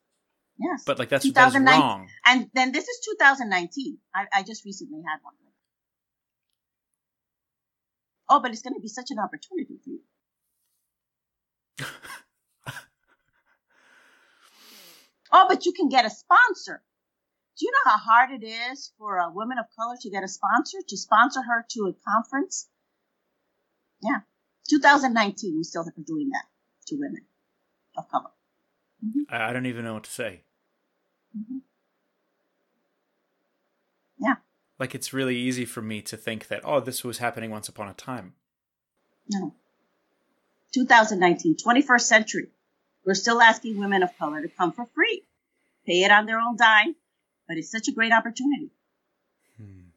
Yes. 0.59 0.82
But 0.84 0.98
like 0.98 1.09
that's 1.09 1.30
that's 1.32 1.54
wrong. 1.54 2.09
And 2.26 2.50
then 2.52 2.72
this 2.72 2.88
is 2.88 2.98
2019. 3.16 3.98
I, 4.12 4.26
I 4.34 4.42
just 4.42 4.64
recently 4.64 5.02
had 5.06 5.18
one. 5.22 5.34
Oh, 8.28 8.40
but 8.40 8.50
it's 8.50 8.62
going 8.62 8.74
to 8.74 8.80
be 8.80 8.88
such 8.88 9.11
an 9.11 9.18
opportunity 9.18 9.78
for 9.82 9.90
you. 9.90 11.86
oh, 15.33 15.47
but 15.49 15.66
you 15.66 15.72
can 15.72 15.89
get 15.89 16.05
a 16.05 16.11
sponsor. 16.11 16.83
Do 17.59 17.66
you 17.66 17.72
know 17.72 17.91
how 17.91 17.99
hard 17.99 18.31
it 18.31 18.47
is 18.47 18.93
for 18.99 19.18
a 19.18 19.31
woman 19.31 19.59
of 19.59 19.66
color 19.76 19.97
to 20.01 20.11
get 20.11 20.22
a 20.22 20.29
sponsor, 20.29 20.79
to 20.87 20.97
sponsor 20.97 21.43
her 21.43 21.66
to 21.70 21.87
a 21.87 21.93
conference? 22.09 22.68
Yeah. 24.01 24.20
2019, 24.68 25.57
we 25.57 25.64
still 25.64 25.83
are 25.83 26.05
doing 26.05 26.29
that 26.31 26.45
to 26.87 26.97
women 26.97 27.24
of 27.97 28.09
color. 28.09 28.31
I 29.29 29.51
I 29.51 29.53
don't 29.53 29.66
even 29.66 29.85
know 29.85 29.95
what 29.95 30.05
to 30.05 30.11
say. 30.11 30.45
Mhm. 31.37 31.62
Yeah. 34.18 34.37
Like 34.79 34.95
it's 34.95 35.12
really 35.12 35.37
easy 35.37 35.64
for 35.64 35.83
me 35.83 36.03
to 36.03 36.16
think 36.16 36.49
that 36.49 36.61
oh, 36.64 36.81
this 36.81 37.03
was 37.05 37.18
happening 37.18 37.51
once 37.51 37.68
upon 37.68 37.89
a 37.89 37.95
time. 37.95 38.35
No. 39.31 39.55
2019, 40.72 41.57
21st 41.57 42.01
century. 42.03 42.49
We're 43.09 43.14
still 43.14 43.40
asking 43.40 43.78
women 43.78 44.02
of 44.02 44.11
color 44.18 44.42
to 44.42 44.48
come 44.48 44.70
for 44.70 44.84
free, 44.94 45.22
pay 45.86 46.02
it 46.02 46.11
on 46.11 46.26
their 46.26 46.38
own 46.38 46.59
dime, 46.59 46.94
but 47.48 47.56
it's 47.56 47.70
such 47.70 47.88
a 47.88 47.92
great 47.92 48.12
opportunity. 48.12 48.70
Hmm. 49.56 49.88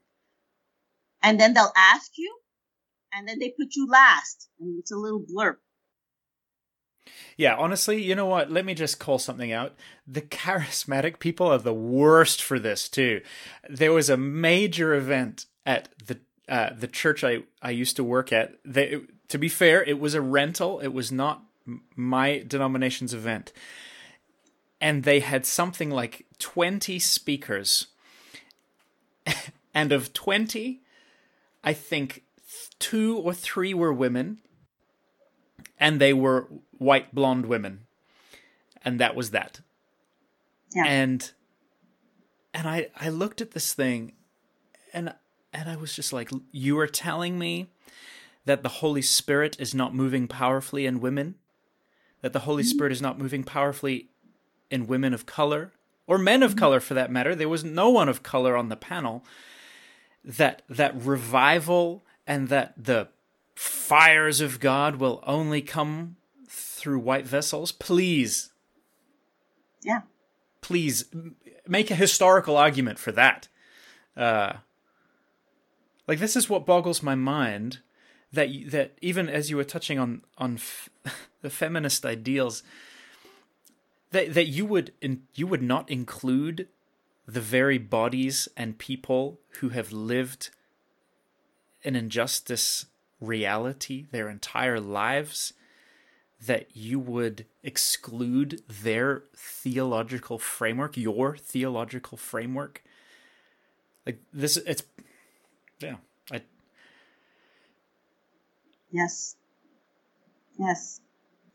And 1.22 1.38
then 1.38 1.54
they'll 1.54 1.74
ask 1.76 2.18
you, 2.18 2.34
and 3.14 3.28
then 3.28 3.38
they 3.38 3.50
put 3.50 3.76
you 3.76 3.86
last, 3.86 4.48
and 4.62 4.80
it's 4.80 4.94
a 4.94 4.96
little 4.96 5.20
blurb. 5.20 5.58
Yeah, 7.36 7.58
honestly, 7.58 8.02
you 8.02 8.16
know 8.16 8.28
what? 8.28 8.50
Let 8.50 8.64
me 8.64 8.74
just 8.74 8.98
call 8.98 9.20
something 9.20 9.52
out. 9.52 9.76
The 10.08 10.22
charismatic 10.22 11.20
people 11.20 11.48
are 11.48 11.58
the 11.58 11.74
worst 11.74 12.42
for 12.42 12.60
this 12.60 12.88
too. 12.88 13.20
There 13.70 13.92
was 13.92 14.10
a 14.10 14.16
major 14.16 14.94
event 14.94 15.48
at 15.66 15.90
the 16.08 16.22
uh, 16.48 16.70
the 16.74 16.88
church 16.88 17.26
I, 17.26 17.44
I 17.62 17.72
used 17.72 17.98
to 17.98 18.06
work 18.06 18.32
at, 18.32 18.56
they, 18.64 19.02
to 19.28 19.38
be 19.38 19.50
fair, 19.50 19.84
it 19.84 20.00
was 20.00 20.14
a 20.14 20.22
rental. 20.22 20.80
It 20.80 20.94
was 20.94 21.12
not 21.12 21.44
my 21.96 22.44
denomination's 22.48 23.14
event. 23.14 23.52
And 24.80 25.04
they 25.04 25.20
had 25.20 25.46
something 25.46 25.92
like 25.92 26.26
20 26.40 27.00
speakers. 27.00 27.88
and 29.74 29.92
of 29.92 30.14
20, 30.14 30.82
I 31.64 31.74
think 31.74 32.24
two 32.80 33.18
or 33.18 33.34
three 33.34 33.74
were 33.74 33.94
women. 33.94 34.40
And 35.80 36.00
they 36.00 36.14
were 36.14 36.48
white 36.78 37.14
blonde 37.14 37.46
women. 37.46 37.82
And 38.84 39.00
that 39.00 39.16
was 39.16 39.32
that. 39.32 39.62
Yeah. 40.76 40.86
And 40.86 41.32
and 42.54 42.68
I 42.68 42.90
I 43.00 43.10
looked 43.10 43.42
at 43.42 43.52
this 43.52 43.74
thing 43.74 44.14
and 44.94 45.14
and 45.54 45.70
I 45.70 45.76
was 45.76 45.96
just 45.96 46.14
like 46.14 46.30
you 46.52 46.80
are 46.80 46.88
telling 46.88 47.38
me 47.38 47.70
that 48.46 48.64
the 48.64 48.70
Holy 48.70 49.02
Spirit 49.02 49.56
is 49.60 49.76
not 49.76 49.94
moving 49.94 50.28
powerfully 50.28 50.86
in 50.86 51.00
women? 51.00 51.36
That 52.22 52.34
the 52.34 52.40
Holy. 52.40 52.64
Spirit 52.64 52.92
is 52.92 53.02
not 53.02 53.18
moving 53.18 53.44
powerfully 53.44 54.10
in 54.70 54.88
women 54.88 55.14
of 55.14 55.26
color 55.26 55.72
or 56.08 56.18
men 56.18 56.44
of 56.44 56.56
color 56.56 56.80
for 56.80 56.94
that 56.94 57.12
matter. 57.12 57.36
There 57.36 57.50
was 57.50 57.64
no 57.64 57.90
one 57.90 58.10
of 58.10 58.24
color 58.24 58.56
on 58.56 58.70
the 58.70 58.76
panel. 58.76 59.24
That 60.24 60.62
that 60.70 60.96
revival 61.02 62.04
and 62.28 62.50
that 62.50 62.74
the 62.78 63.10
fires 63.56 64.40
of 64.40 64.60
God 64.60 64.98
will 64.98 65.24
only 65.26 65.62
come 65.62 66.18
through 66.48 67.00
white 67.00 67.26
vessels. 67.26 67.72
Please. 67.72 68.52
Yeah. 69.84 70.02
Please 70.62 71.06
make 71.68 71.90
a 71.90 71.96
historical 71.96 72.56
argument 72.56 73.00
for 73.00 73.12
that. 73.12 73.48
Uh, 74.16 74.54
like 76.08 76.20
this 76.20 76.36
is 76.36 76.50
what 76.50 76.66
boggles 76.66 77.02
my 77.02 77.16
mind 77.16 77.80
that 78.34 78.50
that 78.68 78.98
even 79.02 79.30
as 79.30 79.50
you 79.50 79.58
were 79.58 79.64
touching 79.64 80.00
on 80.00 80.22
on 80.38 80.56
f- 80.56 80.90
the 81.42 81.50
feminist 81.50 82.06
ideals 82.06 82.64
that 84.12 84.34
that 84.34 84.48
you 84.48 84.66
would 84.66 84.94
in, 85.02 85.24
you 85.34 85.48
would 85.48 85.62
not 85.62 85.90
include 85.90 86.68
the 87.28 87.42
very 87.42 87.78
bodies 87.78 88.48
and 88.58 88.78
people 88.78 89.40
who 89.60 89.70
have 89.70 89.92
lived 89.92 90.50
an 91.84 91.96
injustice 91.96 92.86
reality 93.20 94.08
their 94.12 94.30
entire 94.30 94.80
lives 94.80 95.54
that 96.46 96.76
you 96.76 97.00
would 97.00 97.46
exclude 97.64 98.62
their 98.68 99.24
theological 99.36 100.40
framework 100.40 100.98
your 100.98 101.38
theological 101.38 102.18
framework? 102.18 102.84
Like 104.06 104.20
this 104.34 104.58
it's 104.58 104.84
yeah 105.80 105.98
Yes. 108.92 109.36
Yes. 110.60 111.00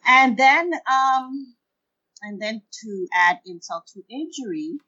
And 0.06 0.36
then, 0.36 0.72
um, 0.90 1.54
and 2.22 2.40
then 2.40 2.62
to 2.82 3.06
add 3.14 3.40
insult 3.44 3.86
to 3.94 4.02
injury, 4.08 4.78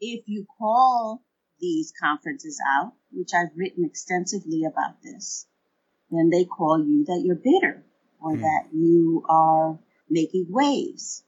if 0.00 0.24
you 0.26 0.46
call 0.58 1.22
these 1.60 1.92
conferences 2.00 2.60
out, 2.76 2.92
which 3.12 3.30
I've 3.34 3.56
written 3.56 3.84
extensively 3.84 4.64
about 4.64 5.02
this, 5.02 5.46
then 6.10 6.30
they 6.30 6.44
call 6.44 6.84
you 6.84 7.04
that 7.04 7.22
you're 7.24 7.36
bitter 7.36 7.82
or 8.20 8.32
mm. 8.32 8.40
that 8.40 8.68
you 8.72 9.24
are 9.28 9.78
making 10.08 10.46
waves 10.48 11.22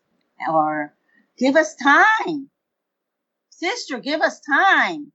or 0.49 0.95
give 1.39 1.57
us 1.57 1.75
time. 1.77 2.51
Sister, 3.51 3.99
give 3.99 4.21
us 4.21 4.41
time. 4.41 5.13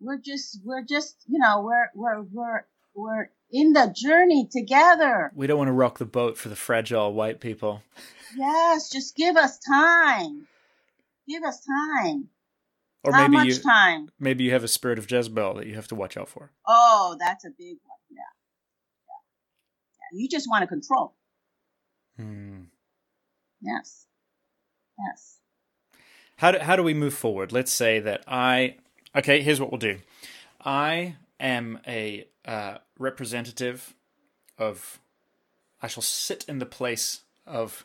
We're 0.00 0.20
just, 0.20 0.60
we're 0.64 0.84
just, 0.84 1.16
you 1.26 1.38
know, 1.38 1.62
we're, 1.62 1.90
we're, 1.94 2.22
we're, 2.22 2.66
we're 2.94 3.30
in 3.50 3.72
the 3.72 3.94
journey 3.94 4.48
together. 4.50 5.32
We 5.34 5.46
don't 5.46 5.58
want 5.58 5.68
to 5.68 5.72
rock 5.72 5.98
the 5.98 6.04
boat 6.04 6.36
for 6.36 6.48
the 6.48 6.56
fragile 6.56 7.12
white 7.12 7.40
people. 7.40 7.82
Yes, 8.36 8.90
just 8.90 9.16
give 9.16 9.36
us 9.36 9.58
time. 9.58 10.46
Give 11.28 11.42
us 11.42 11.64
time. 11.64 12.28
Or 13.04 13.12
How 13.12 13.28
maybe 13.28 13.48
you, 13.48 13.58
time? 13.58 14.08
Maybe 14.18 14.44
you 14.44 14.52
have 14.52 14.64
a 14.64 14.68
spirit 14.68 14.98
of 14.98 15.10
Jezebel 15.10 15.54
that 15.54 15.66
you 15.66 15.74
have 15.74 15.88
to 15.88 15.94
watch 15.94 16.16
out 16.16 16.28
for. 16.28 16.50
Oh, 16.66 17.16
that's 17.18 17.44
a 17.44 17.50
big 17.50 17.76
one. 17.84 17.98
Yeah. 18.10 18.22
Yeah. 19.08 20.12
yeah. 20.12 20.20
You 20.20 20.28
just 20.28 20.48
want 20.48 20.62
to 20.62 20.68
control. 20.68 21.14
Hmm. 22.16 22.62
Yes. 23.60 24.06
Yes. 24.98 25.38
How 26.36 26.52
do, 26.52 26.58
how 26.58 26.76
do 26.76 26.82
we 26.82 26.94
move 26.94 27.14
forward? 27.14 27.52
Let's 27.52 27.72
say 27.72 28.00
that 28.00 28.24
I. 28.26 28.76
Okay, 29.14 29.42
here's 29.42 29.60
what 29.60 29.70
we'll 29.70 29.78
do. 29.78 29.98
I 30.64 31.16
am 31.38 31.80
a 31.86 32.26
uh, 32.44 32.78
representative 32.98 33.94
of. 34.58 34.98
I 35.84 35.88
shall 35.88 36.02
sit 36.02 36.44
in 36.46 36.60
the 36.60 36.66
place 36.66 37.22
of 37.44 37.84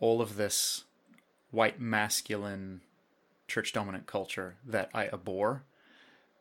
all 0.00 0.22
of 0.22 0.36
this 0.36 0.84
white 1.50 1.80
masculine 1.80 2.80
church 3.48 3.72
dominant 3.72 4.06
culture 4.06 4.56
that 4.64 4.90
I 4.94 5.08
abhor. 5.08 5.64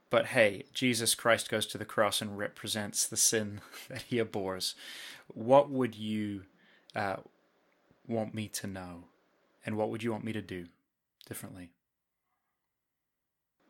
But 0.09 0.27
hey, 0.27 0.63
Jesus 0.73 1.15
Christ 1.15 1.49
goes 1.49 1.65
to 1.67 1.77
the 1.77 1.85
cross 1.85 2.21
and 2.21 2.37
represents 2.37 3.05
the 3.05 3.17
sin 3.17 3.61
that 3.89 4.03
he 4.03 4.19
abhors. 4.19 4.75
What 5.27 5.69
would 5.69 5.95
you 5.95 6.43
uh, 6.95 7.17
want 8.07 8.33
me 8.33 8.47
to 8.49 8.67
know? 8.67 9.05
And 9.65 9.77
what 9.77 9.89
would 9.89 10.03
you 10.03 10.11
want 10.11 10.23
me 10.23 10.33
to 10.33 10.41
do 10.41 10.67
differently? 11.27 11.71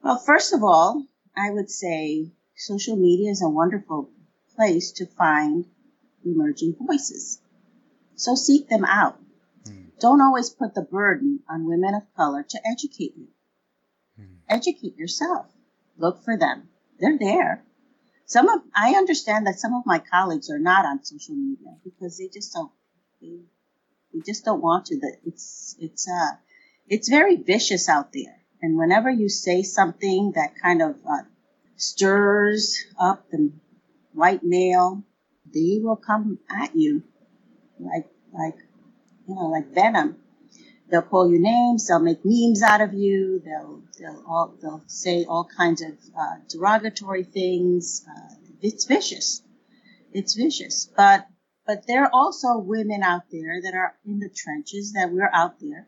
Well, 0.04 0.20
first 0.20 0.54
of 0.54 0.62
all, 0.62 1.06
I 1.36 1.52
would 1.52 1.72
say 1.72 2.32
social 2.56 2.96
media 2.96 3.32
is 3.32 3.42
a 3.42 3.50
wonderful 3.50 4.10
place 4.56 4.92
to 4.94 5.06
find 5.06 5.66
emerging 6.26 6.76
voices. 6.80 7.42
So 8.16 8.36
seek 8.36 8.70
them 8.70 8.86
out. 8.86 9.20
Mm. 9.66 9.92
Don't 10.00 10.22
always 10.22 10.50
put 10.50 10.74
the 10.74 10.82
burden 10.82 11.42
on 11.50 11.68
women 11.68 11.94
of 11.94 12.04
color 12.16 12.44
to 12.44 12.60
educate 12.66 13.16
you. 13.18 13.28
Mm. 14.20 14.38
Educate 14.50 14.98
yourself. 14.98 15.48
Look 15.98 16.24
for 16.24 16.38
them. 16.38 16.70
They're 17.00 17.18
there. 17.18 17.64
Some 18.26 18.50
of, 18.50 18.62
I 18.76 18.94
understand 18.94 19.46
that 19.46 19.60
some 19.60 19.74
of 19.74 19.86
my 19.86 20.00
colleagues 20.00 20.50
are 20.50 20.60
not 20.60 20.86
on 20.86 21.04
social 21.04 21.36
media 21.36 21.76
because 21.84 22.18
they 22.18 22.28
just 22.28 22.54
don't, 22.54 22.72
they, 23.22 23.40
they 24.14 24.22
just 24.26 24.46
don't 24.46 24.64
want 24.64 24.88
to. 24.88 25.00
That 25.00 25.18
it's, 25.26 25.76
it's, 25.80 26.08
uh, 26.10 26.36
it's 26.88 27.10
very 27.10 27.36
vicious 27.36 27.88
out 27.88 28.14
there. 28.14 28.42
And 28.62 28.78
whenever 28.78 29.12
you 29.12 29.30
say 29.30 29.62
something 29.62 30.32
that 30.36 30.56
kind 30.60 30.82
of 30.82 30.96
uh, 31.08 31.24
stirs 31.78 32.86
up 33.00 33.30
the 33.30 33.52
white 34.14 34.44
male, 34.44 35.04
they 35.54 35.80
will 35.82 35.96
come 35.96 36.40
at 36.50 36.76
you 36.76 37.04
like, 37.80 38.08
like, 38.34 38.56
you 39.28 39.36
know, 39.36 39.48
like 39.48 39.74
venom. 39.74 40.18
They'll 40.90 41.02
call 41.02 41.30
you 41.30 41.40
names. 41.40 41.88
They'll 41.88 42.00
make 42.00 42.22
memes 42.24 42.62
out 42.62 42.82
of 42.82 42.94
you. 42.94 43.42
They'll, 43.44 43.82
they'll 44.00 44.24
all, 44.28 44.56
they'll 44.62 44.84
say 44.88 45.26
all 45.26 45.48
kinds 45.58 45.82
of 45.82 45.94
uh, 46.18 46.36
derogatory 46.48 47.24
things. 47.24 48.06
Uh, 48.08 48.36
it's 48.62 48.86
vicious. 48.86 49.42
It's 50.14 50.36
vicious. 50.36 50.90
But, 50.96 51.28
but 51.66 51.88
there 51.88 52.04
are 52.04 52.12
also 52.14 52.58
women 52.58 53.02
out 53.02 53.24
there 53.32 53.62
that 53.64 53.74
are 53.74 53.96
in 54.06 54.20
the 54.20 54.30
trenches 54.30 54.94
that 54.94 55.12
we're 55.12 55.30
out 55.34 55.60
there. 55.60 55.88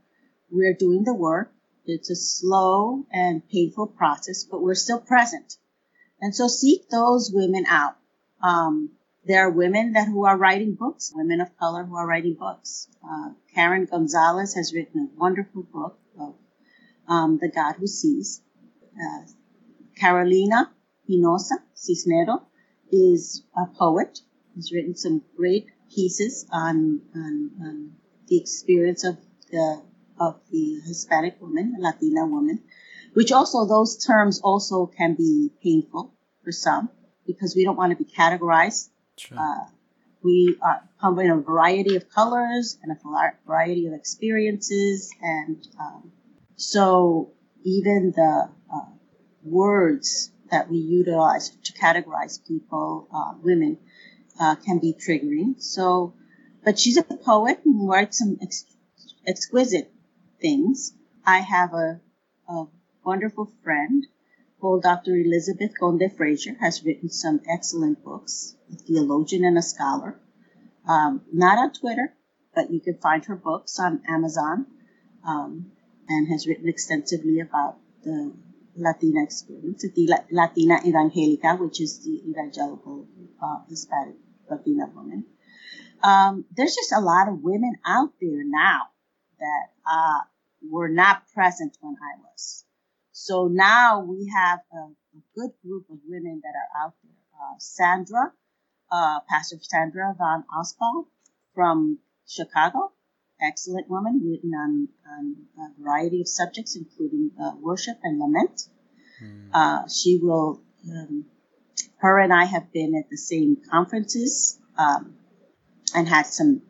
We're 0.50 0.74
doing 0.74 1.04
the 1.04 1.14
work. 1.14 1.54
It's 1.86 2.10
a 2.10 2.16
slow 2.16 3.06
and 3.12 3.48
painful 3.48 3.88
process, 3.88 4.44
but 4.44 4.62
we're 4.62 4.76
still 4.76 5.00
present. 5.00 5.58
And 6.20 6.36
so 6.36 6.48
seek 6.48 6.90
those 6.90 7.32
women 7.34 7.66
out. 7.68 7.96
Um, 8.42 8.92
there 9.26 9.46
are 9.46 9.52
women 9.52 9.94
that 9.94 10.08
who 10.08 10.26
are 10.26 10.38
writing 10.38 10.76
books, 10.76 11.12
women 11.14 11.42
of 11.42 11.58
color 11.58 11.84
who 11.84 11.96
are 11.96 12.08
writing 12.08 12.36
books. 12.36 12.88
Uh, 13.04 13.32
Karen 13.54 13.86
Gonzalez 13.86 14.56
has 14.56 14.74
written 14.74 15.10
a 15.12 15.20
wonderful 15.20 15.64
book 15.64 16.00
of 16.20 16.36
um, 17.08 17.38
The 17.42 17.50
God 17.50 17.76
Who 17.78 17.88
Sees. 17.88 18.42
Uh, 18.96 19.26
Carolina 19.96 20.72
Hinosa 21.10 21.58
Cisnero 21.76 22.42
is 22.92 23.44
a 23.56 23.66
poet. 23.66 24.22
Has 24.56 24.72
written 24.72 24.96
some 24.96 25.22
great 25.36 25.68
pieces 25.94 26.48
on, 26.52 27.02
on, 27.14 27.52
on 27.62 27.92
the 28.28 28.38
experience 28.38 29.04
of 29.04 29.18
the 29.52 29.84
of 30.20 30.40
the 30.52 30.80
Hispanic 30.86 31.40
woman, 31.40 31.76
Latina 31.80 32.26
woman 32.26 32.64
which 33.18 33.32
also 33.32 33.66
those 33.66 33.98
terms 34.06 34.40
also 34.42 34.86
can 34.86 35.16
be 35.16 35.50
painful 35.64 36.14
for 36.44 36.52
some 36.52 36.88
because 37.26 37.56
we 37.56 37.64
don't 37.64 37.76
want 37.76 37.90
to 37.90 37.98
be 37.98 38.08
categorized. 38.08 38.90
Sure. 39.18 39.40
Uh, 39.40 39.66
we 40.22 40.56
are, 40.62 40.88
come 41.02 41.18
in 41.18 41.32
a 41.32 41.38
variety 41.38 41.96
of 41.96 42.08
colors 42.12 42.78
and 42.84 42.92
a 42.92 43.34
variety 43.48 43.88
of 43.88 43.94
experiences, 43.94 45.12
and 45.20 45.68
um, 45.80 46.12
so 46.58 47.32
even 47.64 48.14
the 48.16 48.50
uh, 48.72 48.90
words 49.44 50.32
that 50.52 50.70
we 50.70 50.78
utilize 50.78 51.50
to 51.64 51.74
categorize 51.74 52.48
people, 52.48 53.08
uh, 53.12 53.34
women, 53.42 53.80
uh, 54.40 54.54
can 54.64 54.78
be 54.78 54.94
triggering. 54.94 55.60
So, 55.60 56.14
but 56.64 56.78
she's 56.78 56.98
a 56.98 57.04
poet 57.04 57.62
and 57.66 57.90
writes 57.90 58.20
some 58.20 58.38
ex- 58.44 58.66
exquisite 59.26 59.92
things. 60.40 60.94
I 61.26 61.40
have 61.40 61.74
a, 61.74 62.00
a 62.48 62.68
wonderful 63.08 63.50
friend 63.64 64.06
called 64.60 64.84
Dr. 64.84 65.16
Elizabeth 65.16 65.72
Conde 65.80 66.12
Frazier, 66.18 66.58
has 66.60 66.84
written 66.84 67.10
some 67.10 67.40
excellent 67.50 68.04
books, 68.04 68.58
a 68.70 68.76
theologian 68.76 69.46
and 69.46 69.58
a 69.58 69.62
scholar. 69.62 70.20
Um, 70.86 71.22
not 71.32 71.58
on 71.58 71.72
Twitter, 71.72 72.14
but 72.54 72.70
you 72.70 72.82
can 72.82 72.98
find 72.98 73.24
her 73.26 73.38
books 73.38 73.80
on 73.80 74.02
Amazon, 74.10 74.66
um, 75.26 75.72
and 76.10 76.28
has 76.28 76.48
written 76.48 76.68
extensively 76.68 77.40
about 77.40 77.78
the 78.04 78.34
Latina 78.76 79.24
experience, 79.24 79.84
the 79.84 80.10
Latina 80.30 80.80
Evangelica, 80.86 81.58
which 81.58 81.80
is 81.80 82.04
the 82.04 82.30
evangelical 82.30 83.08
uh, 83.42 83.60
Hispanic 83.70 84.16
Latina 84.50 84.86
woman. 84.94 85.24
Um, 86.04 86.44
there's 86.56 86.76
just 86.76 86.92
a 86.92 87.00
lot 87.00 87.30
of 87.30 87.42
women 87.42 87.76
out 87.86 88.12
there 88.20 88.44
now 88.44 88.82
that 89.40 89.68
uh, 89.90 90.20
were 90.70 90.90
not 90.90 91.24
present 91.34 91.78
when 91.80 91.96
I 91.96 92.20
was. 92.22 92.66
So 93.20 93.48
now 93.48 94.02
we 94.02 94.32
have 94.32 94.60
a, 94.72 94.78
a 95.18 95.22
good 95.34 95.50
group 95.66 95.86
of 95.90 95.98
women 96.08 96.40
that 96.44 96.54
are 96.56 96.86
out 96.86 96.94
there. 97.04 97.12
Uh, 97.34 97.56
Sandra, 97.58 98.32
uh, 98.92 99.20
Pastor 99.28 99.58
Sandra 99.60 100.16
Van 100.16 100.44
Opstal 100.56 101.08
from 101.56 101.98
Chicago, 102.28 102.92
excellent 103.42 103.90
woman, 103.90 104.22
written 104.24 104.52
on, 104.54 104.88
on 105.10 105.36
a 105.58 105.82
variety 105.82 106.22
of 106.22 106.28
subjects, 106.28 106.76
including 106.76 107.32
uh, 107.42 107.54
worship 107.60 107.98
and 108.04 108.20
lament. 108.20 108.70
Mm. 109.20 109.92
she 109.92 110.20
will, 110.22 110.62
um, 110.88 111.26
her 111.98 112.20
and 112.20 112.32
I 112.32 112.46
have 112.46 112.72
been 112.72 112.94
at 112.96 113.10
the 113.10 113.18
same 113.18 113.58
conferences 113.68 114.60
um, 114.78 115.16
and 115.96 116.08
had 116.08 116.28
some 116.28 116.62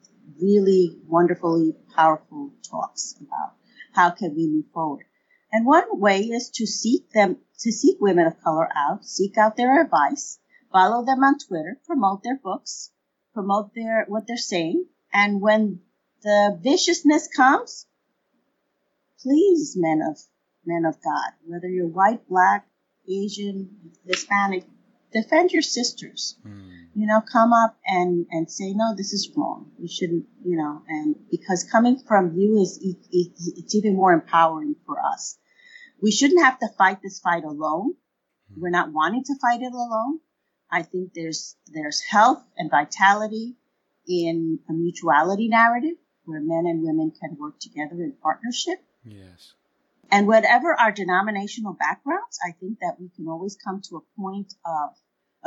really 0.42 0.98
wonderfully 1.08 1.76
powerful 1.94 2.54
talks 2.70 3.16
about 3.20 3.56
how 3.92 4.12
can 4.12 4.34
we 4.34 4.48
move 4.48 4.66
forward. 4.74 5.07
And 5.52 5.66
one 5.66 6.00
way 6.00 6.22
is 6.24 6.50
to 6.56 6.66
seek 6.66 7.12
them, 7.12 7.38
to 7.60 7.72
seek 7.72 7.98
women 8.00 8.28
of 8.28 8.42
color 8.42 8.70
out, 8.76 9.06
seek 9.06 9.38
out 9.38 9.56
their 9.56 9.82
advice, 9.82 10.40
follow 10.72 11.06
them 11.06 11.24
on 11.24 11.38
Twitter, 11.40 11.80
promote 11.86 12.24
their 12.24 12.38
books, 12.38 12.92
promote 13.34 13.74
their, 13.74 14.06
what 14.08 14.28
they're 14.28 14.38
saying. 14.38 14.86
And 15.14 15.42
when 15.42 15.82
the 16.22 16.60
viciousness 16.62 17.30
comes, 17.30 17.86
please, 19.22 19.76
men 19.78 20.02
of, 20.02 20.18
men 20.66 20.86
of 20.86 21.02
God, 21.02 21.32
whether 21.46 21.70
you're 21.70 21.88
white, 21.88 22.28
black, 22.28 22.68
Asian, 23.10 23.94
Hispanic, 24.06 24.66
defend 25.22 25.52
your 25.52 25.62
sisters. 25.62 26.38
Mm. 26.46 26.74
You 26.96 27.06
know, 27.06 27.22
come 27.22 27.54
up 27.54 27.78
and, 27.86 28.26
and 28.32 28.50
say, 28.50 28.74
no, 28.74 28.96
this 28.96 29.14
is 29.14 29.32
wrong. 29.36 29.72
You 29.80 29.88
shouldn't, 29.88 30.26
you 30.44 30.58
know, 30.58 30.82
and 30.88 31.16
because 31.30 31.64
coming 31.72 32.00
from 32.08 32.34
you 32.36 32.60
is, 32.62 32.80
it's 32.82 33.76
even 33.76 33.96
more 33.96 34.14
empowering 34.14 34.76
for 34.86 34.98
us. 35.00 35.38
We 36.02 36.12
shouldn't 36.12 36.44
have 36.44 36.60
to 36.60 36.68
fight 36.78 37.00
this 37.04 37.20
fight 37.20 37.44
alone. 37.44 37.94
Mm. 38.52 38.62
We're 38.62 38.78
not 38.80 38.92
wanting 38.92 39.24
to 39.26 39.36
fight 39.40 39.62
it 39.62 39.74
alone. 39.74 40.20
I 40.72 40.82
think 40.84 41.14
there's, 41.14 41.56
there's 41.68 42.02
health 42.02 42.44
and 42.58 42.70
vitality 42.70 43.56
in 44.08 44.60
a 44.70 44.74
mutuality 44.74 45.48
narrative 45.50 45.98
where 46.26 46.42
men 46.42 46.66
and 46.66 46.84
women 46.84 47.12
can 47.22 47.38
work 47.40 47.60
together 47.60 47.96
in 47.96 48.14
partnership. 48.22 48.80
Yes. 49.06 49.54
And 50.10 50.28
whatever 50.28 50.74
our 50.74 50.92
denominational 50.92 51.74
backgrounds, 51.74 52.40
I 52.46 52.52
think 52.52 52.80
that 52.80 52.96
we 53.00 53.10
can 53.16 53.28
always 53.28 53.56
come 53.56 53.82
to 53.90 53.98
a 53.98 54.22
point 54.22 54.54
of 54.66 54.96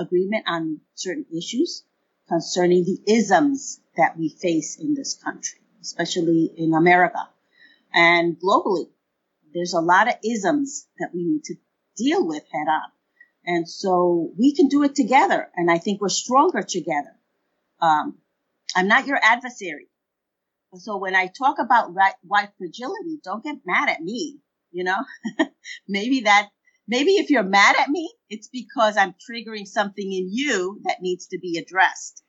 agreement 0.00 0.44
on 0.48 0.80
certain 0.94 1.26
issues 1.36 1.84
concerning 2.28 2.84
the 2.84 3.00
isms 3.12 3.80
that 3.96 4.16
we 4.16 4.28
face 4.28 4.78
in 4.78 4.94
this 4.94 5.14
country, 5.14 5.60
especially 5.82 6.50
in 6.56 6.74
America 6.74 7.28
and 7.92 8.36
globally. 8.38 8.88
There's 9.52 9.74
a 9.74 9.80
lot 9.80 10.08
of 10.08 10.14
isms 10.24 10.86
that 10.98 11.10
we 11.12 11.24
need 11.24 11.44
to 11.44 11.56
deal 11.96 12.26
with 12.26 12.42
head 12.52 12.68
on. 12.68 12.90
And 13.44 13.68
so 13.68 14.32
we 14.38 14.54
can 14.54 14.68
do 14.68 14.82
it 14.84 14.94
together. 14.94 15.48
And 15.56 15.70
I 15.70 15.78
think 15.78 16.00
we're 16.00 16.08
stronger 16.08 16.62
together. 16.62 17.16
Um, 17.80 18.18
I'm 18.76 18.86
not 18.86 19.06
your 19.06 19.18
adversary. 19.20 19.88
So 20.74 20.98
when 20.98 21.16
I 21.16 21.26
talk 21.26 21.58
about 21.58 21.92
white 21.92 22.50
fragility, 22.58 23.18
don't 23.24 23.42
get 23.42 23.56
mad 23.66 23.88
at 23.88 24.00
me. 24.00 24.38
You 24.70 24.84
know, 24.84 24.98
maybe 25.88 26.20
that, 26.20 26.48
maybe 26.90 27.12
if 27.12 27.30
you're 27.30 27.44
mad 27.44 27.76
at 27.78 27.88
me, 27.88 28.12
it's 28.28 28.48
because 28.48 28.96
I'm 28.96 29.14
triggering 29.14 29.66
something 29.66 30.12
in 30.12 30.28
you 30.30 30.80
that 30.84 31.00
needs 31.00 31.28
to 31.28 31.38
be 31.38 31.56
addressed. 31.56 32.22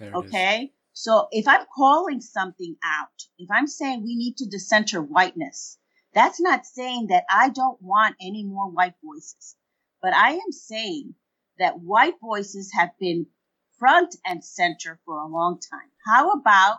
Okay. 0.00 0.72
So 0.94 1.28
if 1.30 1.46
I'm 1.46 1.66
calling 1.74 2.20
something 2.20 2.76
out, 2.82 3.22
if 3.38 3.50
I'm 3.50 3.66
saying 3.66 4.02
we 4.02 4.16
need 4.16 4.38
to 4.38 4.48
decenter 4.48 5.02
whiteness, 5.02 5.78
that's 6.14 6.40
not 6.40 6.64
saying 6.64 7.08
that 7.08 7.24
I 7.30 7.50
don't 7.50 7.80
want 7.82 8.16
any 8.20 8.42
more 8.42 8.70
white 8.70 8.94
voices, 9.04 9.54
but 10.00 10.14
I 10.14 10.32
am 10.32 10.50
saying 10.50 11.14
that 11.58 11.78
white 11.78 12.14
voices 12.20 12.72
have 12.72 12.90
been 12.98 13.26
front 13.78 14.16
and 14.24 14.42
center 14.42 14.98
for 15.04 15.18
a 15.18 15.28
long 15.28 15.60
time. 15.60 15.90
How 16.06 16.32
about 16.32 16.78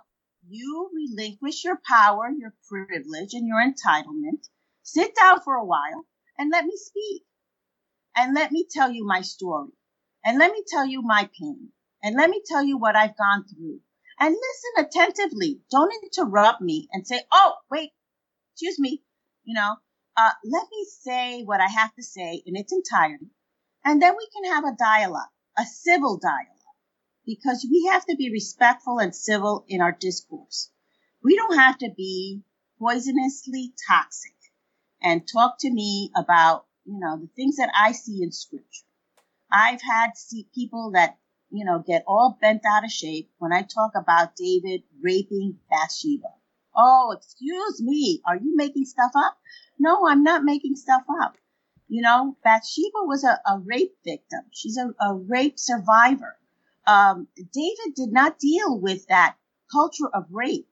you 0.50 0.90
relinquish 0.94 1.64
your 1.64 1.80
power, 1.88 2.30
your 2.36 2.56
privilege, 2.68 3.34
and 3.34 3.48
your 3.48 3.62
entitlement 3.62 4.48
Sit 4.90 5.16
down 5.16 5.42
for 5.42 5.56
a 5.56 5.66
while 5.66 6.06
and 6.38 6.52
let 6.52 6.66
me 6.66 6.76
speak. 6.76 7.24
And 8.16 8.34
let 8.34 8.52
me 8.52 8.66
tell 8.70 8.92
you 8.92 9.06
my 9.06 9.22
story. 9.22 9.72
And 10.26 10.40
let 10.40 10.52
me 10.52 10.64
tell 10.68 10.86
you 10.86 11.02
my 11.02 11.30
pain. 11.40 11.70
And 12.04 12.16
let 12.16 12.30
me 12.30 12.42
tell 12.46 12.64
you 12.64 12.78
what 12.78 12.96
I've 12.96 13.18
gone 13.18 13.46
through. 13.48 13.80
And 14.20 14.36
listen 14.36 14.86
attentively. 14.86 15.62
Don't 15.70 15.94
interrupt 16.04 16.62
me 16.62 16.88
and 16.92 17.06
say, 17.06 17.22
oh, 17.32 17.54
wait, 17.70 17.92
excuse 18.54 18.80
me. 18.80 19.04
You 19.44 19.54
know, 19.54 19.76
uh, 20.18 20.32
let 20.44 20.64
me 20.72 20.88
say 21.02 21.44
what 21.44 21.62
I 21.62 21.68
have 21.68 21.94
to 21.96 22.04
say 22.04 22.42
in 22.46 22.56
its 22.56 22.74
entirety. 22.74 23.30
And 23.86 24.02
then 24.02 24.16
we 24.18 24.28
can 24.34 24.52
have 24.52 24.66
a 24.66 24.76
dialogue, 24.76 25.30
a 25.58 25.64
civil 25.64 26.18
dialogue, 26.18 26.76
because 27.26 27.66
we 27.70 27.90
have 27.92 28.06
to 28.08 28.16
be 28.16 28.32
respectful 28.32 28.98
and 29.00 29.16
civil 29.16 29.64
in 29.68 29.82
our 29.82 29.96
discourse. 29.98 30.72
We 31.24 31.36
don't 31.36 31.58
have 31.58 31.78
to 31.80 31.90
be 31.96 32.42
poisonously 32.80 33.74
toxic 33.88 34.37
and 35.02 35.28
talk 35.28 35.58
to 35.60 35.70
me 35.70 36.12
about, 36.16 36.66
you 36.86 37.00
know, 37.00 37.18
the 37.18 37.30
things 37.36 37.58
that 37.58 37.72
I 37.76 37.92
see 37.92 38.22
in 38.22 38.32
scripture. 38.32 38.86
I've 39.52 39.82
had 39.82 40.18
see 40.18 40.48
people 40.54 40.92
that, 40.94 41.18
you 41.50 41.66
know, 41.66 41.84
get 41.86 42.04
all 42.08 42.38
bent 42.42 42.64
out 42.66 42.84
of 42.84 42.92
shape 42.92 43.30
when 43.38 43.54
I 43.54 43.62
talk 43.62 43.92
about 43.96 44.36
David 44.36 44.84
raping 45.02 45.60
Bathsheba. 45.70 46.34
Oh, 46.76 47.16
excuse 47.18 47.82
me. 47.82 48.22
Are 48.26 48.36
you 48.36 48.56
making 48.56 48.86
stuff 48.86 49.12
up? 49.16 49.38
No, 49.80 50.08
I'm 50.08 50.24
not 50.24 50.44
making 50.44 50.76
stuff 50.76 51.04
up. 51.24 51.38
You 51.88 52.02
know, 52.02 52.36
Bathsheba 52.44 53.04
was 53.04 53.24
a, 53.24 53.40
a 53.50 53.60
rape 53.60 53.96
victim. 54.04 54.42
She's 54.52 54.78
a, 54.78 54.94
a 55.04 55.14
rape 55.16 55.58
survivor. 55.58 56.38
Um, 56.86 57.28
David 57.36 57.96
did 57.96 58.12
not 58.12 58.40
deal 58.40 58.80
with 58.80 59.08
that 59.08 59.36
culture 59.72 60.10
of 60.14 60.26
rape. 60.32 60.68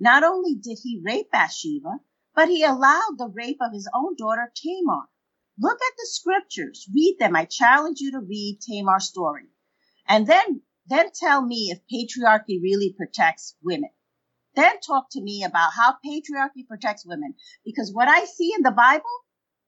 Not 0.00 0.24
only 0.24 0.54
did 0.54 0.78
he 0.82 1.00
rape 1.04 1.30
Bathsheba, 1.30 2.00
but 2.38 2.48
he 2.48 2.62
allowed 2.62 3.16
the 3.16 3.32
rape 3.34 3.56
of 3.60 3.72
his 3.72 3.90
own 3.92 4.14
daughter 4.16 4.52
Tamar. 4.54 5.08
Look 5.58 5.76
at 5.82 5.96
the 5.96 6.06
scriptures, 6.06 6.88
read 6.94 7.16
them. 7.18 7.34
I 7.34 7.46
challenge 7.46 7.98
you 7.98 8.12
to 8.12 8.20
read 8.20 8.60
Tamar's 8.60 9.08
story. 9.08 9.48
And 10.06 10.24
then, 10.24 10.62
then 10.86 11.10
tell 11.12 11.44
me 11.44 11.72
if 11.72 11.80
patriarchy 11.92 12.62
really 12.62 12.94
protects 12.96 13.56
women. 13.60 13.90
Then 14.54 14.78
talk 14.86 15.06
to 15.10 15.20
me 15.20 15.42
about 15.42 15.72
how 15.76 15.96
patriarchy 16.06 16.64
protects 16.68 17.04
women. 17.04 17.34
Because 17.64 17.90
what 17.92 18.06
I 18.06 18.24
see 18.24 18.52
in 18.54 18.62
the 18.62 18.70
Bible, 18.70 19.02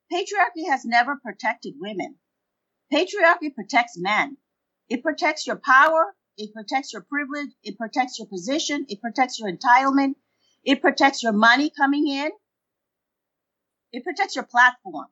patriarchy 0.09 0.69
has 0.69 0.85
never 0.85 1.19
protected 1.21 1.73
women. 1.77 2.19
Patriarchy 2.89 3.53
protects 3.53 3.99
men. 3.99 4.37
It 4.87 5.03
protects 5.03 5.45
your 5.45 5.59
power. 5.61 6.15
It 6.37 6.53
protects 6.53 6.93
your 6.93 7.01
privilege. 7.01 7.49
It 7.63 7.77
protects 7.77 8.17
your 8.17 8.29
position. 8.29 8.85
It 8.87 9.01
protects 9.01 9.39
your 9.39 9.51
entitlement. 9.51 10.13
It 10.63 10.81
protects 10.81 11.21
your 11.21 11.33
money 11.33 11.69
coming 11.77 12.07
in. 12.07 12.31
It 13.91 14.03
protects 14.03 14.35
your 14.35 14.45
platform, 14.45 15.07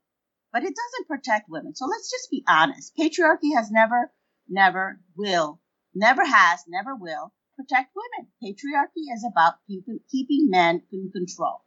but 0.53 0.63
it 0.63 0.73
doesn't 0.75 1.07
protect 1.07 1.49
women. 1.49 1.75
So 1.75 1.85
let's 1.85 2.09
just 2.09 2.31
be 2.31 2.43
honest. 2.47 2.95
Patriarchy 2.97 3.55
has 3.55 3.69
never, 3.71 4.11
never 4.47 5.01
will, 5.15 5.59
never 5.93 6.25
has, 6.25 6.63
never 6.67 6.95
will 6.95 7.33
protect 7.55 7.93
women. 7.93 8.31
Patriarchy 8.41 9.13
is 9.13 9.25
about 9.29 9.55
keeping 9.67 10.49
men 10.49 10.81
in 10.91 11.11
control. 11.11 11.65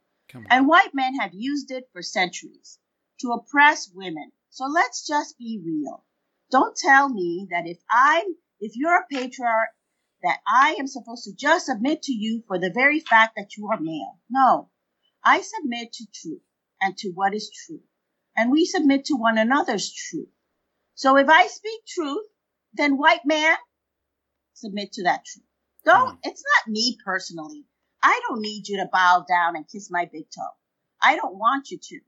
And 0.49 0.67
white 0.67 0.95
men 0.95 1.15
have 1.15 1.31
used 1.33 1.69
it 1.69 1.87
for 1.93 2.01
centuries 2.01 2.79
to 3.21 3.33
oppress 3.33 3.91
women. 3.93 4.31
So 4.49 4.65
let's 4.65 5.05
just 5.05 5.37
be 5.37 5.61
real. 5.63 6.03
Don't 6.49 6.75
tell 6.75 7.09
me 7.09 7.47
that 7.51 7.67
if 7.67 7.77
I'm, 7.91 8.25
if 8.59 8.75
you're 8.75 8.97
a 8.97 9.05
patriarch, 9.11 9.69
that 10.23 10.39
I 10.47 10.77
am 10.79 10.87
supposed 10.87 11.25
to 11.25 11.35
just 11.35 11.67
submit 11.67 12.03
to 12.03 12.13
you 12.13 12.43
for 12.47 12.57
the 12.57 12.71
very 12.73 12.99
fact 12.99 13.35
that 13.35 13.55
you 13.57 13.69
are 13.71 13.79
male. 13.79 14.19
No, 14.29 14.69
I 15.23 15.41
submit 15.41 15.93
to 15.93 16.05
truth 16.13 16.41
and 16.83 16.97
to 16.97 17.11
what 17.11 17.33
is 17.33 17.49
true. 17.65 17.81
And 18.35 18.51
we 18.51 18.65
submit 18.65 19.05
to 19.05 19.15
one 19.15 19.37
another's 19.37 19.91
truth. 19.91 20.29
So 20.95 21.17
if 21.17 21.29
I 21.29 21.47
speak 21.47 21.81
truth, 21.87 22.27
then 22.73 22.97
white 22.97 23.25
man, 23.25 23.55
submit 24.53 24.91
to 24.93 25.03
that 25.03 25.25
truth. 25.25 25.45
Don't, 25.85 26.11
hmm. 26.11 26.17
it's 26.23 26.43
not 26.43 26.71
me 26.71 26.97
personally. 27.05 27.65
I 28.01 28.19
don't 28.27 28.41
need 28.41 28.67
you 28.67 28.77
to 28.77 28.89
bow 28.91 29.25
down 29.27 29.55
and 29.55 29.67
kiss 29.67 29.89
my 29.89 30.09
big 30.11 30.25
toe. 30.29 30.41
I 31.01 31.15
don't 31.15 31.35
want 31.35 31.71
you 31.71 31.79
to. 31.81 31.99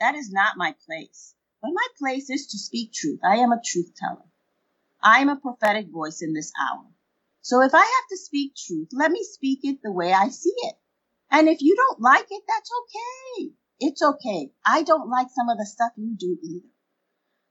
That 0.00 0.14
is 0.14 0.30
not 0.30 0.56
my 0.56 0.74
place. 0.86 1.34
But 1.60 1.72
my 1.74 1.86
place 1.98 2.30
is 2.30 2.46
to 2.48 2.58
speak 2.58 2.92
truth. 2.92 3.20
I 3.24 3.36
am 3.36 3.52
a 3.52 3.60
truth 3.64 3.92
teller. 3.96 4.26
I 5.02 5.20
am 5.20 5.28
a 5.28 5.36
prophetic 5.36 5.88
voice 5.90 6.22
in 6.22 6.34
this 6.34 6.52
hour. 6.60 6.84
So 7.42 7.62
if 7.62 7.74
I 7.74 7.78
have 7.78 8.08
to 8.10 8.16
speak 8.16 8.54
truth, 8.56 8.88
let 8.92 9.10
me 9.10 9.24
speak 9.24 9.60
it 9.64 9.80
the 9.82 9.92
way 9.92 10.12
I 10.12 10.28
see 10.28 10.54
it. 10.56 10.76
And 11.30 11.48
if 11.48 11.62
you 11.62 11.74
don't 11.76 12.00
like 12.00 12.26
it, 12.30 12.42
that's 12.46 12.70
okay. 12.82 13.52
It's 13.86 14.00
okay. 14.00 14.50
I 14.66 14.82
don't 14.82 15.10
like 15.10 15.26
some 15.28 15.50
of 15.50 15.58
the 15.58 15.66
stuff 15.66 15.92
you 15.96 16.16
do 16.18 16.38
either. 16.42 16.64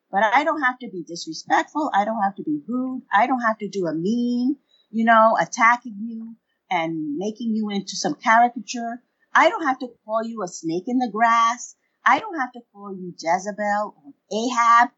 But 0.10 0.24
I 0.24 0.44
don't 0.44 0.64
have 0.64 0.80
to 0.80 0.90
be 0.90 1.04
disrespectful. 1.04 1.92
I 1.94 2.06
don't 2.06 2.24
have 2.24 2.36
to 2.38 2.44
be 2.44 2.60
rude. 2.68 3.04
I 3.14 3.28
don't 3.28 3.42
have 3.42 3.60
to 3.60 3.70
do 3.70 3.86
a 3.86 3.94
mean, 3.94 4.58
you 4.90 5.06
know, 5.06 5.38
attacking 5.40 5.98
you 6.02 6.36
and 6.72 7.18
making 7.18 7.56
you 7.56 7.70
into 7.70 7.96
some 7.96 8.16
caricature. 8.16 9.04
I 9.32 9.50
don't 9.50 9.68
have 9.68 9.78
to 9.80 9.90
call 10.06 10.24
you 10.24 10.42
a 10.42 10.48
snake 10.48 10.86
in 10.88 10.98
the 10.98 11.12
grass. 11.12 11.76
I 12.04 12.20
don't 12.20 12.40
have 12.40 12.52
to 12.54 12.62
call 12.74 12.96
you 12.96 13.14
Jezebel 13.16 13.96
or 13.96 14.14
Ahab 14.36 14.90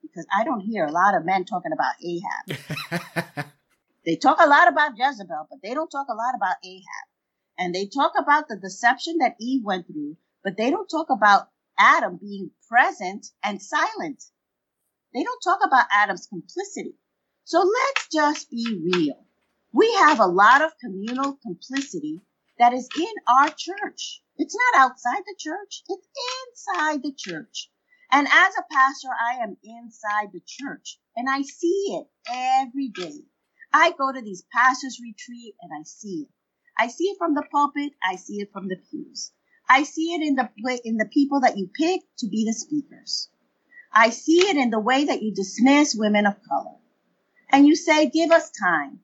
because 0.00 0.26
I 0.34 0.44
don't 0.44 0.60
hear 0.60 0.86
a 0.86 0.92
lot 0.92 1.14
of 1.14 1.26
men 1.26 1.44
talking 1.44 1.72
about 1.72 1.94
Ahab. 2.02 3.44
they 4.06 4.16
talk 4.16 4.40
a 4.40 4.48
lot 4.48 4.66
about 4.66 4.92
Jezebel, 4.96 5.46
but 5.50 5.58
they 5.62 5.74
don't 5.74 5.90
talk 5.90 6.06
a 6.08 6.14
lot 6.14 6.34
about 6.34 6.56
Ahab. 6.64 7.06
And 7.58 7.74
they 7.74 7.84
talk 7.84 8.12
about 8.18 8.48
the 8.48 8.56
deception 8.56 9.18
that 9.18 9.36
Eve 9.38 9.62
went 9.62 9.86
through, 9.86 10.16
but 10.42 10.56
they 10.56 10.70
don't 10.70 10.88
talk 10.88 11.08
about 11.10 11.48
Adam 11.78 12.16
being 12.16 12.50
present 12.68 13.26
and 13.42 13.60
silent. 13.60 14.22
They 15.14 15.22
don't 15.24 15.42
talk 15.42 15.60
about 15.64 15.86
Adam's 15.92 16.26
complicity. 16.26 16.94
So 17.44 17.60
let's 17.60 18.08
just 18.12 18.50
be 18.50 18.90
real. 18.94 19.26
We 19.72 19.92
have 19.94 20.20
a 20.20 20.26
lot 20.26 20.62
of 20.62 20.78
communal 20.78 21.36
complicity 21.42 22.20
that 22.58 22.72
is 22.72 22.88
in 22.96 23.14
our 23.28 23.48
church. 23.48 24.22
It's 24.36 24.56
not 24.56 24.82
outside 24.82 25.22
the 25.26 25.36
church, 25.38 25.82
it's 25.88 26.08
inside 26.46 27.02
the 27.02 27.12
church. 27.16 27.70
And 28.12 28.26
as 28.26 28.54
a 28.56 28.64
pastor, 28.70 29.08
I 29.08 29.42
am 29.42 29.56
inside 29.62 30.32
the 30.32 30.42
church 30.44 30.98
and 31.16 31.28
I 31.28 31.42
see 31.42 31.98
it 32.00 32.06
every 32.28 32.88
day. 32.88 33.24
I 33.72 33.92
go 33.92 34.12
to 34.12 34.20
these 34.20 34.44
pastors 34.52 35.00
retreat 35.02 35.54
and 35.60 35.70
I 35.72 35.84
see 35.84 36.26
it. 36.26 36.28
I 36.76 36.88
see 36.88 37.04
it 37.04 37.18
from 37.18 37.34
the 37.34 37.44
pulpit. 37.52 37.92
I 38.02 38.16
see 38.16 38.40
it 38.40 38.50
from 38.52 38.68
the 38.68 38.76
pews. 38.90 39.32
I 39.72 39.84
see 39.84 40.14
it 40.14 40.22
in 40.22 40.34
the 40.34 40.50
in 40.84 40.96
the 40.96 41.06
people 41.06 41.42
that 41.42 41.56
you 41.56 41.70
pick 41.72 42.00
to 42.18 42.26
be 42.26 42.44
the 42.44 42.52
speakers. 42.52 43.28
I 43.92 44.10
see 44.10 44.40
it 44.40 44.56
in 44.56 44.70
the 44.70 44.80
way 44.80 45.04
that 45.04 45.22
you 45.22 45.32
dismiss 45.32 45.94
women 45.94 46.26
of 46.26 46.42
color. 46.48 46.76
And 47.52 47.68
you 47.68 47.76
say, 47.76 48.10
give 48.10 48.32
us 48.32 48.50
time. 48.50 49.00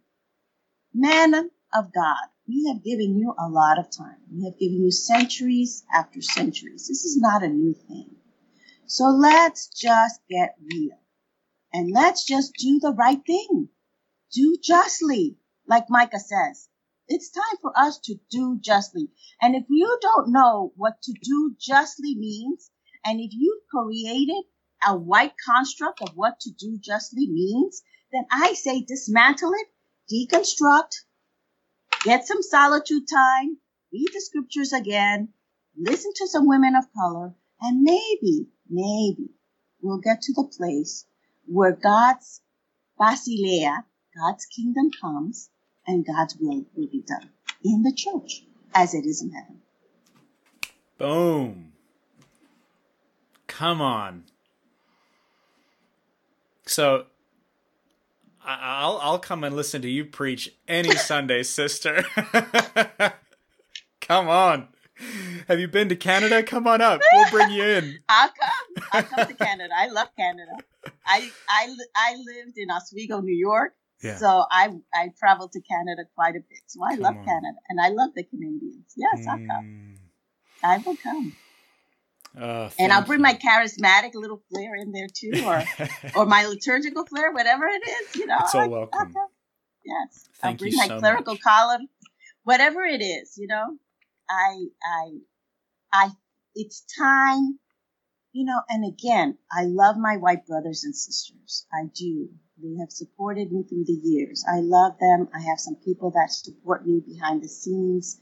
Men 0.92 1.34
of 1.72 1.92
God, 1.92 2.26
we 2.48 2.66
have 2.66 2.82
given 2.82 3.16
you 3.16 3.32
a 3.38 3.48
lot 3.48 3.78
of 3.78 3.90
time. 3.96 4.18
We 4.32 4.44
have 4.44 4.58
given 4.58 4.82
you 4.82 4.90
centuries 4.90 5.84
after 5.92 6.20
centuries. 6.20 6.88
This 6.88 7.04
is 7.04 7.16
not 7.16 7.44
a 7.44 7.48
new 7.48 7.72
thing. 7.72 8.16
So 8.86 9.04
let's 9.04 9.68
just 9.68 10.20
get 10.28 10.56
real 10.72 10.98
and 11.72 11.92
let's 11.92 12.24
just 12.24 12.54
do 12.54 12.80
the 12.80 12.92
right 12.92 13.20
thing. 13.24 13.68
Do 14.32 14.56
justly, 14.60 15.36
like 15.68 15.90
Micah 15.90 16.18
says. 16.18 16.68
It's 17.08 17.30
time 17.30 17.58
for 17.60 17.72
us 17.78 17.98
to 18.04 18.16
do 18.30 18.58
justly. 18.60 19.08
And 19.40 19.54
if 19.54 19.64
you 19.68 19.98
don't 20.02 20.32
know 20.32 20.72
what 20.76 21.00
to 21.02 21.12
do 21.22 21.54
justly 21.58 22.16
means, 22.16 22.70
and 23.04 23.20
if 23.20 23.30
you've 23.32 23.62
created 23.70 24.44
a 24.86 24.96
white 24.96 25.34
construct 25.48 26.02
of 26.02 26.16
what 26.16 26.40
to 26.40 26.50
do 26.50 26.78
justly 26.82 27.28
means, 27.28 27.82
then 28.12 28.26
I 28.32 28.54
say 28.54 28.82
dismantle 28.82 29.52
it, 29.52 29.68
deconstruct, 30.12 31.02
get 32.02 32.26
some 32.26 32.42
solitude 32.42 33.08
time, 33.08 33.58
read 33.92 34.08
the 34.12 34.20
scriptures 34.20 34.72
again, 34.72 35.28
listen 35.76 36.12
to 36.16 36.26
some 36.26 36.48
women 36.48 36.74
of 36.74 36.92
color, 36.92 37.34
and 37.60 37.82
maybe, 37.82 38.48
maybe 38.68 39.30
we'll 39.80 40.00
get 40.00 40.22
to 40.22 40.32
the 40.32 40.50
place 40.56 41.06
where 41.46 41.72
God's 41.72 42.40
Basileia, 42.98 43.84
God's 44.16 44.46
kingdom 44.46 44.90
comes, 45.00 45.50
and 45.86 46.06
God's 46.06 46.36
will 46.36 46.64
will 46.74 46.88
be 46.88 47.02
done 47.06 47.30
in 47.64 47.82
the 47.82 47.92
church 47.92 48.44
as 48.74 48.94
it 48.94 49.06
is 49.06 49.22
in 49.22 49.30
heaven. 49.30 49.60
Boom. 50.98 51.72
Come 53.46 53.80
on. 53.80 54.24
So 56.66 57.06
I'll 58.44 58.98
I'll 59.02 59.18
come 59.18 59.44
and 59.44 59.56
listen 59.56 59.82
to 59.82 59.90
you 59.90 60.04
preach 60.04 60.52
any 60.68 60.90
Sunday, 60.96 61.42
sister. 61.42 62.04
come 64.00 64.28
on. 64.28 64.68
Have 65.48 65.60
you 65.60 65.68
been 65.68 65.88
to 65.90 65.96
Canada? 65.96 66.42
Come 66.42 66.66
on 66.66 66.80
up. 66.80 67.00
We'll 67.12 67.30
bring 67.30 67.50
you 67.50 67.62
in. 67.62 67.98
I'll 68.08 68.28
come. 68.28 68.84
I'll 68.92 69.02
come 69.02 69.26
to 69.26 69.34
Canada. 69.34 69.74
I 69.76 69.88
love 69.88 70.08
Canada. 70.16 70.52
I 71.04 71.30
I 71.48 71.74
I 71.94 72.16
lived 72.16 72.56
in 72.56 72.70
Oswego, 72.70 73.20
New 73.20 73.36
York. 73.36 73.74
Yeah. 74.02 74.16
So 74.16 74.44
I 74.50 74.70
I 74.94 75.08
traveled 75.18 75.52
to 75.52 75.60
Canada 75.60 76.02
quite 76.14 76.36
a 76.36 76.40
bit. 76.40 76.60
So 76.66 76.80
I 76.84 76.94
come 76.94 77.00
love 77.00 77.16
on. 77.16 77.24
Canada 77.24 77.58
and 77.68 77.80
I 77.80 77.88
love 77.88 78.10
the 78.14 78.24
Canadians. 78.24 78.94
Yes, 78.96 79.26
mm. 79.26 79.30
I'll 79.30 79.46
come. 79.46 79.96
I 80.62 80.78
will 80.78 80.96
come. 80.96 81.36
Uh, 82.38 82.68
and 82.78 82.92
I'll 82.92 83.04
bring 83.04 83.20
you. 83.20 83.24
my 83.24 83.34
charismatic 83.34 84.14
little 84.14 84.42
flair 84.50 84.74
in 84.74 84.92
there 84.92 85.06
too, 85.08 85.42
or 85.44 85.62
or 86.14 86.26
my 86.26 86.44
liturgical 86.46 87.06
flair, 87.06 87.32
whatever 87.32 87.66
it 87.66 87.82
is, 87.88 88.16
you 88.16 88.26
know. 88.26 88.38
It's 88.40 88.54
all 88.54 88.68
welcome. 88.68 89.14
yes, 89.84 90.28
Thank 90.40 90.60
I'll 90.60 90.68
bring 90.68 90.76
my 90.76 90.88
so 90.88 90.98
clerical 91.00 91.34
much. 91.34 91.42
column, 91.42 91.88
whatever 92.44 92.82
it 92.82 93.00
is, 93.02 93.34
you 93.38 93.46
know. 93.46 93.78
I 94.28 94.64
I 94.84 95.10
I 95.92 96.10
it's 96.54 96.84
time, 96.98 97.58
you 98.32 98.44
know. 98.44 98.60
And 98.68 98.84
again, 98.84 99.38
I 99.50 99.64
love 99.64 99.96
my 99.96 100.18
white 100.18 100.46
brothers 100.46 100.84
and 100.84 100.94
sisters. 100.94 101.66
I 101.72 101.86
do. 101.94 102.28
They 102.62 102.76
have 102.80 102.90
supported 102.90 103.52
me 103.52 103.64
through 103.64 103.84
the 103.84 104.00
years. 104.02 104.44
I 104.50 104.60
love 104.60 104.98
them. 104.98 105.28
I 105.34 105.40
have 105.40 105.60
some 105.60 105.76
people 105.76 106.10
that 106.12 106.32
support 106.32 106.86
me 106.86 107.00
behind 107.06 107.42
the 107.42 107.48
scenes, 107.48 108.18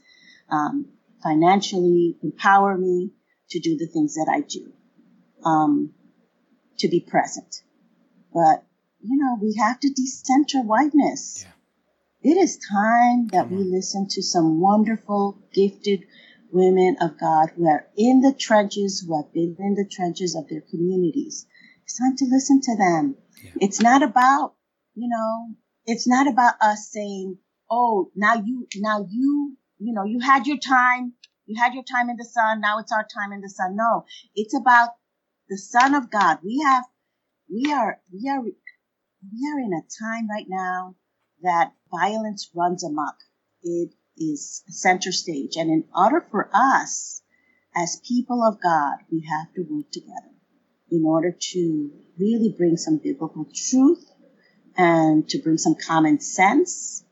um, 0.49 0.87
financially, 1.23 2.17
empower 2.21 2.77
me 2.77 3.11
to 3.51 3.59
do 3.59 3.77
the 3.77 3.87
things 3.87 4.15
that 4.15 4.29
I 4.29 4.41
do, 4.41 4.73
um, 5.45 5.93
to 6.79 6.89
be 6.89 6.99
present. 6.99 7.63
But, 8.33 8.65
you 8.99 9.17
know, 9.17 9.37
we 9.41 9.55
have 9.55 9.79
to 9.79 9.89
decenter 9.89 10.61
whiteness. 10.61 11.45
Yeah. 11.45 12.31
It 12.31 12.37
is 12.37 12.57
time 12.57 13.27
that 13.27 13.49
we 13.49 13.63
listen 13.63 14.07
to 14.09 14.21
some 14.21 14.59
wonderful, 14.59 15.37
gifted 15.53 16.05
women 16.51 16.97
of 16.99 17.17
God 17.19 17.51
who 17.55 17.67
are 17.67 17.87
in 17.95 18.21
the 18.21 18.33
trenches, 18.33 19.05
who 19.05 19.15
have 19.15 19.31
been 19.31 19.55
in 19.59 19.75
the 19.75 19.87
trenches 19.89 20.35
of 20.35 20.49
their 20.49 20.61
communities. 20.61 21.45
It's 21.85 21.99
time 21.99 22.15
to 22.17 22.25
listen 22.25 22.61
to 22.61 22.75
them. 22.75 23.15
Yeah. 23.43 23.51
It's 23.61 23.79
not 23.79 24.01
about, 24.01 24.55
you 24.95 25.07
know, 25.07 25.55
it's 25.85 26.07
not 26.07 26.27
about 26.27 26.55
us 26.59 26.89
saying, 26.91 27.37
oh, 27.69 28.09
now 28.15 28.41
you, 28.43 28.67
now 28.77 29.05
you, 29.07 29.55
you 29.77 29.93
know, 29.93 30.03
you 30.03 30.19
had 30.19 30.47
your 30.47 30.57
time. 30.57 31.13
You 31.45 31.61
had 31.61 31.75
your 31.75 31.83
time 31.83 32.09
in 32.09 32.17
the 32.17 32.25
sun. 32.25 32.59
Now 32.59 32.79
it's 32.79 32.91
our 32.91 33.05
time 33.05 33.33
in 33.33 33.41
the 33.41 33.49
sun. 33.49 33.75
No, 33.75 34.05
it's 34.33 34.55
about 34.55 34.89
the 35.47 35.59
son 35.59 35.93
of 35.93 36.09
God. 36.09 36.39
We 36.43 36.63
have, 36.65 36.85
we 37.47 37.71
are, 37.71 37.99
we 38.11 38.27
are, 38.29 38.41
we 38.41 39.47
are 39.47 39.59
in 39.59 39.73
a 39.73 39.85
time 40.03 40.27
right 40.27 40.47
now 40.49 40.95
that 41.43 41.73
violence 41.91 42.49
runs 42.55 42.83
amok. 42.83 43.15
It 43.61 43.93
is 44.17 44.63
center 44.69 45.11
stage. 45.11 45.55
And 45.55 45.69
in 45.69 45.83
order 45.95 46.25
for 46.31 46.49
us 46.51 47.21
as 47.75 48.01
people 48.07 48.43
of 48.43 48.59
God, 48.59 48.95
we 49.11 49.27
have 49.29 49.53
to 49.53 49.61
work 49.69 49.91
together 49.91 50.34
in 50.95 51.05
order 51.05 51.31
to 51.31 51.91
really 52.17 52.53
bring 52.57 52.77
some 52.77 52.97
biblical 52.97 53.47
truth 53.53 54.09
and 54.77 55.27
to 55.29 55.39
bring 55.39 55.57
some 55.57 55.75
common 55.75 56.19
sense 56.19 57.03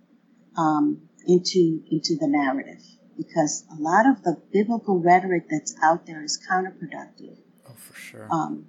um, 0.57 1.01
into 1.27 1.81
into 1.89 2.17
the 2.17 2.27
narrative 2.27 2.81
because 3.17 3.65
a 3.71 3.81
lot 3.81 4.07
of 4.07 4.23
the 4.23 4.41
biblical 4.51 4.99
rhetoric 4.99 5.45
that's 5.49 5.75
out 5.83 6.05
there 6.05 6.23
is 6.23 6.39
counterproductive. 6.49 7.37
Oh, 7.67 7.73
for 7.75 7.93
sure. 7.93 8.27
Um, 8.31 8.65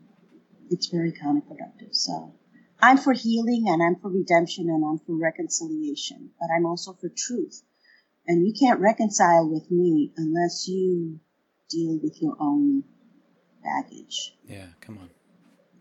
it's 0.70 0.88
very 0.88 1.12
counterproductive. 1.12 1.92
So 1.92 2.34
I'm 2.80 2.98
for 2.98 3.12
healing 3.12 3.66
and 3.68 3.82
I'm 3.82 4.00
for 4.00 4.10
redemption 4.10 4.68
and 4.68 4.84
I'm 4.84 4.98
for 5.06 5.16
reconciliation, 5.16 6.30
but 6.38 6.48
I'm 6.54 6.66
also 6.66 6.92
for 6.92 7.10
truth. 7.16 7.62
And 8.26 8.46
you 8.46 8.54
can't 8.58 8.80
reconcile 8.80 9.48
with 9.48 9.70
me 9.70 10.12
unless 10.16 10.66
you 10.68 11.20
deal 11.70 11.98
with 12.02 12.20
your 12.20 12.36
own 12.40 12.84
baggage. 13.64 14.36
Yeah, 14.46 14.66
come 14.80 14.98
on. 14.98 15.10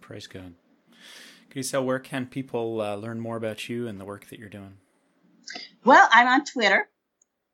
Praise 0.02 0.28
God. 0.28 0.54
Gricel, 1.54 1.86
where 1.86 2.00
can 2.00 2.26
people 2.26 2.82
uh, 2.82 2.96
learn 2.96 3.20
more 3.20 3.38
about 3.38 3.70
you 3.70 3.88
and 3.88 4.00
the 4.00 4.06
work 4.06 4.28
that 4.30 4.40
you're 4.40 4.50
doing? 4.50 4.78
Well, 5.86 6.08
I'm 6.12 6.28
on 6.28 6.46
Twitter. 6.46 6.90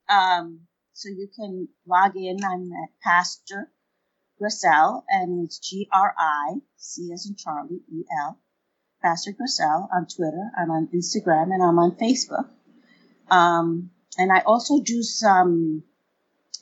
Um, 0.08 0.62
so 0.94 1.10
you 1.10 1.28
can 1.36 1.68
log 1.86 2.16
in. 2.16 2.38
I'm 2.44 2.72
at 2.72 2.90
Pastor 3.04 3.72
Gricel, 4.42 5.04
and 5.10 5.46
it's 5.46 5.60
G 5.60 5.90
R 5.92 6.14
I 6.18 6.56
C 6.78 7.12
as 7.14 7.26
in 7.28 7.36
Charlie 7.36 7.82
E 7.92 8.04
L. 8.26 8.40
Pastor 9.02 9.32
Gricel 9.32 9.88
on 9.94 10.08
Twitter. 10.08 10.50
I'm 10.58 10.72
on 10.72 10.90
Instagram, 10.94 11.54
and 11.54 11.62
I'm 11.62 11.80
on 11.80 11.92
Facebook. 11.98 12.50
Um, 13.30 13.92
and 14.18 14.32
I 14.32 14.40
also 14.40 14.82
do 14.82 15.04
some 15.04 15.84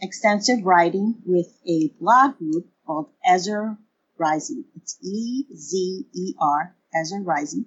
extensive 0.01 0.63
writing 0.63 1.15
with 1.25 1.47
a 1.67 1.91
blog 1.99 2.37
group 2.37 2.67
called 2.87 3.09
Ezer 3.23 3.77
Rising. 4.17 4.63
It's 4.75 4.97
E 5.03 5.45
Z 5.55 6.07
E 6.13 6.33
R, 6.39 6.75
Ezer 6.95 7.21
Rising. 7.21 7.65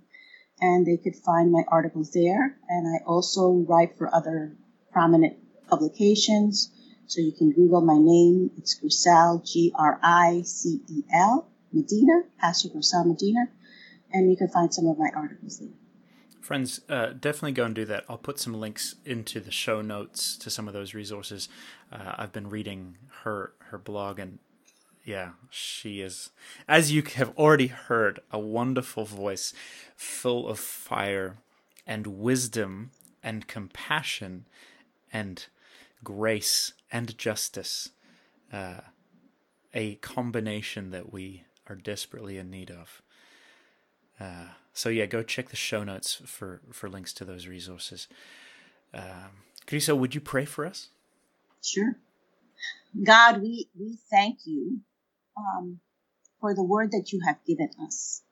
And 0.61 0.87
they 0.87 0.97
could 0.97 1.16
find 1.16 1.53
my 1.53 1.62
articles 1.68 2.12
there. 2.12 2.57
And 2.68 2.89
I 2.89 3.05
also 3.07 3.51
write 3.68 3.97
for 3.97 4.12
other 4.12 4.57
prominent 4.93 5.37
publications. 5.68 6.73
So 7.07 7.21
you 7.21 7.33
can 7.33 7.53
Google 7.53 7.81
my 7.81 7.99
name. 7.99 8.51
It's 8.57 8.79
Gricel, 8.81 9.45
G 9.45 9.73
R 9.77 10.01
I 10.03 10.43
C 10.45 10.81
E 10.89 11.03
L, 11.14 11.49
Medina, 11.73 12.23
Pastor 12.41 12.68
Gricel 12.68 13.07
Medina. 13.07 13.49
And 14.12 14.31
you 14.31 14.37
can 14.37 14.49
find 14.49 14.75
some 14.75 14.87
of 14.87 14.99
my 14.99 15.09
articles 15.14 15.61
there. 15.61 15.68
Friends, 16.41 16.81
uh, 16.89 17.12
definitely 17.18 17.53
go 17.53 17.64
and 17.64 17.75
do 17.75 17.85
that. 17.85 18.05
I'll 18.09 18.18
put 18.18 18.41
some 18.41 18.55
links 18.55 18.97
into 19.05 19.41
the 19.41 19.53
show 19.53 19.83
notes 19.83 20.37
to 20.39 20.51
some 20.51 20.66
of 20.66 20.75
those 20.75 20.95
resources. 20.95 21.49
Uh, 21.93 22.14
I've 22.16 22.33
been 22.33 22.49
reading 22.49 22.97
her 23.23 23.53
her 23.71 23.79
blog, 23.79 24.18
and 24.18 24.39
yeah, 25.05 25.30
she 25.51 26.01
is, 26.01 26.30
as 26.68 26.92
you 26.92 27.03
have 27.16 27.36
already 27.38 27.68
heard, 27.68 28.20
a 28.30 28.38
wonderful 28.38 29.05
voice, 29.05 29.53
full 29.96 30.48
of 30.48 30.59
fire 30.59 31.38
and 31.86 32.07
wisdom 32.07 32.90
and 33.22 33.46
compassion 33.48 34.46
and 35.12 35.46
grace 36.05 36.74
and 36.92 37.16
justice. 37.18 37.90
Uh, 38.53 38.80
a 39.74 39.96
combination 39.96 40.90
that 40.90 41.12
we 41.12 41.44
are 41.68 41.76
desperately 41.76 42.38
in 42.38 42.51
need 42.51 42.70
of. 42.70 43.03
Uh, 44.18 44.48
so 44.72 44.88
yeah, 44.88 45.07
go 45.07 45.22
check 45.22 45.48
the 45.51 45.57
show 45.57 45.84
notes 45.84 46.20
for 46.26 46.61
for 46.72 46.88
links 46.88 47.12
to 47.14 47.24
those 47.24 47.46
resources. 47.46 48.09
Um, 48.92 49.44
Gricel, 49.66 49.98
would 49.98 50.14
you 50.14 50.20
pray 50.20 50.44
for 50.44 50.66
us? 50.66 50.88
Sure. 51.62 51.96
God, 53.05 53.42
we 53.42 53.68
we 53.78 53.98
thank 54.11 54.40
you 54.46 54.80
um, 55.57 55.80
for 56.41 56.55
the 56.55 56.62
word 56.62 56.93
that 56.93 57.12
you 57.12 57.20
have 57.26 57.45
given 57.47 57.70
us, 57.82 58.22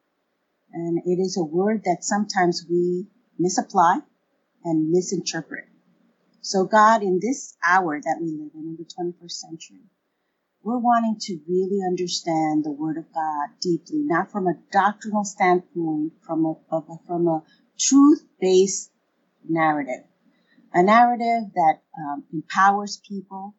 and 0.73 0.99
it 1.05 1.21
is 1.21 1.37
a 1.37 1.45
word 1.45 1.83
that 1.85 2.05
sometimes 2.05 2.65
we 2.69 3.07
misapply 3.39 3.99
and 4.65 4.91
misinterpret. 4.91 5.69
So 6.41 6.65
God, 6.65 7.03
in 7.03 7.21
this 7.21 7.57
hour 7.65 8.01
that 8.01 8.19
we 8.21 8.31
live 8.31 8.53
in, 8.55 8.61
in 8.61 8.77
the 8.77 8.85
21st 8.85 9.31
century, 9.31 9.85
we're 10.63 10.79
wanting 10.79 11.17
to 11.21 11.39
really 11.49 11.81
understand 11.87 12.65
the 12.65 12.73
Word 12.73 12.97
of 12.99 13.13
God 13.13 13.49
deeply, 13.61 14.03
not 14.03 14.33
from 14.33 14.47
a 14.47 14.55
doctrinal 14.73 15.25
standpoint, 15.25 16.13
from 16.27 16.45
a, 16.45 16.55
from 17.07 17.29
a 17.29 17.43
truth-based 17.79 18.91
narrative, 19.49 20.05
a 20.75 20.83
narrative 20.83 21.53
that 21.55 21.83
um, 21.97 22.25
empowers 22.33 23.01
people 23.09 23.55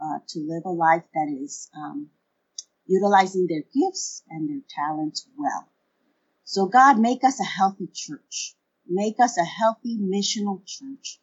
uh, 0.00 0.18
to 0.28 0.40
live 0.40 0.64
a 0.66 0.70
life 0.70 1.04
that 1.14 1.28
is 1.42 1.70
um, 1.76 2.08
utilizing 2.92 3.46
their 3.46 3.62
gifts 3.74 4.22
and 4.28 4.48
their 4.48 4.62
talents 4.68 5.26
well. 5.38 5.66
So 6.44 6.66
God, 6.66 6.98
make 6.98 7.24
us 7.24 7.40
a 7.40 7.44
healthy 7.44 7.88
church. 7.92 8.54
Make 8.86 9.18
us 9.18 9.38
a 9.38 9.44
healthy 9.44 9.98
missional 9.98 10.60
church 10.66 11.18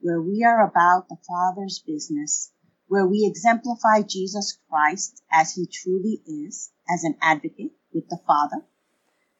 where 0.00 0.20
we 0.20 0.42
are 0.44 0.66
about 0.66 1.08
the 1.08 1.16
Father's 1.28 1.78
business 1.86 2.50
where 2.88 3.06
we 3.06 3.24
exemplify 3.24 4.02
Jesus 4.02 4.58
Christ 4.68 5.22
as 5.32 5.54
he 5.54 5.66
truly 5.66 6.20
is, 6.26 6.70
as 6.92 7.04
an 7.04 7.16
advocate 7.22 7.72
with 7.94 8.08
the 8.08 8.18
Father. 8.26 8.66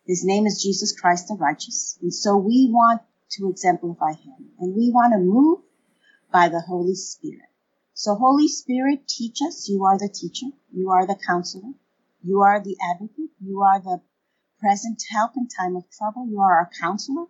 His 0.07 0.25
name 0.25 0.47
is 0.47 0.63
Jesus 0.63 0.99
Christ 0.99 1.29
the 1.29 1.35
righteous. 1.35 1.99
And 2.01 2.15
so 2.15 2.37
we 2.37 2.69
want 2.71 3.03
to 3.33 3.51
exemplify 3.51 4.13
him 4.13 4.53
and 4.59 4.75
we 4.75 4.91
want 4.91 5.13
to 5.13 5.19
move 5.19 5.59
by 6.33 6.49
the 6.49 6.61
Holy 6.61 6.95
Spirit. 6.95 7.52
So 7.95 8.15
Holy 8.15 8.49
Spirit, 8.49 9.07
teach 9.07 9.39
us. 9.47 9.69
You 9.69 9.85
are 9.85 9.99
the 9.99 10.09
teacher. 10.09 10.47
You 10.73 10.91
are 10.91 11.07
the 11.07 11.19
counselor. 11.27 11.73
You 12.23 12.41
are 12.41 12.61
the 12.61 12.77
advocate. 12.93 13.31
You 13.41 13.63
are 13.63 13.81
the 13.81 14.01
present 14.61 15.03
help 15.11 15.33
in 15.37 15.49
time 15.49 15.77
of 15.77 15.85
trouble. 15.91 16.27
You 16.29 16.41
are 16.41 16.59
our 16.59 16.71
counselor. 16.81 17.27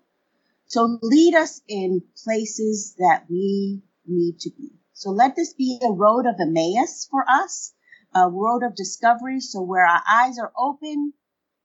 So 0.66 0.98
lead 1.02 1.34
us 1.34 1.60
in 1.68 2.02
places 2.24 2.94
that 2.98 3.26
we 3.28 3.82
need 4.06 4.38
to 4.40 4.50
be. 4.50 4.70
So 4.92 5.10
let 5.10 5.34
this 5.34 5.52
be 5.52 5.80
a 5.82 5.90
road 5.90 6.26
of 6.26 6.36
Emmaus 6.40 7.08
for 7.10 7.24
us, 7.28 7.74
a 8.14 8.28
road 8.28 8.62
of 8.62 8.76
discovery. 8.76 9.40
So 9.40 9.62
where 9.62 9.84
our 9.84 10.02
eyes 10.08 10.38
are 10.38 10.52
open 10.56 11.12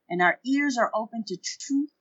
and 0.10 0.22
our 0.22 0.40
ears 0.46 0.78
are 0.78 0.92
open 0.96 1.24
to 1.28 1.38
truth, 1.38 1.92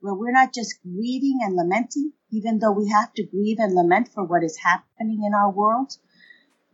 where 0.00 0.14
we're 0.14 0.32
not 0.32 0.52
just 0.52 0.82
grieving 0.82 1.38
and 1.42 1.54
lamenting, 1.54 2.12
even 2.30 2.58
though 2.58 2.72
we 2.72 2.88
have 2.88 3.12
to 3.14 3.24
grieve 3.24 3.58
and 3.60 3.74
lament 3.74 4.08
for 4.12 4.24
what 4.24 4.42
is 4.42 4.58
happening 4.58 5.22
in 5.24 5.34
our 5.34 5.50
world. 5.50 5.96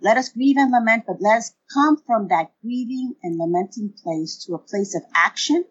Let 0.00 0.16
us 0.16 0.30
grieve 0.30 0.56
and 0.56 0.70
lament, 0.70 1.04
but 1.06 1.20
let 1.20 1.38
us 1.38 1.52
come 1.72 1.96
from 1.96 2.28
that 2.28 2.52
grieving 2.62 3.16
and 3.22 3.38
lamenting 3.38 3.94
place 4.02 4.44
to 4.44 4.54
a 4.54 4.58
place 4.58 4.94
of 4.94 5.02
action. 5.14 5.64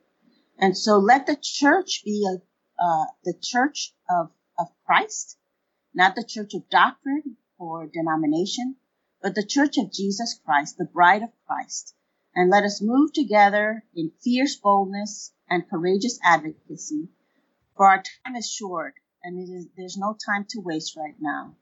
And 0.58 0.78
so 0.78 0.98
let 0.98 1.28
the 1.28 1.38
church 1.42 2.02
be 2.04 2.28
a, 2.28 2.42
uh, 2.84 3.06
the 3.24 3.34
church 3.42 3.94
of, 4.10 4.32
of 4.60 4.68
Christ, 4.86 5.38
not 5.94 6.16
the 6.16 6.26
church 6.26 6.54
of 6.54 6.70
doctrine, 6.70 7.38
or 7.58 7.88
denomination, 7.88 8.76
but 9.22 9.36
the 9.36 9.46
Church 9.46 9.78
of 9.78 9.92
Jesus 9.92 10.40
Christ, 10.46 10.78
the 10.78 10.86
bride 10.86 11.24
of 11.24 11.30
Christ. 11.48 11.96
And 12.36 12.52
let 12.52 12.64
us 12.64 12.82
move 12.82 13.14
together 13.14 13.84
in 13.96 14.12
fierce 14.24 14.56
boldness 14.56 15.34
and 15.50 15.68
courageous 15.68 16.20
advocacy, 16.24 17.10
for 17.76 17.88
our 17.90 18.04
time 18.26 18.36
is 18.36 18.52
short 18.52 18.94
and 19.24 19.70
there's 19.76 19.98
no 19.98 20.16
time 20.26 20.46
to 20.50 20.62
waste 20.62 20.96
right 20.96 21.16
now. 21.20 21.56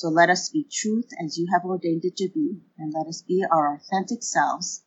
So 0.00 0.08
let 0.08 0.30
us 0.30 0.46
speak 0.46 0.70
truth 0.70 1.10
as 1.22 1.36
you 1.36 1.46
have 1.52 1.62
ordained 1.62 2.06
it 2.06 2.16
to 2.16 2.28
be, 2.30 2.62
and 2.78 2.90
let 2.90 3.06
us 3.06 3.20
be 3.20 3.44
our 3.44 3.74
authentic 3.74 4.22
selves 4.22 4.82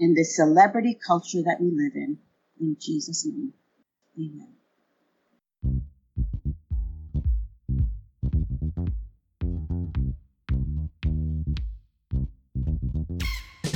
in 0.00 0.14
this 0.14 0.34
celebrity 0.34 0.98
culture 1.06 1.44
that 1.44 1.58
we 1.60 1.70
live 1.70 1.92
in. 1.94 2.18
In 2.60 2.76
Jesus' 2.80 3.24
name, 3.24 3.52
amen. 4.18 4.56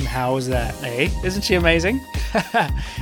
how 0.05 0.35
was 0.35 0.49
that? 0.49 0.75
Eh? 0.83 1.09
Isn't 1.23 1.43
she 1.43 1.55
amazing? 1.55 2.05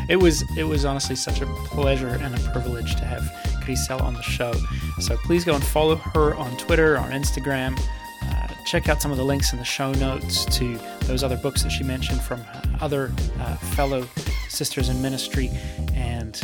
it 0.07 0.17
was 0.17 0.43
it 0.55 0.65
was 0.65 0.85
honestly 0.85 1.15
such 1.15 1.41
a 1.41 1.47
pleasure 1.65 2.09
and 2.09 2.35
a 2.35 2.51
privilege 2.51 2.95
to 2.97 3.03
have 3.03 3.58
Gricel 3.69 4.01
on 4.01 4.13
the 4.15 4.21
show. 4.21 4.53
So 4.99 5.15
please 5.17 5.45
go 5.45 5.53
and 5.53 5.63
follow 5.63 5.95
her 5.95 6.35
on 6.35 6.55
Twitter, 6.57 6.97
on 6.97 7.11
Instagram. 7.11 7.79
Uh, 8.23 8.47
check 8.65 8.89
out 8.89 9.01
some 9.01 9.11
of 9.11 9.17
the 9.17 9.23
links 9.23 9.53
in 9.53 9.59
the 9.59 9.65
show 9.65 9.93
notes 9.93 10.45
to 10.57 10.77
those 11.01 11.23
other 11.23 11.37
books 11.37 11.61
that 11.63 11.69
she 11.69 11.83
mentioned 11.83 12.19
from 12.21 12.41
other 12.81 13.11
uh, 13.39 13.55
fellow 13.57 14.07
sisters 14.49 14.89
in 14.89 14.99
ministry. 15.01 15.51
And 15.93 16.41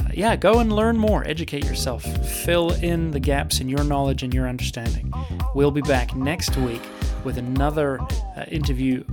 uh, 0.00 0.04
yeah, 0.14 0.34
go 0.34 0.60
and 0.60 0.72
learn 0.72 0.96
more, 0.96 1.26
educate 1.26 1.64
yourself, 1.64 2.04
fill 2.44 2.70
in 2.82 3.10
the 3.10 3.20
gaps 3.20 3.60
in 3.60 3.68
your 3.68 3.84
knowledge 3.84 4.22
and 4.22 4.32
your 4.32 4.48
understanding. 4.48 5.12
We'll 5.54 5.70
be 5.70 5.82
back 5.82 6.16
next 6.16 6.56
week 6.56 6.82
with 7.24 7.36
another 7.36 8.00
uh, 8.00 8.44
interview 8.48 9.04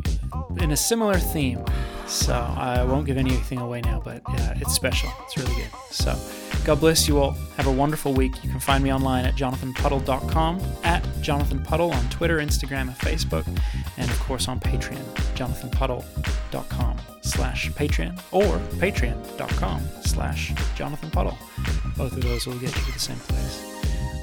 in 0.60 0.72
a 0.72 0.78
similar 0.78 1.18
theme. 1.18 1.64
So 2.08 2.34
I 2.34 2.84
won't 2.86 3.06
give 3.06 3.18
anything 3.18 3.60
away 3.60 3.82
now, 3.82 4.02
but 4.04 4.22
uh, 4.28 4.54
it's 4.56 4.74
special. 4.74 5.12
It's 5.26 5.38
really 5.38 5.54
good. 5.54 5.70
So 5.92 6.18
God 6.66 6.80
bless 6.80 7.08
you 7.08 7.18
all. 7.20 7.32
Have 7.58 7.68
a 7.68 7.72
wonderful 7.72 8.14
week. 8.14 8.44
You 8.44 8.50
can 8.50 8.60
find 8.60 8.84
me 8.84 8.94
online 8.94 9.26
at 9.26 9.36
jonathanpuddle.com, 9.36 10.62
at 10.84 11.04
jonathanpuddle 11.22 11.92
on 11.94 12.10
Twitter, 12.10 12.38
Instagram, 12.38 12.82
and 12.82 12.98
Facebook, 12.98 13.46
and 13.98 14.10
of 14.10 14.20
course 14.20 14.48
on 14.48 14.60
Patreon, 14.60 15.04
jonathanpuddle.com 15.36 16.98
slash 17.22 17.70
Patreon 17.72 18.20
or 18.32 18.60
patreon.com 18.80 19.82
slash 20.04 20.54
Jonathan 20.76 21.10
Puddle. 21.12 21.38
Both 21.98 22.14
of 22.14 22.22
those 22.22 22.46
will 22.46 22.60
get 22.60 22.76
you 22.76 22.84
to 22.84 22.92
the 22.92 23.00
same 23.00 23.18
place. 23.18 23.66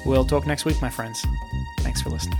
We'll 0.05 0.25
talk 0.25 0.47
next 0.47 0.65
week, 0.65 0.81
my 0.81 0.89
friends. 0.89 1.25
Thanks 1.79 2.01
for 2.01 2.09
listening. 2.09 2.39